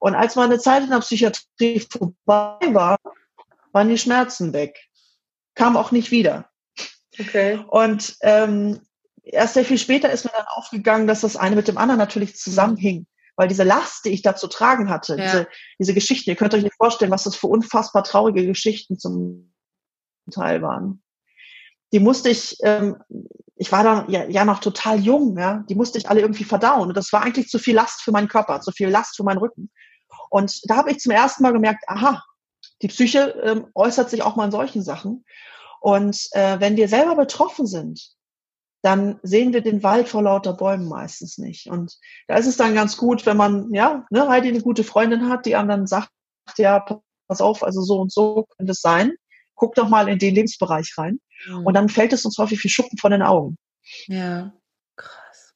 Und 0.00 0.14
als 0.14 0.36
meine 0.36 0.58
Zeit 0.58 0.82
in 0.82 0.90
der 0.90 1.00
Psychiatrie 1.00 1.80
vorbei 1.80 2.74
war, 2.74 2.96
waren 3.72 3.88
die 3.88 3.98
Schmerzen 3.98 4.52
weg. 4.52 4.78
Kam 5.54 5.76
auch 5.76 5.90
nicht 5.90 6.10
wieder. 6.10 6.49
Okay. 7.20 7.64
Und 7.68 8.16
ähm, 8.22 8.80
erst 9.22 9.54
sehr 9.54 9.64
viel 9.64 9.78
später 9.78 10.10
ist 10.10 10.24
mir 10.24 10.32
dann 10.36 10.46
aufgegangen, 10.46 11.06
dass 11.06 11.20
das 11.20 11.36
eine 11.36 11.56
mit 11.56 11.68
dem 11.68 11.78
anderen 11.78 11.98
natürlich 11.98 12.36
zusammenhing. 12.36 13.06
Weil 13.36 13.48
diese 13.48 13.64
Last, 13.64 14.04
die 14.04 14.10
ich 14.10 14.22
da 14.22 14.36
zu 14.36 14.48
tragen 14.48 14.90
hatte, 14.90 15.16
Ja. 15.16 15.24
diese, 15.24 15.48
diese 15.78 15.94
Geschichten, 15.94 16.30
ihr 16.30 16.36
könnt 16.36 16.54
euch 16.54 16.62
nicht 16.62 16.76
vorstellen, 16.76 17.10
was 17.10 17.24
das 17.24 17.36
für 17.36 17.46
unfassbar 17.46 18.04
traurige 18.04 18.46
Geschichten 18.46 18.98
zum 18.98 19.54
Teil 20.30 20.62
waren. 20.62 21.02
Die 21.92 22.00
musste 22.00 22.28
ich, 22.28 22.56
ähm, 22.62 22.96
ich 23.56 23.72
war 23.72 23.82
da 23.82 24.04
ja, 24.08 24.24
ja 24.28 24.44
noch 24.44 24.60
total 24.60 25.00
jung, 25.00 25.38
ja, 25.38 25.64
die 25.68 25.74
musste 25.74 25.98
ich 25.98 26.08
alle 26.08 26.20
irgendwie 26.20 26.44
verdauen. 26.44 26.88
Und 26.88 26.96
das 26.96 27.12
war 27.12 27.22
eigentlich 27.22 27.48
zu 27.48 27.58
viel 27.58 27.74
Last 27.74 28.02
für 28.02 28.12
meinen 28.12 28.28
Körper, 28.28 28.60
zu 28.60 28.72
viel 28.72 28.88
Last 28.88 29.16
für 29.16 29.24
meinen 29.24 29.38
Rücken. 29.38 29.70
Und 30.28 30.60
da 30.70 30.76
habe 30.76 30.90
ich 30.90 31.00
zum 31.00 31.12
ersten 31.12 31.42
Mal 31.42 31.52
gemerkt, 31.52 31.84
aha, 31.88 32.22
die 32.82 32.88
Psyche 32.88 33.34
ähm, 33.42 33.66
äußert 33.74 34.10
sich 34.10 34.22
auch 34.22 34.36
mal 34.36 34.46
in 34.46 34.50
solchen 34.50 34.82
Sachen. 34.82 35.24
Und 35.80 36.28
äh, 36.32 36.60
wenn 36.60 36.76
wir 36.76 36.88
selber 36.88 37.16
betroffen 37.16 37.66
sind, 37.66 38.14
dann 38.82 39.18
sehen 39.22 39.52
wir 39.52 39.60
den 39.60 39.82
Wald 39.82 40.08
vor 40.08 40.22
lauter 40.22 40.54
Bäumen 40.54 40.88
meistens 40.88 41.38
nicht. 41.38 41.68
Und 41.68 41.98
da 42.28 42.36
ist 42.36 42.46
es 42.46 42.56
dann 42.56 42.74
ganz 42.74 42.96
gut, 42.96 43.26
wenn 43.26 43.36
man, 43.36 43.72
ja, 43.72 44.06
ne, 44.10 44.28
Heidi 44.28 44.48
eine 44.48 44.62
gute 44.62 44.84
Freundin 44.84 45.28
hat, 45.28 45.46
die 45.46 45.50
dann 45.50 45.86
sagt, 45.86 46.10
ja, 46.56 46.84
pass 47.28 47.40
auf, 47.40 47.62
also 47.62 47.82
so 47.82 48.00
und 48.00 48.12
so 48.12 48.46
könnte 48.56 48.72
es 48.72 48.80
sein. 48.80 49.12
Guck 49.54 49.74
doch 49.74 49.88
mal 49.88 50.08
in 50.08 50.18
den 50.18 50.34
Lebensbereich 50.34 50.94
rein. 50.96 51.20
Und 51.64 51.74
dann 51.74 51.88
fällt 51.88 52.12
es 52.12 52.24
uns 52.24 52.38
häufig 52.38 52.62
wie 52.64 52.68
Schuppen 52.68 52.98
von 52.98 53.12
den 53.12 53.22
Augen. 53.22 53.56
Ja, 54.06 54.52
krass. 54.96 55.54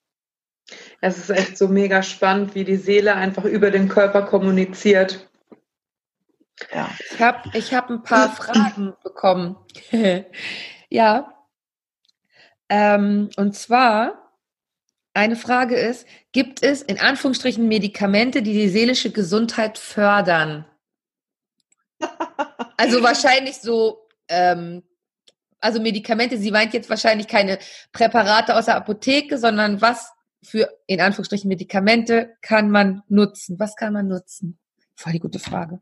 Es 1.01 1.19
ist 1.19 1.31
echt 1.31 1.59
so 1.59 1.69
mega 1.69 2.03
spannend, 2.03 2.55
wie 2.55 2.65
die 2.65 2.77
Seele 2.77 3.15
einfach 3.15 3.45
über 3.45 3.71
den 3.71 3.89
Körper 3.89 4.23
kommuniziert. 4.23 5.31
Ja. 6.73 6.91
Ich 7.11 7.21
habe 7.21 7.51
ich 7.53 7.75
hab 7.75 7.91
ein 7.91 8.03
paar 8.03 8.31
Fragen 8.35 8.95
bekommen. 9.03 9.57
ja. 10.89 11.33
Ähm, 12.69 13.31
und 13.37 13.55
zwar, 13.55 14.33
eine 15.13 15.37
Frage 15.37 15.77
ist, 15.77 16.07
gibt 16.33 16.63
es 16.63 16.83
in 16.83 16.99
Anführungsstrichen 16.99 17.69
Medikamente, 17.69 18.43
die 18.43 18.53
die 18.53 18.69
seelische 18.69 19.11
Gesundheit 19.11 19.79
fördern? 19.79 20.67
Also 22.77 23.03
wahrscheinlich 23.03 23.57
so, 23.57 24.09
ähm, 24.29 24.83
also 25.61 25.81
Medikamente, 25.81 26.37
sie 26.39 26.51
meint 26.51 26.75
jetzt 26.75 26.91
wahrscheinlich 26.91 27.29
keine 27.29 27.59
Präparate 27.93 28.57
aus 28.57 28.67
der 28.67 28.77
Apotheke, 28.77 29.39
sondern 29.39 29.81
was 29.81 30.13
für, 30.43 30.69
in 30.87 31.01
Anführungsstrichen, 31.01 31.49
Medikamente 31.49 32.37
kann 32.43 32.71
man 32.71 33.03
nutzen? 33.09 33.59
Was 33.59 33.77
kann 33.77 33.93
man 33.93 34.09
nutzen? 34.09 34.59
Voll 34.95 35.13
die 35.13 35.21
gute 35.21 35.39
Frage. 35.39 35.81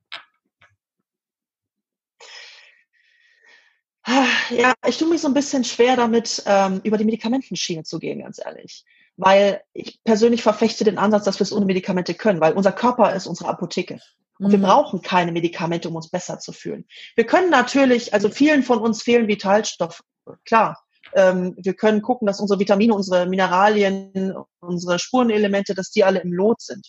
Ja, 4.50 4.74
ich 4.86 4.98
tue 4.98 5.08
mich 5.08 5.20
so 5.20 5.28
ein 5.28 5.34
bisschen 5.34 5.64
schwer 5.64 5.96
damit, 5.96 6.42
ähm, 6.46 6.80
über 6.84 6.98
die 6.98 7.04
Medikamentenschiene 7.04 7.84
zu 7.84 7.98
gehen, 7.98 8.20
ganz 8.20 8.40
ehrlich. 8.44 8.84
Weil 9.16 9.62
ich 9.74 10.02
persönlich 10.04 10.42
verfechte 10.42 10.84
den 10.84 10.98
Ansatz, 10.98 11.24
dass 11.24 11.38
wir 11.38 11.44
es 11.44 11.52
ohne 11.52 11.66
Medikamente 11.66 12.14
können, 12.14 12.40
weil 12.40 12.54
unser 12.54 12.72
Körper 12.72 13.14
ist 13.14 13.26
unsere 13.26 13.50
Apotheke. 13.50 14.00
Und 14.38 14.50
wir 14.50 14.58
Mhm. 14.58 14.62
brauchen 14.62 15.02
keine 15.02 15.30
Medikamente, 15.30 15.88
um 15.88 15.94
uns 15.96 16.08
besser 16.10 16.38
zu 16.38 16.52
fühlen. 16.52 16.84
Wir 17.14 17.24
können 17.26 17.50
natürlich, 17.50 18.12
also 18.12 18.28
vielen 18.28 18.62
von 18.62 18.78
uns 18.80 19.02
fehlen 19.02 19.28
Vitalstoffe, 19.28 20.00
klar. 20.44 20.82
Ähm, 21.14 21.54
wir 21.58 21.74
können 21.74 22.02
gucken, 22.02 22.26
dass 22.26 22.40
unsere 22.40 22.58
Vitamine, 22.58 22.94
unsere 22.94 23.26
Mineralien, 23.26 24.34
unsere 24.60 24.98
Spurenelemente, 24.98 25.74
dass 25.74 25.90
die 25.90 26.04
alle 26.04 26.20
im 26.20 26.32
Lot 26.32 26.60
sind. 26.62 26.88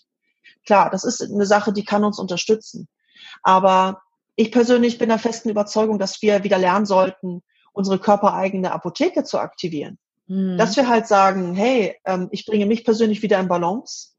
Klar, 0.65 0.89
das 0.89 1.04
ist 1.04 1.21
eine 1.21 1.45
Sache, 1.45 1.73
die 1.73 1.84
kann 1.84 2.04
uns 2.06 2.17
unterstützen. 2.19 2.88
Aber 3.43 4.02
ich 4.36 4.52
persönlich 4.52 4.98
bin 4.98 5.10
der 5.10 5.19
festen 5.19 5.50
Überzeugung, 5.50 6.00
dass 6.00 6.22
wir 6.22 6.43
wieder 6.43 6.58
lernen 6.58 6.86
sollten, 6.86 7.43
unsere 7.72 8.00
körpereigene 8.00 8.72
Apotheke 8.72 9.24
zu 9.24 9.39
aktivieren. 9.39 9.98
Mhm. 10.28 10.58
Dass 10.58 10.76
wir 10.76 10.88
halt 10.88 11.08
sagen, 11.08 11.54
hey, 11.56 11.96
ähm, 12.06 12.30
ich 12.32 12.46
bringe 12.46 12.65
mich 12.65 12.86
persönlich 12.86 13.22
wieder 13.22 13.39
in 13.39 13.48
Balance 13.48 14.13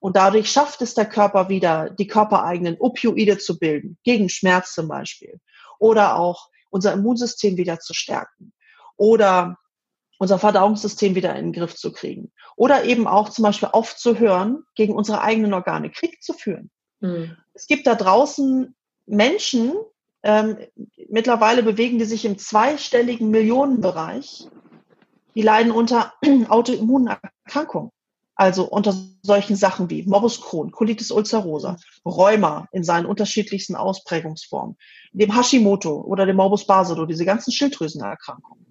und 0.00 0.16
dadurch 0.16 0.50
schafft 0.50 0.82
es 0.82 0.94
der 0.94 1.06
Körper 1.06 1.48
wieder, 1.48 1.90
die 1.90 2.06
körpereigenen 2.06 2.76
Opioide 2.78 3.38
zu 3.38 3.58
bilden, 3.58 3.98
gegen 4.04 4.28
Schmerz 4.28 4.74
zum 4.74 4.88
Beispiel. 4.88 5.40
Oder 5.78 6.16
auch 6.16 6.48
unser 6.70 6.92
Immunsystem 6.92 7.56
wieder 7.56 7.80
zu 7.80 7.94
stärken. 7.94 8.52
Oder 8.96 9.58
unser 10.18 10.38
Verdauungssystem 10.38 11.14
wieder 11.14 11.34
in 11.36 11.46
den 11.46 11.52
Griff 11.52 11.74
zu 11.74 11.92
kriegen. 11.92 12.32
Oder 12.56 12.84
eben 12.84 13.06
auch 13.06 13.28
zum 13.30 13.42
Beispiel 13.42 13.68
aufzuhören, 13.72 14.64
gegen 14.74 14.94
unsere 14.94 15.20
eigenen 15.20 15.52
Organe 15.52 15.90
Krieg 15.90 16.22
zu 16.22 16.32
führen. 16.32 16.70
Hm. 17.00 17.36
Es 17.52 17.66
gibt 17.66 17.86
da 17.86 17.94
draußen 17.94 18.74
Menschen, 19.06 19.72
ähm, 20.22 20.58
mittlerweile 21.08 21.62
bewegen 21.62 21.98
die 21.98 22.04
sich 22.04 22.24
im 22.24 22.38
zweistelligen 22.38 23.30
Millionenbereich, 23.30 24.48
die 25.34 25.42
leiden 25.42 25.72
unter 25.72 26.14
Autoimmunerkrankungen. 26.48 27.90
Also 28.38 28.68
unter 28.68 28.94
solchen 29.22 29.56
Sachen 29.56 29.88
wie 29.88 30.02
Morbus 30.02 30.42
Crohn, 30.42 30.70
Colitis 30.70 31.10
ulcerosa, 31.10 31.78
Rheuma 32.04 32.68
in 32.70 32.84
seinen 32.84 33.06
unterschiedlichsten 33.06 33.74
Ausprägungsformen, 33.76 34.76
dem 35.12 35.34
Hashimoto 35.34 36.02
oder 36.02 36.26
dem 36.26 36.36
Morbus 36.36 36.66
Basedow, 36.66 37.06
diese 37.06 37.24
ganzen 37.24 37.50
Schilddrüsenerkrankungen. 37.50 38.66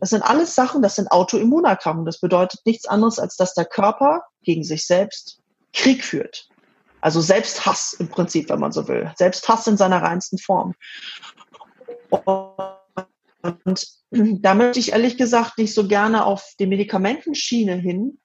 Das 0.00 0.08
sind 0.08 0.22
alles 0.22 0.54
Sachen, 0.54 0.80
das 0.80 0.94
sind 0.94 1.12
Autoimmunerkrankungen. 1.12 2.06
Das 2.06 2.20
bedeutet 2.20 2.60
nichts 2.64 2.86
anderes, 2.86 3.18
als 3.18 3.36
dass 3.36 3.52
der 3.52 3.66
Körper 3.66 4.22
gegen 4.42 4.64
sich 4.64 4.86
selbst 4.86 5.42
Krieg 5.74 6.02
führt. 6.02 6.48
Also 7.00 7.20
Selbsthass 7.20 7.94
im 7.94 8.08
Prinzip, 8.08 8.48
wenn 8.50 8.60
man 8.60 8.72
so 8.72 8.86
will. 8.88 9.10
Selbsthass 9.16 9.66
in 9.66 9.76
seiner 9.76 10.02
reinsten 10.02 10.38
Form. 10.38 10.74
Und 13.42 13.86
da 14.10 14.54
möchte 14.54 14.78
ich 14.78 14.92
ehrlich 14.92 15.16
gesagt 15.16 15.58
nicht 15.58 15.74
so 15.74 15.86
gerne 15.88 16.24
auf 16.24 16.54
die 16.58 16.66
Medikamentenschiene 16.66 17.74
hin, 17.74 18.18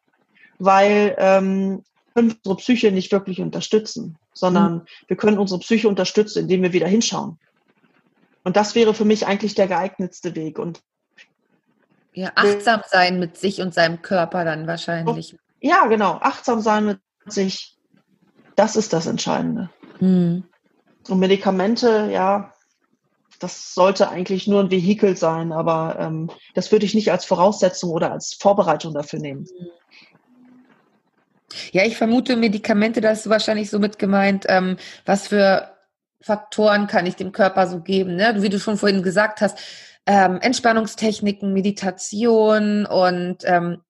weil 0.59 1.15
ähm, 1.17 1.83
unsere 2.15 2.55
Psyche 2.57 2.91
nicht 2.91 3.11
wirklich 3.11 3.41
unterstützen, 3.41 4.17
sondern 4.33 4.85
wir 5.07 5.17
können 5.17 5.38
unsere 5.38 5.59
Psyche 5.59 5.88
unterstützen, 5.88 6.43
indem 6.43 6.63
wir 6.63 6.73
wieder 6.73 6.88
hinschauen. 6.88 7.39
Und 8.43 8.55
das 8.55 8.75
wäre 8.75 8.93
für 8.93 9.05
mich 9.05 9.25
eigentlich 9.25 9.55
der 9.55 9.67
geeignetste 9.67 10.35
Weg. 10.35 10.59
Und 10.59 10.81
Ja, 12.13 12.31
achtsam 12.35 12.81
sein 12.88 13.19
mit 13.19 13.38
sich 13.38 13.59
und 13.61 13.73
seinem 13.73 14.01
Körper 14.01 14.45
dann 14.45 14.67
wahrscheinlich. 14.67 15.35
ja, 15.59 15.88
genau, 15.88 16.19
achtsam 16.21 16.61
sein 16.61 16.85
mit 16.85 16.99
sich, 17.25 17.74
das 18.55 18.75
ist 18.75 18.93
das 18.93 19.05
Entscheidende. 19.05 19.69
Mhm. 19.99 20.43
Und 21.07 21.19
Medikamente, 21.19 22.09
ja, 22.11 22.53
das 23.39 23.73
sollte 23.73 24.09
eigentlich 24.09 24.47
nur 24.47 24.61
ein 24.61 24.71
Vehikel 24.71 25.17
sein, 25.17 25.51
aber 25.51 25.97
ähm, 25.99 26.31
das 26.53 26.71
würde 26.71 26.85
ich 26.85 26.95
nicht 26.95 27.11
als 27.11 27.25
Voraussetzung 27.25 27.91
oder 27.91 28.11
als 28.11 28.33
Vorbereitung 28.33 28.93
dafür 28.93 29.19
nehmen. 29.19 29.47
Ja, 31.71 31.85
ich 31.85 31.97
vermute 31.97 32.35
Medikamente, 32.35 33.01
das 33.01 33.21
ist 33.21 33.29
wahrscheinlich 33.29 33.69
so 33.69 33.79
mit 33.79 33.99
gemeint, 33.99 34.45
ähm, 34.47 34.77
was 35.05 35.27
für 35.27 35.75
Faktoren 36.21 36.87
kann 36.87 37.05
ich 37.05 37.15
dem 37.15 37.31
Körper 37.31 37.67
so 37.67 37.81
geben, 37.81 38.15
ne? 38.15 38.35
Wie 38.39 38.49
du 38.49 38.59
schon 38.59 38.77
vorhin 38.77 39.03
gesagt 39.03 39.41
hast, 39.41 39.57
ähm, 40.05 40.39
Entspannungstechniken, 40.41 41.53
Meditation 41.53 42.85
und 42.85 43.37
ähm, 43.43 43.82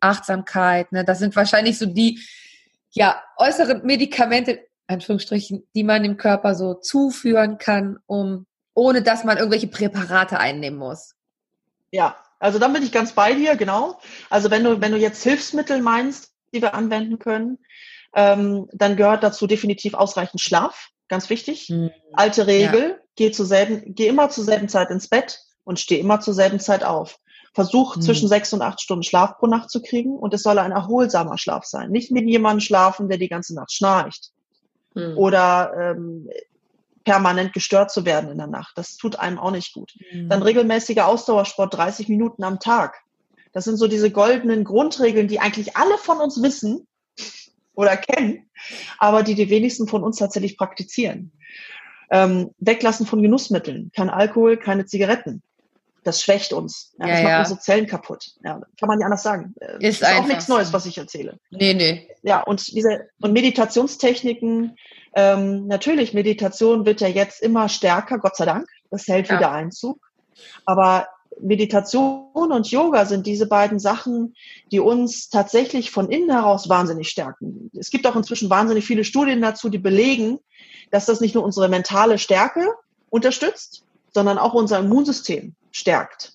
Achtsamkeit, 0.00 0.90
ne? 0.92 1.04
Das 1.04 1.20
sind 1.20 1.36
wahrscheinlich 1.36 1.78
so 1.78 1.86
die 1.86 2.20
ja, 2.96 3.22
äußeren 3.36 3.84
Medikamente, 3.84 4.66
Anführungsstrichen, 4.86 5.66
die 5.74 5.84
man 5.84 6.02
dem 6.02 6.16
Körper 6.16 6.54
so 6.54 6.74
zuführen 6.74 7.58
kann, 7.58 7.98
um 8.06 8.46
ohne 8.74 9.02
dass 9.02 9.24
man 9.24 9.36
irgendwelche 9.36 9.68
Präparate 9.68 10.38
einnehmen 10.38 10.78
muss. 10.78 11.14
Ja, 11.90 12.16
also 12.38 12.58
dann 12.58 12.72
bin 12.72 12.82
ich 12.82 12.92
ganz 12.92 13.12
bei 13.12 13.34
dir, 13.34 13.56
genau. 13.56 14.00
Also 14.30 14.50
wenn 14.50 14.64
du, 14.64 14.80
wenn 14.80 14.92
du 14.92 14.98
jetzt 14.98 15.22
Hilfsmittel 15.22 15.82
meinst, 15.82 16.32
die 16.54 16.62
wir 16.62 16.74
anwenden 16.74 17.18
können, 17.18 17.58
ähm, 18.14 18.68
dann 18.72 18.96
gehört 18.96 19.22
dazu 19.22 19.46
definitiv 19.46 19.94
ausreichend 19.94 20.40
Schlaf, 20.40 20.88
ganz 21.08 21.28
wichtig. 21.28 21.68
Alte 22.14 22.46
Regel, 22.46 23.00
geh, 23.16 23.30
zur 23.30 23.46
selben, 23.46 23.94
geh 23.94 24.08
immer 24.08 24.30
zur 24.30 24.44
selben 24.44 24.68
Zeit 24.68 24.90
ins 24.90 25.08
Bett 25.08 25.40
und 25.64 25.80
steh 25.80 25.98
immer 26.00 26.20
zur 26.20 26.32
selben 26.32 26.60
Zeit 26.60 26.82
auf. 26.82 27.18
Versuch 27.56 27.96
Mhm. 27.96 28.02
zwischen 28.02 28.28
sechs 28.28 28.52
und 28.52 28.60
acht 28.62 28.80
Stunden 28.82 29.02
Schlaf 29.02 29.38
pro 29.38 29.46
Nacht 29.46 29.70
zu 29.70 29.80
kriegen 29.82 30.14
und 30.16 30.32
es 30.34 30.42
soll 30.42 30.58
ein 30.58 30.72
erholsamer 30.72 31.38
Schlaf 31.38 31.64
sein. 31.64 31.90
Nicht 31.90 32.12
mit 32.12 32.28
jemandem 32.28 32.60
schlafen, 32.60 33.08
der 33.08 33.16
die 33.18 33.28
ganze 33.30 33.54
Nacht 33.54 33.72
schnarcht 33.72 34.30
Hm. 34.94 35.16
oder 35.16 35.72
ähm, 35.76 36.28
permanent 37.04 37.52
gestört 37.54 37.90
zu 37.90 38.04
werden 38.04 38.30
in 38.30 38.36
der 38.38 38.46
Nacht. 38.46 38.76
Das 38.76 38.96
tut 38.98 39.18
einem 39.18 39.38
auch 39.38 39.52
nicht 39.52 39.72
gut. 39.72 39.94
Mhm. 40.12 40.28
Dann 40.28 40.42
regelmäßiger 40.42 41.06
Ausdauersport, 41.06 41.72
30 41.74 42.08
Minuten 42.08 42.44
am 42.44 42.60
Tag. 42.60 42.98
Das 43.52 43.64
sind 43.64 43.78
so 43.78 43.88
diese 43.88 44.10
goldenen 44.10 44.62
Grundregeln, 44.64 45.26
die 45.28 45.40
eigentlich 45.40 45.76
alle 45.76 45.96
von 45.98 46.18
uns 46.18 46.42
wissen, 46.42 46.86
oder 47.74 47.96
kennen, 47.96 48.50
aber 48.98 49.22
die 49.22 49.34
die 49.34 49.48
wenigsten 49.50 49.86
von 49.86 50.02
uns 50.02 50.16
tatsächlich 50.18 50.56
praktizieren. 50.58 51.32
Ähm, 52.10 52.50
weglassen 52.58 53.06
von 53.06 53.22
Genussmitteln, 53.22 53.90
kein 53.94 54.10
Alkohol, 54.10 54.56
keine 54.56 54.84
Zigaretten. 54.86 55.42
Das 56.06 56.22
schwächt 56.22 56.52
uns. 56.52 56.92
Ja, 57.00 57.06
das 57.08 57.16
Ja, 57.18 57.22
macht 57.24 57.32
ja. 57.32 57.38
unsere 57.40 57.58
Zellen 57.60 57.86
kaputt. 57.88 58.26
Ja, 58.44 58.60
kann 58.78 58.88
man 58.88 58.98
nicht 58.98 59.04
anders 59.04 59.24
sagen. 59.24 59.54
Äh, 59.60 59.88
Ist 59.88 60.04
auch 60.04 60.08
einfach 60.08 60.28
nichts. 60.28 60.46
Neues, 60.48 60.72
was 60.72 60.86
ich 60.86 60.96
erzähle. 60.96 61.40
Nee, 61.50 61.74
nee. 61.74 62.08
Ja, 62.22 62.42
und 62.42 62.64
diese 62.68 63.08
und 63.20 63.32
Meditationstechniken, 63.32 64.76
ähm, 65.16 65.66
natürlich, 65.66 66.14
Meditation 66.14 66.86
wird 66.86 67.00
ja 67.00 67.08
jetzt 67.08 67.42
immer 67.42 67.68
stärker, 67.68 68.18
Gott 68.18 68.36
sei 68.36 68.44
Dank. 68.44 68.68
Das 68.90 69.08
hält 69.08 69.28
Ja. 69.28 69.36
wieder 69.36 69.50
Einzug. 69.50 69.98
Aber 70.64 71.08
Meditation 71.40 72.30
und 72.52 72.70
Yoga 72.70 73.04
sind 73.04 73.26
diese 73.26 73.46
beiden 73.48 73.78
Sachen, 73.80 74.34
die 74.70 74.78
uns 74.80 75.28
tatsächlich 75.28 75.90
von 75.90 76.08
innen 76.10 76.30
heraus 76.30 76.68
wahnsinnig 76.68 77.08
stärken. 77.08 77.70
Es 77.76 77.90
gibt 77.90 78.06
auch 78.06 78.14
inzwischen 78.16 78.48
wahnsinnig 78.48 78.86
viele 78.86 79.02
Studien 79.04 79.42
dazu, 79.42 79.68
die 79.68 79.78
belegen, 79.78 80.38
dass 80.92 81.06
das 81.06 81.20
nicht 81.20 81.34
nur 81.34 81.44
unsere 81.44 81.68
mentale 81.68 82.18
Stärke 82.18 82.68
unterstützt, 83.10 83.82
sondern 84.14 84.38
auch 84.38 84.54
unser 84.54 84.78
Immunsystem 84.78 85.54
stärkt. 85.76 86.32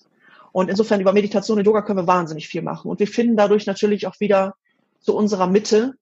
Und 0.52 0.68
insofern 0.68 1.00
über 1.00 1.12
Meditation 1.12 1.58
und 1.58 1.64
Yoga 1.64 1.82
können 1.82 1.98
wir 1.98 2.06
wahnsinnig 2.06 2.48
viel 2.48 2.62
machen. 2.62 2.90
Und 2.90 3.00
wir 3.00 3.08
finden 3.08 3.36
dadurch 3.36 3.66
natürlich 3.66 4.06
auch 4.06 4.20
wieder 4.20 4.54
zu 5.00 5.16
unserer 5.16 5.46
Mitte 5.46 5.94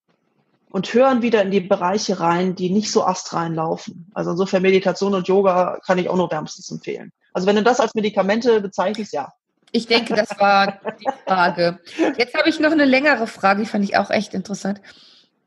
und 0.70 0.92
hören 0.92 1.22
wieder 1.22 1.42
in 1.42 1.50
die 1.50 1.60
Bereiche 1.60 2.20
rein, 2.20 2.54
die 2.54 2.70
nicht 2.70 2.90
so 2.90 3.04
astrein 3.04 3.54
laufen. 3.54 4.10
Also 4.14 4.32
insofern 4.32 4.62
Meditation 4.62 5.14
und 5.14 5.28
Yoga 5.28 5.78
kann 5.84 5.98
ich 5.98 6.08
auch 6.08 6.16
nur 6.16 6.30
wärmstens 6.30 6.70
empfehlen. 6.70 7.12
Also 7.32 7.46
wenn 7.46 7.56
du 7.56 7.62
das 7.62 7.80
als 7.80 7.94
Medikamente 7.94 8.60
bezeichnest, 8.60 9.12
ja. 9.12 9.32
Ich 9.72 9.86
denke, 9.86 10.14
das 10.14 10.30
war 10.38 10.80
die 10.98 11.08
Frage. 11.24 11.78
Jetzt 12.18 12.34
habe 12.34 12.48
ich 12.48 12.58
noch 12.58 12.72
eine 12.72 12.84
längere 12.84 13.28
Frage, 13.28 13.62
die 13.62 13.68
fand 13.68 13.84
ich 13.84 13.96
auch 13.96 14.10
echt 14.10 14.34
interessant. 14.34 14.80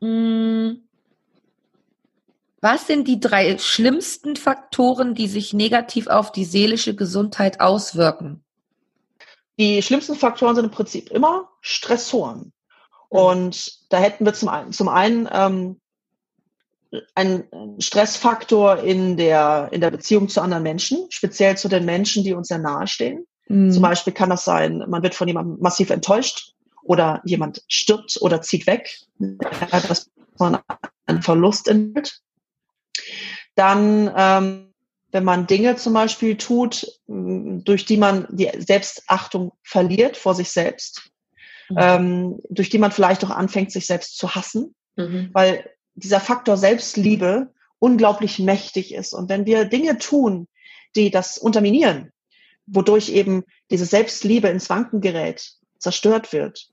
Hm, 0.00 0.83
Was 2.64 2.86
sind 2.86 3.06
die 3.08 3.20
drei 3.20 3.58
schlimmsten 3.58 4.36
Faktoren, 4.36 5.14
die 5.14 5.28
sich 5.28 5.52
negativ 5.52 6.06
auf 6.06 6.32
die 6.32 6.46
seelische 6.46 6.96
Gesundheit 6.96 7.60
auswirken? 7.60 8.42
Die 9.58 9.82
schlimmsten 9.82 10.14
Faktoren 10.14 10.54
sind 10.54 10.64
im 10.64 10.70
Prinzip 10.70 11.10
immer 11.10 11.50
Stressoren. 11.60 12.54
Und 13.10 13.70
da 13.90 13.98
hätten 13.98 14.24
wir 14.24 14.32
zum 14.32 14.48
einen, 14.48 14.72
zum 14.72 14.88
einen 14.88 15.28
ähm, 15.30 15.78
einen 17.14 17.44
Stressfaktor 17.82 18.78
in 18.78 19.18
der, 19.18 19.68
in 19.70 19.82
der 19.82 19.90
Beziehung 19.90 20.30
zu 20.30 20.40
anderen 20.40 20.62
Menschen, 20.62 21.06
speziell 21.10 21.58
zu 21.58 21.68
den 21.68 21.84
Menschen, 21.84 22.24
die 22.24 22.32
uns 22.32 22.48
sehr 22.48 22.56
nahe 22.56 22.86
stehen. 22.86 23.26
Mhm. 23.46 23.72
Zum 23.72 23.82
Beispiel 23.82 24.14
kann 24.14 24.30
das 24.30 24.46
sein, 24.46 24.82
man 24.88 25.02
wird 25.02 25.14
von 25.14 25.28
jemandem 25.28 25.58
massiv 25.60 25.90
enttäuscht 25.90 26.54
oder 26.82 27.20
jemand 27.26 27.62
stirbt 27.68 28.16
oder 28.22 28.40
zieht 28.40 28.66
weg, 28.66 28.88
dass 29.18 30.10
man 30.38 30.60
einen 31.04 31.20
Verlust 31.20 31.68
entwickelt. 31.68 32.22
Dann, 33.54 34.12
ähm, 34.16 34.74
wenn 35.12 35.24
man 35.24 35.46
Dinge 35.46 35.76
zum 35.76 35.92
Beispiel 35.92 36.36
tut, 36.36 36.86
durch 37.06 37.84
die 37.86 37.96
man 37.96 38.26
die 38.30 38.50
Selbstachtung 38.58 39.52
verliert 39.62 40.16
vor 40.16 40.34
sich 40.34 40.50
selbst, 40.50 41.10
Mhm. 41.70 41.76
ähm, 41.78 42.40
durch 42.50 42.68
die 42.68 42.78
man 42.78 42.92
vielleicht 42.92 43.24
auch 43.24 43.30
anfängt, 43.30 43.72
sich 43.72 43.86
selbst 43.86 44.18
zu 44.18 44.34
hassen, 44.34 44.74
Mhm. 44.96 45.30
weil 45.32 45.70
dieser 45.94 46.20
Faktor 46.20 46.56
Selbstliebe 46.56 47.52
unglaublich 47.78 48.38
mächtig 48.38 48.92
ist. 48.94 49.12
Und 49.12 49.28
wenn 49.28 49.46
wir 49.46 49.64
Dinge 49.64 49.98
tun, 49.98 50.48
die 50.96 51.10
das 51.10 51.38
unterminieren, 51.38 52.12
wodurch 52.66 53.10
eben 53.10 53.44
diese 53.70 53.86
Selbstliebe 53.86 54.48
ins 54.48 54.68
Wanken 54.70 55.00
gerät, 55.00 55.52
zerstört 55.78 56.32
wird, 56.32 56.68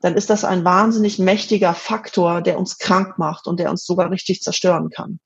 dann 0.00 0.14
ist 0.16 0.30
das 0.30 0.44
ein 0.44 0.64
wahnsinnig 0.64 1.18
mächtiger 1.18 1.74
Faktor, 1.74 2.42
der 2.42 2.58
uns 2.58 2.78
krank 2.78 3.18
macht 3.18 3.46
und 3.46 3.60
der 3.60 3.70
uns 3.70 3.84
sogar 3.84 4.10
richtig 4.10 4.40
zerstören 4.42 4.90
kann. 4.90 5.20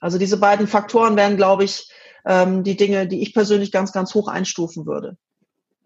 Also 0.00 0.18
diese 0.18 0.38
beiden 0.38 0.66
Faktoren 0.66 1.16
wären, 1.16 1.36
glaube 1.36 1.64
ich, 1.64 1.90
ähm, 2.24 2.64
die 2.64 2.76
Dinge, 2.76 3.06
die 3.06 3.22
ich 3.22 3.34
persönlich 3.34 3.70
ganz, 3.70 3.92
ganz 3.92 4.14
hoch 4.14 4.28
einstufen 4.28 4.86
würde. 4.86 5.16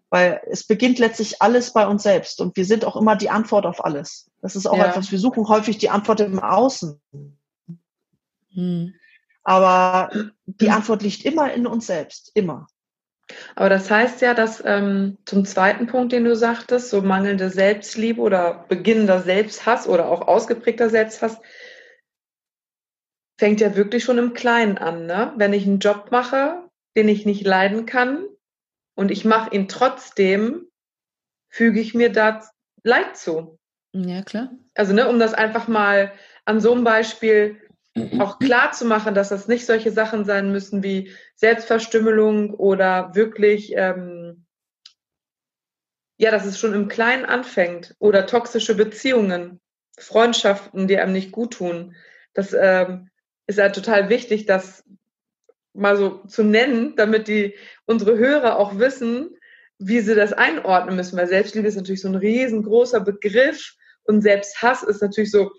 Weil 0.09 0.41
es 0.49 0.65
beginnt 0.65 0.99
letztlich 0.99 1.41
alles 1.41 1.73
bei 1.73 1.85
uns 1.87 2.03
selbst 2.03 2.39
und 2.39 2.55
wir 2.55 2.65
sind 2.65 2.85
auch 2.85 2.95
immer 2.95 3.15
die 3.15 3.29
Antwort 3.29 3.65
auf 3.65 3.83
alles. 3.83 4.29
Das 4.41 4.55
ist 4.55 4.65
auch 4.65 4.77
Ja. 4.77 4.87
etwas, 4.87 5.11
wir 5.11 5.19
suchen 5.19 5.47
häufig 5.47 5.77
die 5.77 5.89
Antwort 5.89 6.21
im 6.21 6.39
Außen. 6.39 7.01
Hm. 8.53 8.93
Aber 9.43 10.09
die 10.45 10.69
Antwort 10.69 11.03
liegt 11.03 11.23
immer 11.25 11.53
in 11.53 11.67
uns 11.67 11.87
selbst, 11.87 12.31
immer. 12.33 12.67
Aber 13.55 13.69
das 13.69 13.89
heißt 13.89 14.21
ja, 14.21 14.33
dass 14.33 14.61
ähm, 14.65 15.17
zum 15.25 15.45
zweiten 15.45 15.87
Punkt, 15.87 16.13
den 16.13 16.25
du 16.25 16.35
sagtest, 16.35 16.89
so 16.89 17.01
mangelnde 17.01 17.49
Selbstliebe 17.49 18.21
oder 18.21 18.65
beginnender 18.67 19.21
Selbsthass 19.21 19.87
oder 19.87 20.09
auch 20.09 20.27
ausgeprägter 20.27 20.89
Selbsthass, 20.89 21.37
fängt 23.37 23.61
ja 23.61 23.75
wirklich 23.75 24.03
schon 24.03 24.17
im 24.17 24.33
Kleinen 24.33 24.77
an. 24.77 25.05
Ne? 25.05 25.33
Wenn 25.37 25.53
ich 25.53 25.65
einen 25.65 25.79
Job 25.79 26.09
mache, 26.11 26.63
den 26.95 27.09
ich 27.09 27.25
nicht 27.25 27.45
leiden 27.45 27.85
kann 27.85 28.25
und 28.95 29.11
ich 29.11 29.25
mache 29.25 29.53
ihn 29.53 29.67
trotzdem, 29.67 30.67
füge 31.49 31.79
ich 31.79 31.93
mir 31.93 32.11
da 32.11 32.41
Leid 32.83 33.17
zu. 33.17 33.59
Ja, 33.93 34.21
klar. 34.21 34.51
Also, 34.75 34.93
ne, 34.93 35.07
um 35.07 35.19
das 35.19 35.33
einfach 35.33 35.67
mal 35.67 36.13
an 36.43 36.59
so 36.59 36.73
einem 36.73 36.83
Beispiel 36.83 37.61
auch 38.19 38.39
klar 38.39 38.73
zu 38.73 38.85
machen, 38.85 39.15
dass 39.15 39.29
das 39.29 39.47
nicht 39.47 39.65
solche 39.65 39.91
Sachen 39.91 40.25
sein 40.25 40.51
müssen 40.51 40.83
wie 40.83 41.11
Selbstverstümmelung 41.35 42.53
oder 42.53 43.15
wirklich, 43.15 43.73
ähm, 43.75 44.45
ja, 46.17 46.31
dass 46.31 46.45
es 46.45 46.59
schon 46.59 46.73
im 46.73 46.87
Kleinen 46.89 47.25
anfängt 47.25 47.95
oder 47.99 48.25
toxische 48.25 48.75
Beziehungen, 48.75 49.61
Freundschaften, 49.97 50.87
die 50.87 50.97
einem 50.97 51.13
nicht 51.13 51.31
gut 51.31 51.53
tun. 51.53 51.95
Das 52.33 52.53
ähm, 52.53 53.09
ist 53.47 53.57
ja 53.57 53.69
total 53.69 54.09
wichtig, 54.09 54.45
das 54.45 54.83
mal 55.73 55.97
so 55.97 56.23
zu 56.27 56.43
nennen, 56.43 56.95
damit 56.95 57.27
die 57.27 57.55
unsere 57.85 58.17
Hörer 58.17 58.57
auch 58.57 58.77
wissen, 58.79 59.35
wie 59.77 59.99
sie 59.99 60.15
das 60.15 60.33
einordnen 60.33 60.95
müssen. 60.95 61.17
Weil 61.17 61.27
Selbstliebe 61.27 61.67
ist 61.67 61.75
natürlich 61.75 62.01
so 62.01 62.07
ein 62.07 62.15
riesengroßer 62.15 63.01
Begriff 63.01 63.75
und 64.03 64.21
Selbsthass 64.21 64.83
ist 64.83 65.01
natürlich 65.01 65.31
so, 65.31 65.51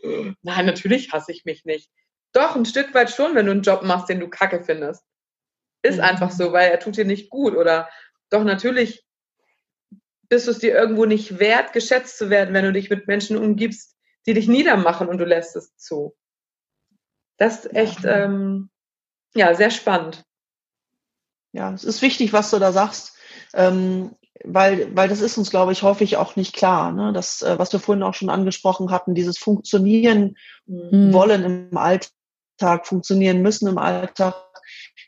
nein, 0.43 0.67
natürlich 0.67 1.13
hasse 1.13 1.33
ich 1.33 1.45
mich 1.45 1.65
nicht. 1.65 1.91
Doch, 2.33 2.57
ein 2.57 2.65
Stück 2.65 2.95
weit 2.95 3.11
schon, 3.11 3.35
wenn 3.35 3.47
du 3.47 3.53
einen 3.53 3.63
Job 3.63 3.83
machst, 3.83 4.09
den 4.09 4.21
du 4.21 4.29
kacke 4.29 4.63
findest. 4.65 5.03
Ist 5.83 5.97
Mhm. 5.97 6.05
einfach 6.05 6.31
so, 6.31 6.53
weil 6.53 6.71
er 6.71 6.79
tut 6.79 6.97
dir 6.97 7.05
nicht 7.05 7.31
gut. 7.31 7.57
Oder 7.57 7.89
doch, 8.31 8.45
natürlich 8.45 9.05
bist 10.29 10.47
du 10.47 10.51
es 10.51 10.59
dir 10.59 10.75
irgendwo 10.75 11.05
nicht 11.05 11.39
wert, 11.39 11.73
geschätzt 11.73 12.19
zu 12.19 12.31
werden, 12.31 12.55
wenn 12.55 12.65
du 12.65 12.73
dich 12.73 12.91
mit 12.91 13.07
Menschen 13.07 13.37
umgibst, 13.37 13.97
die 14.27 14.35
dich 14.35 14.49
niedermachen 14.49 15.09
und 15.09 15.19
du 15.19 15.25
lässt 15.25 15.57
es 15.57 15.77
zu. 15.77 16.17
Das 17.37 17.65
ist 17.65 17.75
echt, 17.75 17.99
ähm, 18.05 18.71
ja, 19.35 19.55
sehr 19.55 19.71
spannend. 19.71 20.25
Ja, 21.53 21.73
es 21.73 21.85
ist 21.85 22.03
wichtig, 22.03 22.33
was 22.33 22.51
du 22.51 22.59
da 22.59 22.73
sagst, 22.73 23.15
ähm, 23.55 24.15
weil, 24.45 24.95
weil 24.95 25.09
das 25.09 25.21
ist 25.21 25.39
uns, 25.39 25.51
glaube 25.51 25.73
ich, 25.73 25.83
häufig 25.83 26.17
auch 26.17 26.37
nicht 26.37 26.55
klar. 26.55 26.93
Ne? 26.93 27.13
Das, 27.13 27.43
äh, 27.43 27.59
was 27.59 27.73
wir 27.73 27.81
vorhin 27.81 28.03
auch 28.03 28.15
schon 28.15 28.31
angesprochen 28.31 28.91
hatten, 28.91 29.15
dieses 29.15 29.39
Funktionieren 29.39 30.37
Mhm. 30.67 31.13
wollen 31.13 31.45
im 31.45 31.77
Alltag, 31.77 32.87
funktionieren 32.87 33.41
müssen 33.41 33.69
im 33.69 33.79
Alltag, 33.79 34.35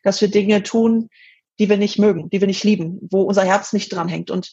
dass 0.05 0.21
wir 0.21 0.31
Dinge 0.31 0.63
tun, 0.63 1.11
die 1.59 1.69
wir 1.69 1.77
nicht 1.77 1.99
mögen, 1.99 2.31
die 2.31 2.41
wir 2.41 2.47
nicht 2.47 2.65
lieben, 2.65 2.99
wo 3.11 3.23
unser 3.23 3.45
Herz 3.45 3.73
nicht 3.73 3.93
dran 3.93 4.09
hängt. 4.09 4.31
Und 4.31 4.53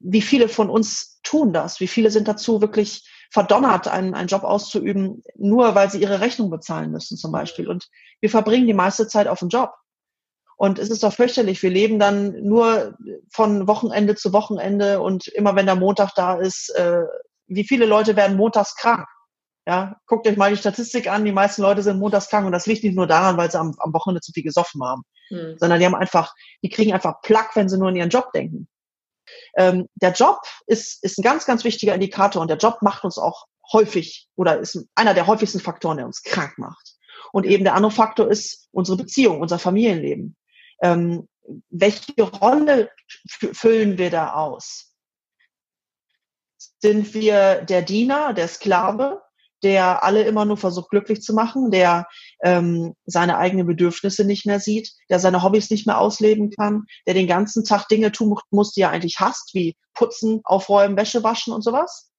wie 0.00 0.22
viele 0.22 0.48
von 0.48 0.68
uns 0.68 1.20
tun 1.22 1.52
das? 1.52 1.80
Wie 1.80 1.86
viele 1.86 2.10
sind 2.10 2.26
dazu 2.26 2.60
wirklich 2.60 3.08
verdonnert, 3.30 3.88
einen, 3.88 4.14
einen 4.14 4.28
Job 4.28 4.44
auszuüben, 4.44 5.22
nur 5.36 5.74
weil 5.74 5.90
sie 5.90 6.00
ihre 6.00 6.20
Rechnung 6.20 6.50
bezahlen 6.50 6.90
müssen 6.90 7.16
zum 7.16 7.32
Beispiel. 7.32 7.68
Und 7.68 7.88
wir 8.20 8.30
verbringen 8.30 8.66
die 8.66 8.74
meiste 8.74 9.06
Zeit 9.06 9.28
auf 9.28 9.38
dem 9.38 9.48
Job. 9.48 9.72
Und 10.56 10.78
es 10.78 10.90
ist 10.90 11.02
doch 11.02 11.12
fürchterlich. 11.12 11.62
Wir 11.62 11.70
leben 11.70 11.98
dann 11.98 12.42
nur 12.42 12.96
von 13.32 13.66
Wochenende 13.66 14.14
zu 14.14 14.32
Wochenende 14.32 15.00
und 15.00 15.28
immer 15.28 15.56
wenn 15.56 15.66
der 15.66 15.76
Montag 15.76 16.14
da 16.14 16.34
ist, 16.34 16.68
äh, 16.70 17.04
wie 17.46 17.64
viele 17.64 17.86
Leute 17.86 18.14
werden 18.14 18.36
montags 18.36 18.76
krank? 18.76 19.06
Ja, 19.66 19.96
guckt 20.06 20.26
euch 20.26 20.36
mal 20.36 20.50
die 20.50 20.56
Statistik 20.56 21.10
an. 21.10 21.24
Die 21.24 21.32
meisten 21.32 21.62
Leute 21.62 21.82
sind 21.82 21.98
montags 21.98 22.28
krank 22.28 22.46
und 22.46 22.52
das 22.52 22.66
liegt 22.66 22.84
nicht 22.84 22.96
nur 22.96 23.06
daran, 23.06 23.36
weil 23.36 23.50
sie 23.50 23.58
am, 23.58 23.74
am 23.78 23.92
Wochenende 23.94 24.20
zu 24.20 24.32
viel 24.32 24.42
gesoffen 24.42 24.82
haben, 24.84 25.02
Hm. 25.30 25.56
sondern 25.58 25.78
die 25.78 25.86
haben 25.86 25.94
einfach, 25.94 26.34
die 26.62 26.68
kriegen 26.68 26.92
einfach 26.92 27.22
Plack, 27.22 27.54
wenn 27.54 27.68
sie 27.68 27.78
nur 27.78 27.88
an 27.88 27.96
ihren 27.96 28.10
Job 28.10 28.32
denken. 28.32 28.68
Ähm, 29.60 29.88
der 29.94 30.12
Job 30.12 30.38
ist, 30.66 31.04
ist 31.04 31.18
ein 31.18 31.22
ganz, 31.22 31.44
ganz 31.44 31.64
wichtiger 31.64 31.94
Indikator 31.94 32.40
und 32.40 32.48
der 32.48 32.56
Job 32.56 32.78
macht 32.80 33.04
uns 33.04 33.18
auch 33.18 33.44
häufig 33.70 34.26
oder 34.34 34.58
ist 34.58 34.86
einer 34.94 35.12
der 35.12 35.26
häufigsten 35.26 35.60
Faktoren, 35.60 35.98
der 35.98 36.06
uns 36.06 36.22
krank 36.22 36.56
macht. 36.56 36.94
Und 37.30 37.44
eben 37.44 37.64
der 37.64 37.74
andere 37.74 37.92
Faktor 37.92 38.30
ist 38.30 38.68
unsere 38.72 38.96
Beziehung, 38.96 39.38
unser 39.38 39.58
Familienleben. 39.58 40.34
Ähm, 40.80 41.28
welche 41.68 42.22
Rolle 42.22 42.90
füllen 43.52 43.98
wir 43.98 44.08
da 44.08 44.32
aus? 44.32 44.94
Sind 46.78 47.12
wir 47.12 47.60
der 47.60 47.82
Diener, 47.82 48.32
der 48.32 48.48
Sklave, 48.48 49.20
der 49.62 50.04
alle 50.04 50.22
immer 50.22 50.44
nur 50.44 50.56
versucht 50.56 50.90
glücklich 50.90 51.22
zu 51.22 51.34
machen, 51.34 51.70
der 51.70 52.06
ähm, 52.42 52.94
seine 53.04 53.38
eigenen 53.38 53.66
Bedürfnisse 53.66 54.24
nicht 54.24 54.46
mehr 54.46 54.60
sieht, 54.60 54.92
der 55.08 55.18
seine 55.18 55.42
Hobbys 55.42 55.70
nicht 55.70 55.86
mehr 55.86 55.98
ausleben 55.98 56.50
kann, 56.50 56.84
der 57.06 57.14
den 57.14 57.26
ganzen 57.26 57.64
Tag 57.64 57.88
Dinge 57.88 58.12
tun 58.12 58.36
muss, 58.50 58.72
die 58.72 58.82
er 58.82 58.90
eigentlich 58.90 59.20
hasst, 59.20 59.50
wie 59.54 59.76
putzen, 59.94 60.40
aufräumen, 60.44 60.96
Wäsche 60.96 61.22
waschen 61.22 61.52
und 61.52 61.62
sowas? 61.62 62.10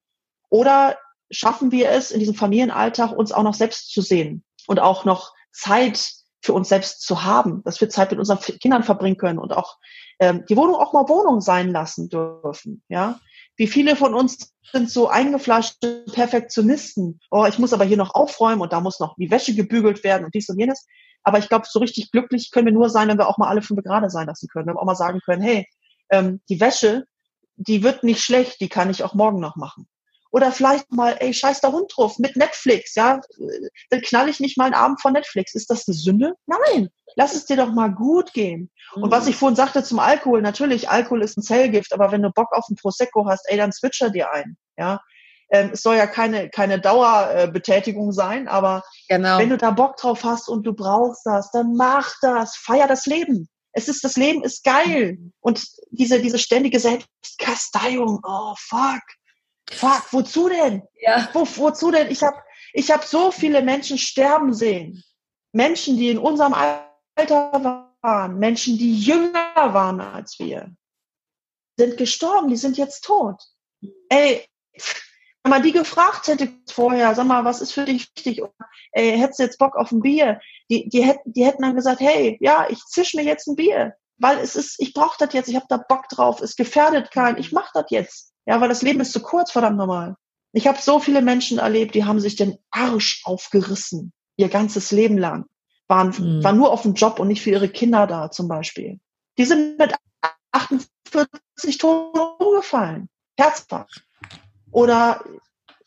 Oder 0.48 0.98
schaffen 1.30 1.72
wir 1.72 1.90
es 1.90 2.10
in 2.10 2.20
diesem 2.20 2.34
Familienalltag, 2.34 3.12
uns 3.12 3.32
auch 3.32 3.42
noch 3.42 3.54
selbst 3.54 3.90
zu 3.90 4.02
sehen 4.02 4.44
und 4.66 4.80
auch 4.80 5.04
noch 5.04 5.32
Zeit 5.50 6.12
für 6.42 6.52
uns 6.52 6.68
selbst 6.68 7.02
zu 7.02 7.22
haben, 7.22 7.62
dass 7.64 7.80
wir 7.80 7.88
Zeit 7.88 8.10
mit 8.10 8.18
unseren 8.18 8.38
Kindern 8.38 8.82
verbringen 8.82 9.16
können 9.16 9.38
und 9.38 9.52
auch 9.52 9.78
ähm, 10.18 10.44
die 10.48 10.56
Wohnung 10.56 10.74
auch 10.74 10.92
mal 10.92 11.08
Wohnung 11.08 11.40
sein 11.40 11.70
lassen 11.70 12.08
dürfen. 12.08 12.82
Ja, 12.88 13.20
wie 13.56 13.66
viele 13.66 13.96
von 13.96 14.14
uns 14.14 14.52
sind 14.72 14.90
so 14.90 15.08
eingefleischte 15.08 16.04
Perfektionisten. 16.12 17.20
Oh, 17.30 17.44
ich 17.46 17.58
muss 17.58 17.72
aber 17.72 17.84
hier 17.84 17.96
noch 17.96 18.14
aufräumen 18.14 18.60
und 18.60 18.72
da 18.72 18.80
muss 18.80 19.00
noch 19.00 19.14
die 19.16 19.30
Wäsche 19.30 19.54
gebügelt 19.54 20.02
werden 20.04 20.24
und 20.24 20.34
dies 20.34 20.48
und 20.48 20.58
jenes. 20.58 20.86
Aber 21.24 21.38
ich 21.38 21.48
glaube, 21.48 21.66
so 21.68 21.78
richtig 21.78 22.10
glücklich 22.10 22.50
können 22.50 22.66
wir 22.66 22.72
nur 22.72 22.88
sein, 22.90 23.08
wenn 23.08 23.18
wir 23.18 23.28
auch 23.28 23.38
mal 23.38 23.48
alle 23.48 23.62
fünf 23.62 23.82
gerade 23.82 24.10
sein 24.10 24.26
lassen 24.26 24.48
können. 24.48 24.66
Wenn 24.66 24.74
wir 24.74 24.80
auch 24.80 24.86
mal 24.86 24.94
sagen 24.96 25.20
können, 25.24 25.42
hey, 25.42 25.66
ähm, 26.10 26.40
die 26.48 26.60
Wäsche, 26.60 27.04
die 27.56 27.82
wird 27.82 28.02
nicht 28.02 28.22
schlecht, 28.22 28.60
die 28.60 28.68
kann 28.68 28.90
ich 28.90 29.04
auch 29.04 29.14
morgen 29.14 29.40
noch 29.40 29.56
machen. 29.56 29.86
Oder 30.32 30.50
vielleicht 30.50 30.90
mal, 30.90 31.16
ey, 31.20 31.34
scheiß 31.34 31.60
der 31.60 31.72
Hund 31.72 31.92
drauf, 31.94 32.18
mit 32.18 32.36
Netflix, 32.36 32.94
ja. 32.94 33.20
Dann 33.90 34.00
knall 34.00 34.30
ich 34.30 34.40
nicht 34.40 34.56
mal 34.56 34.64
einen 34.64 34.74
Abend 34.74 35.00
von 35.00 35.12
Netflix. 35.12 35.54
Ist 35.54 35.68
das 35.68 35.86
eine 35.86 35.94
Sünde? 35.94 36.34
Nein. 36.46 36.88
Lass 37.16 37.34
es 37.34 37.44
dir 37.44 37.58
doch 37.58 37.70
mal 37.70 37.92
gut 37.92 38.32
gehen. 38.32 38.70
Mhm. 38.96 39.02
Und 39.02 39.10
was 39.10 39.26
ich 39.26 39.36
vorhin 39.36 39.56
sagte 39.56 39.84
zum 39.84 39.98
Alkohol, 39.98 40.40
natürlich, 40.40 40.88
Alkohol 40.88 41.22
ist 41.22 41.36
ein 41.36 41.42
Zellgift, 41.42 41.92
aber 41.92 42.12
wenn 42.12 42.22
du 42.22 42.30
Bock 42.30 42.52
auf 42.52 42.66
ein 42.70 42.76
Prosecco 42.76 43.28
hast, 43.28 43.44
ey, 43.50 43.58
dann 43.58 43.72
switcher 43.72 44.08
dir 44.08 44.32
ein, 44.32 44.56
ja. 44.78 45.00
Ähm, 45.50 45.70
es 45.74 45.82
soll 45.82 45.96
ja 45.96 46.06
keine, 46.06 46.48
keine 46.48 46.80
Dauerbetätigung 46.80 48.12
sein, 48.12 48.48
aber 48.48 48.82
genau. 49.10 49.38
wenn 49.38 49.50
du 49.50 49.58
da 49.58 49.70
Bock 49.70 49.98
drauf 49.98 50.24
hast 50.24 50.48
und 50.48 50.62
du 50.62 50.72
brauchst 50.72 51.26
das, 51.26 51.50
dann 51.50 51.74
mach 51.74 52.14
das, 52.22 52.56
feier 52.56 52.88
das 52.88 53.04
Leben. 53.04 53.50
Es 53.72 53.86
ist, 53.88 54.02
das 54.02 54.16
Leben 54.16 54.42
ist 54.44 54.64
geil. 54.64 55.18
Und 55.40 55.62
diese, 55.90 56.22
diese 56.22 56.38
ständige 56.38 56.80
Selbstkasteiung, 56.80 58.20
oh 58.24 58.54
fuck, 58.56 59.02
Fuck, 59.70 60.12
wozu 60.12 60.48
denn? 60.48 60.82
Ja. 61.00 61.28
Wo, 61.32 61.46
wozu 61.56 61.90
denn? 61.90 62.10
Ich 62.10 62.22
habe 62.22 62.36
ich 62.72 62.90
hab 62.90 63.04
so 63.04 63.30
viele 63.30 63.62
Menschen 63.62 63.98
sterben 63.98 64.52
sehen. 64.54 65.02
Menschen, 65.52 65.96
die 65.96 66.10
in 66.10 66.18
unserem 66.18 66.54
Alter 66.54 67.88
waren, 68.02 68.38
Menschen, 68.38 68.78
die 68.78 68.98
jünger 68.98 69.52
waren 69.54 70.00
als 70.00 70.38
wir, 70.38 70.74
sind 71.78 71.96
gestorben, 71.98 72.48
die 72.48 72.56
sind 72.56 72.78
jetzt 72.78 73.02
tot. 73.04 73.42
Ey, 74.08 74.46
wenn 75.42 75.50
man 75.50 75.62
die 75.62 75.72
gefragt 75.72 76.28
hätte 76.28 76.48
vorher, 76.70 77.14
sag 77.14 77.26
mal, 77.26 77.44
was 77.44 77.60
ist 77.60 77.72
für 77.72 77.84
dich 77.84 78.10
wichtig? 78.16 78.40
ey, 78.92 79.18
hättest 79.18 79.40
du 79.40 79.42
jetzt 79.44 79.58
Bock 79.58 79.76
auf 79.76 79.90
ein 79.92 80.00
Bier? 80.00 80.40
Die, 80.70 80.88
die, 80.88 81.04
hätten, 81.04 81.32
die 81.32 81.44
hätten 81.44 81.62
dann 81.62 81.74
gesagt, 81.74 82.00
hey, 82.00 82.38
ja, 82.40 82.66
ich 82.70 82.82
zisch 82.84 83.14
mir 83.14 83.24
jetzt 83.24 83.48
ein 83.48 83.56
Bier, 83.56 83.94
weil 84.18 84.38
es 84.38 84.54
ist, 84.54 84.76
ich 84.78 84.94
brauche 84.94 85.16
das 85.18 85.34
jetzt, 85.34 85.48
ich 85.48 85.56
habe 85.56 85.66
da 85.68 85.76
Bock 85.76 86.08
drauf, 86.08 86.40
es 86.40 86.56
gefährdet 86.56 87.10
keinen, 87.10 87.38
ich 87.38 87.52
mach 87.52 87.72
das 87.72 87.86
jetzt. 87.90 88.31
Ja, 88.46 88.60
weil 88.60 88.68
das 88.68 88.82
Leben 88.82 89.00
ist 89.00 89.12
zu 89.12 89.20
kurz, 89.20 89.52
verdammt 89.52 89.76
normal. 89.76 90.16
Ich 90.52 90.66
habe 90.66 90.78
so 90.80 90.98
viele 90.98 91.22
Menschen 91.22 91.58
erlebt, 91.58 91.94
die 91.94 92.04
haben 92.04 92.20
sich 92.20 92.36
den 92.36 92.58
Arsch 92.70 93.22
aufgerissen, 93.24 94.12
ihr 94.36 94.48
ganzes 94.48 94.90
Leben 94.90 95.16
lang. 95.16 95.46
Waren, 95.88 96.08
mhm. 96.08 96.44
waren 96.44 96.56
nur 96.56 96.72
auf 96.72 96.82
dem 96.82 96.94
Job 96.94 97.18
und 97.18 97.28
nicht 97.28 97.42
für 97.42 97.50
ihre 97.50 97.68
Kinder 97.68 98.06
da, 98.06 98.30
zum 98.30 98.48
Beispiel. 98.48 99.00
Die 99.38 99.44
sind 99.44 99.78
mit 99.78 99.94
48 100.52 101.78
Tonnen 101.78 102.12
umgefallen. 102.38 103.08
Herzfach. 103.38 103.88
Oder 104.70 105.24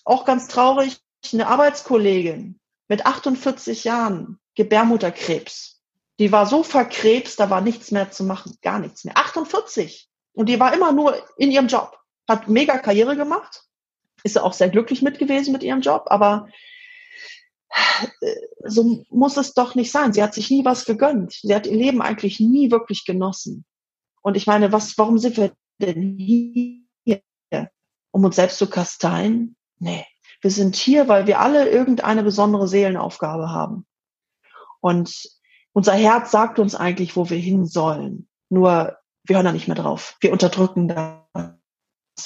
auch 0.04 0.26
ganz 0.26 0.48
traurig, 0.48 1.00
eine 1.34 1.48
Arbeitskollegin 1.48 2.60
mit 2.88 3.06
48 3.06 3.84
Jahren, 3.84 4.40
Gebärmutterkrebs. 4.56 5.82
Die 6.20 6.32
war 6.32 6.46
so 6.46 6.64
verkrebst, 6.64 7.40
da 7.40 7.50
war 7.50 7.62
nichts 7.62 7.92
mehr 7.92 8.12
zu 8.12 8.24
machen. 8.24 8.58
Gar 8.62 8.80
nichts 8.80 9.04
mehr. 9.04 9.18
48. 9.18 10.08
Und 10.34 10.50
die 10.50 10.60
war 10.60 10.74
immer 10.74 10.92
nur 10.92 11.18
in 11.38 11.52
ihrem 11.52 11.68
Job 11.68 11.98
hat 12.28 12.48
mega 12.48 12.78
Karriere 12.78 13.16
gemacht, 13.16 13.64
ist 14.24 14.40
auch 14.40 14.54
sehr 14.54 14.70
glücklich 14.70 15.02
mit 15.02 15.20
gewesen 15.20 15.52
mit 15.52 15.64
ihrem 15.64 15.82
Job, 15.82 16.06
aber 16.08 16.48
äh, 18.22 18.36
so 18.64 19.04
muss 19.10 19.38
es 19.38 19.54
doch 19.54 19.76
nicht 19.76 19.92
sein. 19.92 20.14
Sie 20.14 20.24
hat 20.24 20.34
sich 20.34 20.50
nie 20.50 20.66
was 20.66 20.86
gegönnt. 20.86 21.34
Sie 21.34 21.54
hat 21.54 21.68
ihr 21.68 21.76
Leben 21.76 22.02
eigentlich 22.02 22.40
nie 22.40 22.72
wirklich 22.72 23.06
genossen. 23.06 23.66
Und 24.22 24.38
ich 24.38 24.48
meine, 24.48 24.72
was, 24.72 24.98
warum 24.98 25.18
sind 25.18 25.38
wir 25.38 25.54
denn 25.80 26.18
hier? 26.18 26.82
Um 28.12 28.24
uns 28.24 28.38
selbst 28.38 28.58
zu 28.58 28.68
kasteien? 28.70 29.56
Nee. 29.78 30.06
Wir 30.42 30.52
sind 30.52 30.76
hier, 30.76 31.08
weil 31.08 31.28
wir 31.28 31.40
alle 31.40 31.70
irgendeine 31.70 32.24
besondere 32.24 32.68
Seelenaufgabe 32.68 33.50
haben. 33.50 33.86
Und 34.80 35.28
unser 35.74 35.94
Herz 35.94 36.32
sagt 36.32 36.60
uns 36.60 36.76
eigentlich, 36.76 37.16
wo 37.16 37.30
wir 37.30 37.38
hin 37.38 37.66
sollen. 37.66 38.28
Nur 38.50 38.98
wir 39.24 39.36
hören 39.36 39.46
da 39.46 39.52
nicht 39.52 39.68
mehr 39.68 39.76
drauf. 39.76 40.18
Wir 40.22 40.32
unterdrücken 40.32 40.88
da 40.88 41.25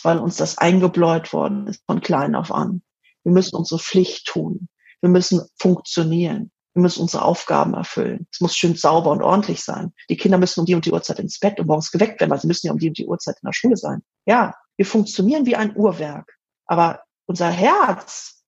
weil 0.04 0.20
uns 0.20 0.38
das 0.38 0.58
eingebläut 0.58 1.34
worden 1.34 1.68
ist 1.68 1.84
von 1.86 2.02
klein 2.02 2.36
auf 2.36 2.52
an. 2.52 2.82
Wir 3.24 3.32
müssen 3.32 3.56
unsere 3.56 3.80
Pflicht 3.80 4.28
tun. 4.28 4.70
Wir 5.02 5.10
müssen 5.10 5.42
funktionieren. 5.58 6.52
Wir 6.74 6.84
müssen 6.84 7.02
unsere 7.02 7.24
Aufgaben 7.24 7.74
erfüllen. 7.74 8.28
Es 8.32 8.42
muss 8.42 8.56
schön 8.56 8.76
sauber 8.76 9.12
und 9.12 9.22
ordentlich 9.22 9.64
sein. 9.64 9.94
Die 10.10 10.18
Kinder 10.18 10.38
müssen 10.38 10.62
um 10.62 10.66
die 10.66 10.76
und 10.76 10.86
die 10.86 10.92
Uhrzeit 10.92 11.20
ins 11.20 11.40
Bett 11.40 11.60
und 11.60 11.68
morgens 11.68 11.92
geweckt 11.92 12.20
werden, 12.20 12.32
weil 12.32 12.40
sie 12.40 12.48
müssen 12.48 12.68
ja 12.68 12.74
um 12.74 12.80
die 12.80 12.90
und 12.90 12.98
die 12.98 13.08
Uhrzeit 13.08 13.38
in 13.42 13.48
der 13.48 13.54
Schule 13.54 13.76
sein. 13.76 14.02
Ja, 14.26 14.54
wir 14.78 14.86
funktionieren 14.86 15.46
wie 15.46 15.56
ein 15.56 15.76
Uhrwerk. 15.76 16.38
Aber 16.66 17.04
unser 17.26 17.50
Herz, 17.50 18.44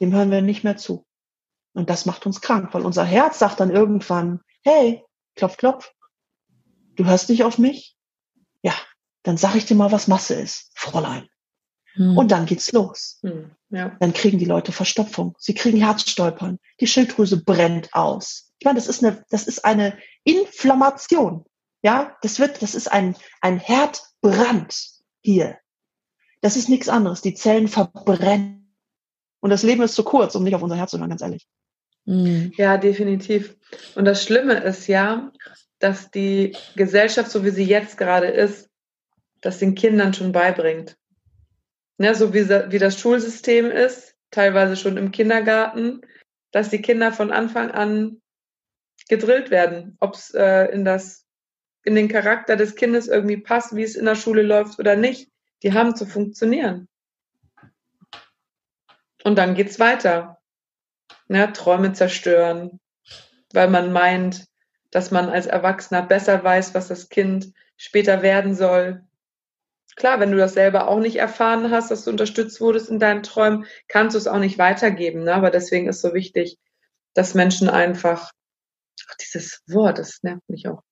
dem 0.00 0.12
hören 0.12 0.30
wir 0.30 0.42
nicht 0.42 0.64
mehr 0.64 0.76
zu. 0.76 1.06
Und 1.74 1.88
das 1.88 2.06
macht 2.06 2.26
uns 2.26 2.40
krank, 2.40 2.72
weil 2.72 2.84
unser 2.84 3.04
Herz 3.04 3.38
sagt 3.38 3.60
dann 3.60 3.70
irgendwann, 3.70 4.40
hey, 4.62 5.02
klopf, 5.34 5.56
klopf, 5.56 5.92
du 6.96 7.04
hörst 7.06 7.30
nicht 7.30 7.44
auf 7.44 7.58
mich? 7.58 7.96
Dann 9.22 9.36
sag 9.36 9.54
ich 9.54 9.66
dir 9.66 9.74
mal, 9.74 9.92
was 9.92 10.08
Masse 10.08 10.34
ist, 10.34 10.70
Fräulein. 10.74 11.28
Hm. 11.94 12.16
Und 12.16 12.30
dann 12.30 12.46
geht's 12.46 12.72
los. 12.72 13.18
Hm, 13.22 13.50
ja. 13.70 13.96
Dann 14.00 14.12
kriegen 14.12 14.38
die 14.38 14.44
Leute 14.44 14.72
Verstopfung, 14.72 15.34
sie 15.38 15.54
kriegen 15.54 15.78
Herzstolpern, 15.78 16.58
die 16.80 16.86
Schilddrüse 16.86 17.42
brennt 17.42 17.92
aus. 17.94 18.52
Ich 18.58 18.64
meine, 18.64 18.76
das 18.76 18.88
ist 18.88 19.04
eine, 19.04 19.24
das 19.30 19.46
ist 19.46 19.64
eine 19.64 19.98
Inflammation. 20.24 21.44
Ja, 21.82 22.16
das 22.22 22.38
wird, 22.38 22.62
das 22.62 22.74
ist 22.74 22.90
ein, 22.90 23.16
ein 23.40 23.58
Herdbrand 23.58 24.74
hier. 25.20 25.58
Das 26.40 26.56
ist 26.56 26.68
nichts 26.68 26.88
anderes. 26.88 27.22
Die 27.22 27.34
Zellen 27.34 27.68
verbrennen. 27.68 28.74
Und 29.40 29.50
das 29.50 29.64
Leben 29.64 29.82
ist 29.82 29.94
zu 29.94 30.04
kurz, 30.04 30.34
um 30.34 30.44
nicht 30.44 30.54
auf 30.54 30.62
unser 30.62 30.76
Herz 30.76 30.92
zu 30.92 30.98
hören, 30.98 31.10
ganz 31.10 31.22
ehrlich. 31.22 31.46
Hm. 32.06 32.52
Ja, 32.56 32.78
definitiv. 32.78 33.56
Und 33.94 34.04
das 34.04 34.22
Schlimme 34.22 34.54
ist 34.54 34.86
ja, 34.86 35.32
dass 35.78 36.10
die 36.10 36.56
Gesellschaft, 36.76 37.30
so 37.30 37.44
wie 37.44 37.50
sie 37.50 37.64
jetzt 37.64 37.98
gerade 37.98 38.28
ist, 38.28 38.70
das 39.42 39.58
den 39.58 39.74
Kindern 39.74 40.14
schon 40.14 40.32
beibringt. 40.32 40.96
Ja, 41.98 42.14
so 42.14 42.32
wie, 42.32 42.48
wie 42.48 42.78
das 42.78 42.98
Schulsystem 42.98 43.70
ist, 43.70 44.16
teilweise 44.30 44.76
schon 44.76 44.96
im 44.96 45.12
Kindergarten, 45.12 46.00
dass 46.50 46.70
die 46.70 46.80
Kinder 46.80 47.12
von 47.12 47.30
Anfang 47.30 47.70
an 47.70 48.22
gedrillt 49.08 49.50
werden, 49.50 49.96
ob 50.00 50.14
es 50.14 50.32
äh, 50.32 50.66
in 50.72 50.84
das 50.84 51.26
in 51.84 51.96
den 51.96 52.08
Charakter 52.08 52.56
des 52.56 52.76
Kindes 52.76 53.08
irgendwie 53.08 53.36
passt, 53.36 53.74
wie 53.74 53.82
es 53.82 53.96
in 53.96 54.04
der 54.04 54.14
Schule 54.14 54.42
läuft 54.42 54.78
oder 54.78 54.94
nicht. 54.94 55.30
Die 55.64 55.72
haben 55.72 55.96
zu 55.96 56.06
funktionieren. 56.06 56.88
Und 59.24 59.36
dann 59.36 59.54
geht's 59.54 59.80
weiter. 59.80 60.38
Ja, 61.28 61.48
Träume 61.48 61.92
zerstören, 61.92 62.78
weil 63.52 63.68
man 63.68 63.92
meint, 63.92 64.46
dass 64.92 65.10
man 65.10 65.28
als 65.28 65.46
Erwachsener 65.46 66.02
besser 66.02 66.42
weiß, 66.44 66.74
was 66.74 66.88
das 66.88 67.08
Kind 67.08 67.52
später 67.76 68.22
werden 68.22 68.54
soll 68.54 69.02
klar, 69.96 70.20
wenn 70.20 70.30
du 70.30 70.38
das 70.38 70.54
selber 70.54 70.88
auch 70.88 71.00
nicht 71.00 71.16
erfahren 71.16 71.70
hast, 71.70 71.90
dass 71.90 72.04
du 72.04 72.10
unterstützt 72.10 72.60
wurdest 72.60 72.90
in 72.90 72.98
deinen 72.98 73.22
Träumen, 73.22 73.66
kannst 73.88 74.14
du 74.14 74.18
es 74.18 74.26
auch 74.26 74.38
nicht 74.38 74.58
weitergeben. 74.58 75.24
Ne? 75.24 75.34
Aber 75.34 75.50
deswegen 75.50 75.88
ist 75.88 76.00
so 76.00 76.14
wichtig, 76.14 76.58
dass 77.14 77.34
Menschen 77.34 77.68
einfach, 77.68 78.30
ach, 79.08 79.16
dieses 79.16 79.62
Wort, 79.66 79.98
das 79.98 80.22
nervt 80.22 80.48
mich 80.48 80.68
auch. 80.68 80.82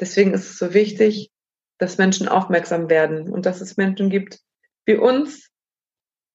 Deswegen 0.00 0.34
ist 0.34 0.50
es 0.50 0.58
so 0.58 0.74
wichtig, 0.74 1.30
dass 1.78 1.98
Menschen 1.98 2.28
aufmerksam 2.28 2.88
werden 2.88 3.32
und 3.32 3.46
dass 3.46 3.60
es 3.60 3.76
Menschen 3.76 4.10
gibt 4.10 4.40
wie 4.86 4.96
uns, 4.96 5.50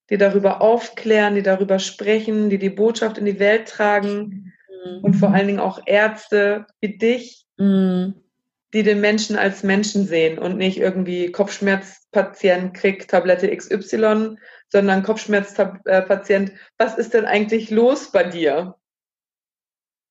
die 0.10 0.18
darüber 0.18 0.62
aufklären, 0.62 1.36
die 1.36 1.44
darüber 1.44 1.80
sprechen, 1.80 2.50
die 2.50 2.58
die 2.58 2.70
Botschaft 2.70 3.18
in 3.18 3.26
die 3.26 3.40
Welt 3.40 3.68
tragen 3.68 4.54
mhm. 4.86 5.04
und 5.04 5.14
vor 5.16 5.34
allen 5.34 5.48
Dingen 5.48 5.60
auch 5.60 5.82
Ärzte 5.86 6.66
wie 6.80 6.98
dich, 6.98 7.46
mhm 7.58 8.29
die 8.74 8.84
den 8.84 9.02
Menschen 9.02 9.36
als 9.36 9.64
Menschen 9.64 10.06
sehen 10.06 10.38
und 10.38 10.58
nicht 10.58 10.78
irgendwie 10.78 11.32
Kopfschmerzpatient 11.32 12.74
kriegt 12.74 13.10
Tablette 13.10 13.56
XY, 13.56 14.38
sondern 14.68 15.04
Kopfschmerzpatient, 15.04 16.52
was 16.78 16.98
ist 16.98 17.14
denn 17.14 17.26
eigentlich 17.26 17.72
los 17.72 18.12
bei 18.12 18.24
dir? 18.24 18.76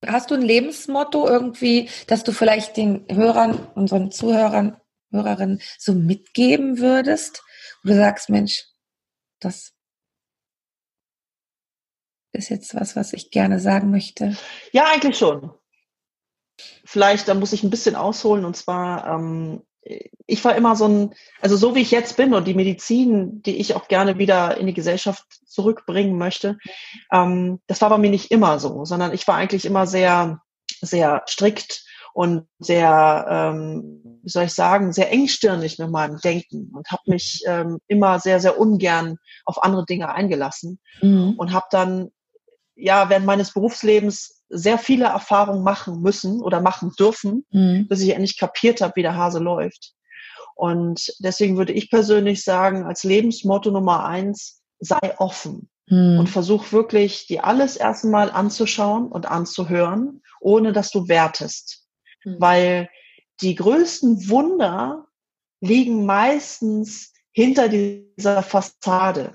Hast 0.05 0.31
du 0.31 0.35
ein 0.35 0.41
Lebensmotto 0.41 1.27
irgendwie, 1.27 1.89
dass 2.07 2.23
du 2.23 2.31
vielleicht 2.31 2.77
den 2.77 3.05
Hörern, 3.09 3.67
unseren 3.75 4.11
Zuhörern, 4.11 4.79
Hörerinnen 5.11 5.61
so 5.77 5.93
mitgeben 5.93 6.79
würdest? 6.79 7.43
Wo 7.83 7.89
du 7.89 7.95
sagst, 7.95 8.29
Mensch, 8.29 8.65
das 9.39 9.73
ist 12.31 12.49
jetzt 12.49 12.75
was, 12.75 12.95
was 12.95 13.13
ich 13.13 13.31
gerne 13.31 13.59
sagen 13.59 13.91
möchte. 13.91 14.37
Ja, 14.71 14.85
eigentlich 14.93 15.17
schon. 15.17 15.51
Vielleicht, 16.85 17.27
da 17.27 17.33
muss 17.33 17.53
ich 17.53 17.63
ein 17.63 17.69
bisschen 17.69 17.95
ausholen. 17.95 18.45
Und 18.45 18.55
zwar, 18.55 19.07
ähm, 19.07 19.61
ich 20.25 20.43
war 20.43 20.55
immer 20.55 20.75
so 20.75 20.87
ein, 20.87 21.13
also 21.41 21.55
so 21.55 21.75
wie 21.75 21.81
ich 21.81 21.91
jetzt 21.91 22.17
bin 22.17 22.33
und 22.33 22.47
die 22.47 22.53
Medizin, 22.53 23.41
die 23.43 23.57
ich 23.57 23.75
auch 23.75 23.87
gerne 23.87 24.17
wieder 24.17 24.57
in 24.57 24.67
die 24.67 24.73
Gesellschaft 24.73 25.25
zurückbringen 25.45 26.17
möchte, 26.17 26.57
ähm, 27.11 27.59
das 27.67 27.81
war 27.81 27.89
bei 27.89 27.97
mir 27.97 28.09
nicht 28.09 28.31
immer 28.31 28.59
so, 28.59 28.85
sondern 28.85 29.13
ich 29.13 29.27
war 29.27 29.35
eigentlich 29.35 29.65
immer 29.65 29.87
sehr, 29.87 30.41
sehr 30.81 31.23
strikt 31.27 31.83
und 32.13 32.47
sehr, 32.59 33.25
ähm, 33.29 34.19
wie 34.23 34.29
soll 34.29 34.45
ich 34.45 34.53
sagen, 34.53 34.91
sehr 34.91 35.11
engstirnig 35.11 35.79
mit 35.79 35.89
meinem 35.89 36.17
Denken 36.17 36.71
und 36.73 36.91
habe 36.91 37.03
mich 37.05 37.43
ähm, 37.47 37.79
immer 37.87 38.19
sehr, 38.19 38.39
sehr 38.39 38.59
ungern 38.59 39.17
auf 39.45 39.63
andere 39.63 39.85
Dinge 39.85 40.13
eingelassen 40.13 40.79
mhm. 41.01 41.35
und 41.37 41.53
habe 41.53 41.67
dann 41.71 42.09
ja 42.75 43.09
während 43.09 43.25
meines 43.25 43.53
Berufslebens 43.53 44.38
sehr 44.49 44.77
viele 44.77 45.05
Erfahrungen 45.05 45.63
machen 45.63 46.01
müssen 46.01 46.41
oder 46.41 46.61
machen 46.61 46.91
dürfen, 46.97 47.45
mhm. 47.51 47.87
bis 47.87 48.01
ich 48.01 48.11
endlich 48.11 48.37
kapiert 48.37 48.81
habe, 48.81 48.93
wie 48.95 49.03
der 49.03 49.15
Hase 49.15 49.39
läuft. 49.39 49.93
Und 50.55 51.13
deswegen 51.19 51.57
würde 51.57 51.73
ich 51.73 51.89
persönlich 51.89 52.43
sagen, 52.43 52.83
als 52.83 53.03
Lebensmotto 53.03 53.71
Nummer 53.71 54.05
eins, 54.05 54.61
sei 54.79 55.17
offen 55.17 55.69
mhm. 55.87 56.19
und 56.19 56.29
versuch 56.29 56.71
wirklich, 56.71 57.27
dir 57.27 57.45
alles 57.45 57.77
erstmal 57.77 58.31
anzuschauen 58.31 59.07
und 59.07 59.25
anzuhören, 59.25 60.21
ohne 60.41 60.73
dass 60.73 60.91
du 60.91 61.07
wertest. 61.07 61.87
Mhm. 62.25 62.35
Weil 62.39 62.89
die 63.41 63.55
größten 63.55 64.29
Wunder 64.29 65.05
liegen 65.61 66.05
meistens 66.05 67.13
hinter 67.31 67.69
dieser 67.69 68.43
Fassade. 68.43 69.33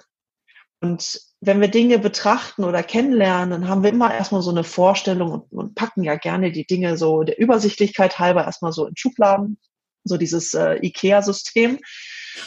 Und 0.80 1.20
wenn 1.46 1.60
wir 1.60 1.68
Dinge 1.68 1.98
betrachten 1.98 2.64
oder 2.64 2.82
kennenlernen, 2.82 3.50
dann 3.50 3.68
haben 3.68 3.82
wir 3.82 3.90
immer 3.90 4.12
erstmal 4.12 4.42
so 4.42 4.50
eine 4.50 4.64
Vorstellung 4.64 5.30
und, 5.30 5.52
und 5.52 5.74
packen 5.74 6.02
ja 6.02 6.16
gerne 6.16 6.52
die 6.52 6.66
Dinge 6.66 6.96
so 6.96 7.22
der 7.22 7.38
Übersichtlichkeit 7.38 8.18
halber 8.18 8.44
erstmal 8.44 8.72
so 8.72 8.86
in 8.86 8.96
Schubladen, 8.96 9.58
so 10.04 10.16
dieses 10.16 10.54
äh, 10.54 10.78
IKEA-System. 10.82 11.78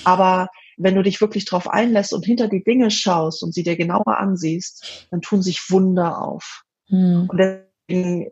Aber 0.03 0.49
wenn 0.77 0.95
du 0.95 1.03
dich 1.03 1.21
wirklich 1.21 1.45
darauf 1.45 1.69
einlässt 1.69 2.13
und 2.13 2.25
hinter 2.25 2.47
die 2.47 2.63
Dinge 2.63 2.91
schaust 2.91 3.43
und 3.43 3.53
sie 3.53 3.63
dir 3.63 3.75
genauer 3.75 4.17
ansiehst, 4.17 5.07
dann 5.11 5.21
tun 5.21 5.41
sich 5.41 5.69
Wunder 5.69 6.21
auf. 6.21 6.63
Hm. 6.87 7.27
Und 7.29 7.37
deswegen 7.37 8.29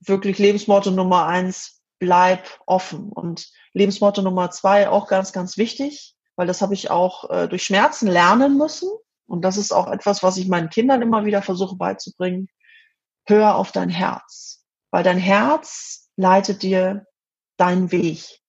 wirklich 0.00 0.38
Lebensmotto 0.38 0.90
Nummer 0.90 1.26
eins, 1.26 1.80
bleib 1.98 2.60
offen. 2.66 3.10
Und 3.10 3.50
Lebensmotto 3.72 4.22
Nummer 4.22 4.50
zwei, 4.50 4.88
auch 4.88 5.08
ganz, 5.08 5.32
ganz 5.32 5.56
wichtig, 5.56 6.14
weil 6.36 6.46
das 6.46 6.60
habe 6.60 6.74
ich 6.74 6.90
auch 6.90 7.30
äh, 7.30 7.48
durch 7.48 7.64
Schmerzen 7.64 8.08
lernen 8.08 8.56
müssen. 8.58 8.88
Und 9.26 9.42
das 9.42 9.56
ist 9.56 9.72
auch 9.72 9.90
etwas, 9.90 10.22
was 10.22 10.36
ich 10.36 10.48
meinen 10.48 10.70
Kindern 10.70 11.02
immer 11.02 11.24
wieder 11.24 11.42
versuche 11.42 11.76
beizubringen. 11.76 12.48
Hör 13.24 13.56
auf 13.56 13.72
dein 13.72 13.90
Herz, 13.90 14.64
weil 14.90 15.02
dein 15.02 15.18
Herz 15.18 16.08
leitet 16.16 16.62
dir 16.62 17.06
deinen 17.56 17.90
Weg. 17.90 18.40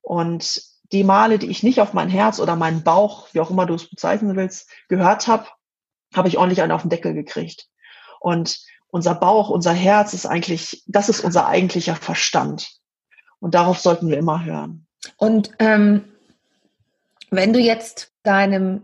Und 0.00 0.62
die 0.92 1.04
Male, 1.04 1.38
die 1.38 1.50
ich 1.50 1.62
nicht 1.62 1.80
auf 1.80 1.92
mein 1.92 2.08
Herz 2.08 2.40
oder 2.40 2.56
meinen 2.56 2.82
Bauch, 2.82 3.28
wie 3.32 3.40
auch 3.40 3.50
immer 3.50 3.66
du 3.66 3.74
es 3.74 3.90
bezeichnen 3.90 4.36
willst, 4.36 4.70
gehört 4.88 5.28
habe, 5.28 5.46
habe 6.14 6.28
ich 6.28 6.38
ordentlich 6.38 6.62
einen 6.62 6.72
auf 6.72 6.82
den 6.82 6.90
Deckel 6.90 7.12
gekriegt. 7.12 7.68
Und 8.20 8.60
unser 8.90 9.14
Bauch, 9.14 9.50
unser 9.50 9.72
Herz 9.72 10.14
ist 10.14 10.24
eigentlich, 10.24 10.82
das 10.86 11.10
ist 11.10 11.20
unser 11.20 11.46
eigentlicher 11.46 11.94
Verstand. 11.94 12.78
Und 13.38 13.54
darauf 13.54 13.78
sollten 13.78 14.08
wir 14.08 14.16
immer 14.16 14.44
hören. 14.44 14.86
Und 15.16 15.52
ähm, 15.58 16.04
wenn 17.30 17.52
du 17.52 17.60
jetzt 17.60 18.12
deinem 18.22 18.82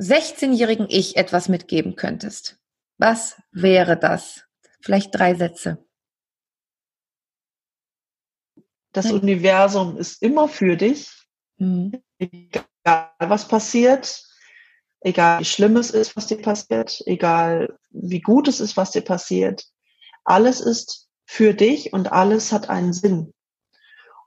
16-jährigen 0.00 0.86
Ich 0.90 1.16
etwas 1.16 1.48
mitgeben 1.48 1.96
könntest, 1.96 2.58
was 2.98 3.36
wäre 3.52 3.98
das? 3.98 4.44
Vielleicht 4.80 5.14
drei 5.14 5.34
Sätze. 5.34 5.84
Das. 8.92 9.10
Universum 9.10 9.98
ist 9.98 10.22
immer 10.22 10.48
für 10.48 10.76
dich, 10.76 11.10
mhm. 11.58 12.02
egal 12.18 13.10
was 13.18 13.46
passiert, 13.46 14.24
egal 15.00 15.40
wie 15.40 15.44
schlimm 15.44 15.76
es 15.76 15.90
ist, 15.90 16.16
was 16.16 16.26
dir 16.26 16.40
passiert, 16.40 17.02
egal 17.06 17.78
wie 17.90 18.20
gut 18.20 18.48
es 18.48 18.60
ist, 18.60 18.76
was 18.76 18.92
dir 18.92 19.02
passiert. 19.02 19.66
Alles 20.24 20.60
ist 20.60 21.08
für 21.26 21.52
dich 21.52 21.92
und 21.92 22.10
alles 22.10 22.52
hat 22.52 22.70
einen 22.70 22.94
Sinn. 22.94 23.34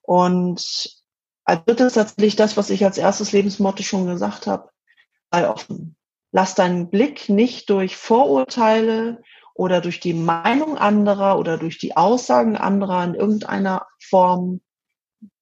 Und 0.03 0.99
als 1.45 1.65
drittes 1.65 1.93
tatsächlich 1.93 2.35
das, 2.35 2.55
was 2.57 2.69
ich 2.69 2.85
als 2.85 2.99
erstes 2.99 3.31
Lebensmotto 3.31 3.81
schon 3.81 4.05
gesagt 4.05 4.45
habe 4.45 4.69
offen. 5.31 5.95
Lass 6.31 6.55
deinen 6.55 6.89
Blick 6.89 7.29
nicht 7.29 7.69
durch 7.69 7.95
Vorurteile 7.95 9.21
oder 9.53 9.81
durch 9.81 9.99
die 9.99 10.13
Meinung 10.13 10.77
anderer 10.77 11.37
oder 11.39 11.57
durch 11.57 11.77
die 11.77 11.97
Aussagen 11.97 12.55
anderer 12.55 13.03
in 13.03 13.15
irgendeiner 13.15 13.85
Form 13.99 14.61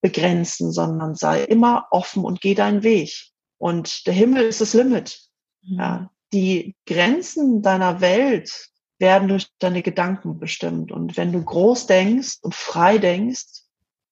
begrenzen, 0.01 0.71
sondern 0.71 1.15
sei 1.15 1.43
immer 1.43 1.87
offen 1.91 2.23
und 2.23 2.41
geh 2.41 2.55
deinen 2.55 2.83
Weg. 2.83 3.13
Und 3.57 4.07
der 4.07 4.13
Himmel 4.13 4.43
ist 4.43 4.61
das 4.61 4.73
Limit. 4.73 5.19
Mhm. 5.63 5.77
Ja, 5.77 6.11
die 6.33 6.75
Grenzen 6.85 7.61
deiner 7.61 8.01
Welt 8.01 8.69
werden 8.99 9.27
durch 9.27 9.47
deine 9.59 9.83
Gedanken 9.83 10.39
bestimmt. 10.39 10.91
Und 10.91 11.17
wenn 11.17 11.31
du 11.31 11.43
groß 11.43 11.87
denkst 11.87 12.37
und 12.41 12.55
frei 12.55 12.97
denkst, 12.97 13.63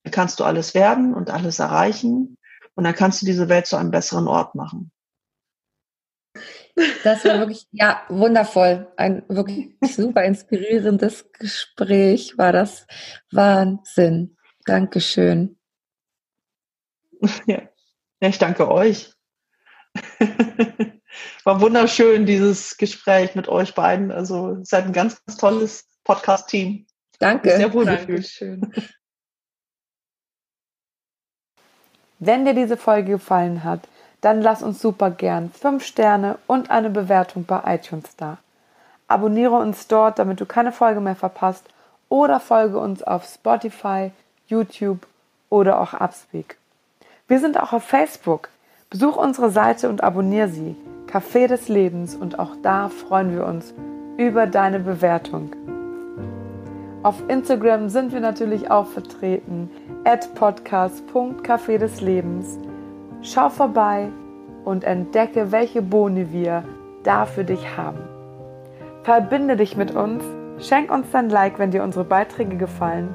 dann 0.03 0.11
kannst 0.11 0.39
du 0.39 0.43
alles 0.43 0.73
werden 0.73 1.13
und 1.13 1.31
alles 1.31 1.59
erreichen. 1.59 2.37
Und 2.75 2.83
dann 2.83 2.93
kannst 2.93 3.21
du 3.21 3.25
diese 3.25 3.49
Welt 3.49 3.65
zu 3.65 3.77
einem 3.77 3.91
besseren 3.91 4.27
Ort 4.27 4.53
machen. 4.53 4.91
Das 7.03 7.23
war 7.23 7.39
wirklich, 7.39 7.67
ja, 7.71 8.03
wundervoll. 8.09 8.91
Ein 8.97 9.23
wirklich 9.29 9.69
super 9.81 10.23
inspirierendes 10.23 11.31
Gespräch 11.31 12.37
war 12.37 12.51
das. 12.51 12.85
Wahnsinn. 13.31 14.35
Dankeschön. 14.65 15.57
Ja, 17.45 17.61
ja 18.19 18.29
ich 18.29 18.37
danke 18.37 18.69
euch. 18.69 19.13
War 21.45 21.61
wunderschön, 21.61 22.25
dieses 22.25 22.75
Gespräch 22.77 23.35
mit 23.35 23.47
euch 23.47 23.73
beiden. 23.73 24.11
Also, 24.11 24.57
ihr 24.57 24.65
seid 24.65 24.85
ein 24.85 24.93
ganz, 24.93 25.23
ganz 25.25 25.37
tolles 25.37 25.87
Podcast-Team. 26.03 26.85
Danke. 27.19 27.55
Sehr 27.55 27.71
wohl 27.73 27.85
Dankeschön. 27.85 28.73
Wenn 32.19 32.45
dir 32.45 32.53
diese 32.53 32.77
Folge 32.77 33.11
gefallen 33.11 33.63
hat, 33.63 33.87
dann 34.25 34.41
lass 34.41 34.63
uns 34.63 34.81
super 34.81 35.11
gern 35.11 35.51
5 35.51 35.83
Sterne 35.83 36.39
und 36.47 36.71
eine 36.71 36.89
Bewertung 36.89 37.45
bei 37.45 37.61
iTunes 37.75 38.15
da. 38.15 38.39
Abonniere 39.07 39.55
uns 39.55 39.87
dort, 39.87 40.17
damit 40.17 40.41
du 40.41 40.47
keine 40.47 40.71
Folge 40.71 40.99
mehr 40.99 41.15
verpasst 41.15 41.63
oder 42.09 42.39
folge 42.39 42.79
uns 42.79 43.03
auf 43.03 43.23
Spotify, 43.25 44.11
YouTube 44.47 45.05
oder 45.51 45.79
auch 45.79 45.93
Upspeak. 45.93 46.57
Wir 47.27 47.39
sind 47.39 47.59
auch 47.59 47.71
auf 47.71 47.83
Facebook. 47.83 48.49
Besuch 48.89 49.15
unsere 49.15 49.51
Seite 49.51 49.89
und 49.89 50.03
abonniere 50.03 50.49
sie. 50.49 50.75
Café 51.05 51.47
des 51.47 51.67
Lebens 51.67 52.15
und 52.15 52.39
auch 52.39 52.55
da 52.63 52.89
freuen 52.89 53.31
wir 53.31 53.45
uns 53.45 53.75
über 54.17 54.47
deine 54.47 54.79
Bewertung. 54.79 55.55
Auf 57.03 57.21
Instagram 57.27 57.89
sind 57.89 58.11
wir 58.11 58.21
natürlich 58.21 58.71
auch 58.71 58.87
vertreten 58.87 59.69
at 60.03 60.33
podcast.café 60.33 61.77
des 61.77 62.01
Lebens. 62.01 62.57
Schau 63.25 63.49
vorbei 63.49 64.09
und 64.65 64.83
entdecke, 64.83 65.51
welche 65.51 65.81
Boni 65.81 66.31
wir 66.31 66.63
da 67.03 67.25
für 67.25 67.43
dich 67.43 67.75
haben. 67.75 67.97
Verbinde 69.01 69.57
dich 69.57 69.75
mit 69.75 69.95
uns, 69.95 70.23
schenk 70.59 70.91
uns 70.91 71.07
dein 71.11 71.31
Like, 71.31 71.57
wenn 71.57 71.71
dir 71.71 71.81
unsere 71.81 72.05
Beiträge 72.05 72.55
gefallen, 72.55 73.09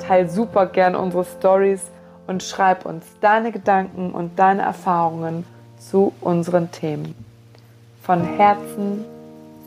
teil 0.00 0.28
super 0.28 0.66
gern 0.66 0.96
unsere 0.96 1.24
Stories 1.24 1.92
und 2.26 2.42
schreib 2.42 2.84
uns 2.84 3.06
deine 3.20 3.52
Gedanken 3.52 4.10
und 4.10 4.36
deine 4.36 4.62
Erfahrungen 4.62 5.46
zu 5.78 6.12
unseren 6.20 6.72
Themen. 6.72 7.14
Von 8.02 8.24
Herzen 8.24 9.04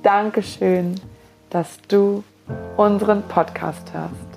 Dankeschön, 0.04 1.00
dass 1.50 1.80
du 1.88 2.26
unseren 2.76 3.24
Podcast 3.24 3.94
hörst. 3.94 4.35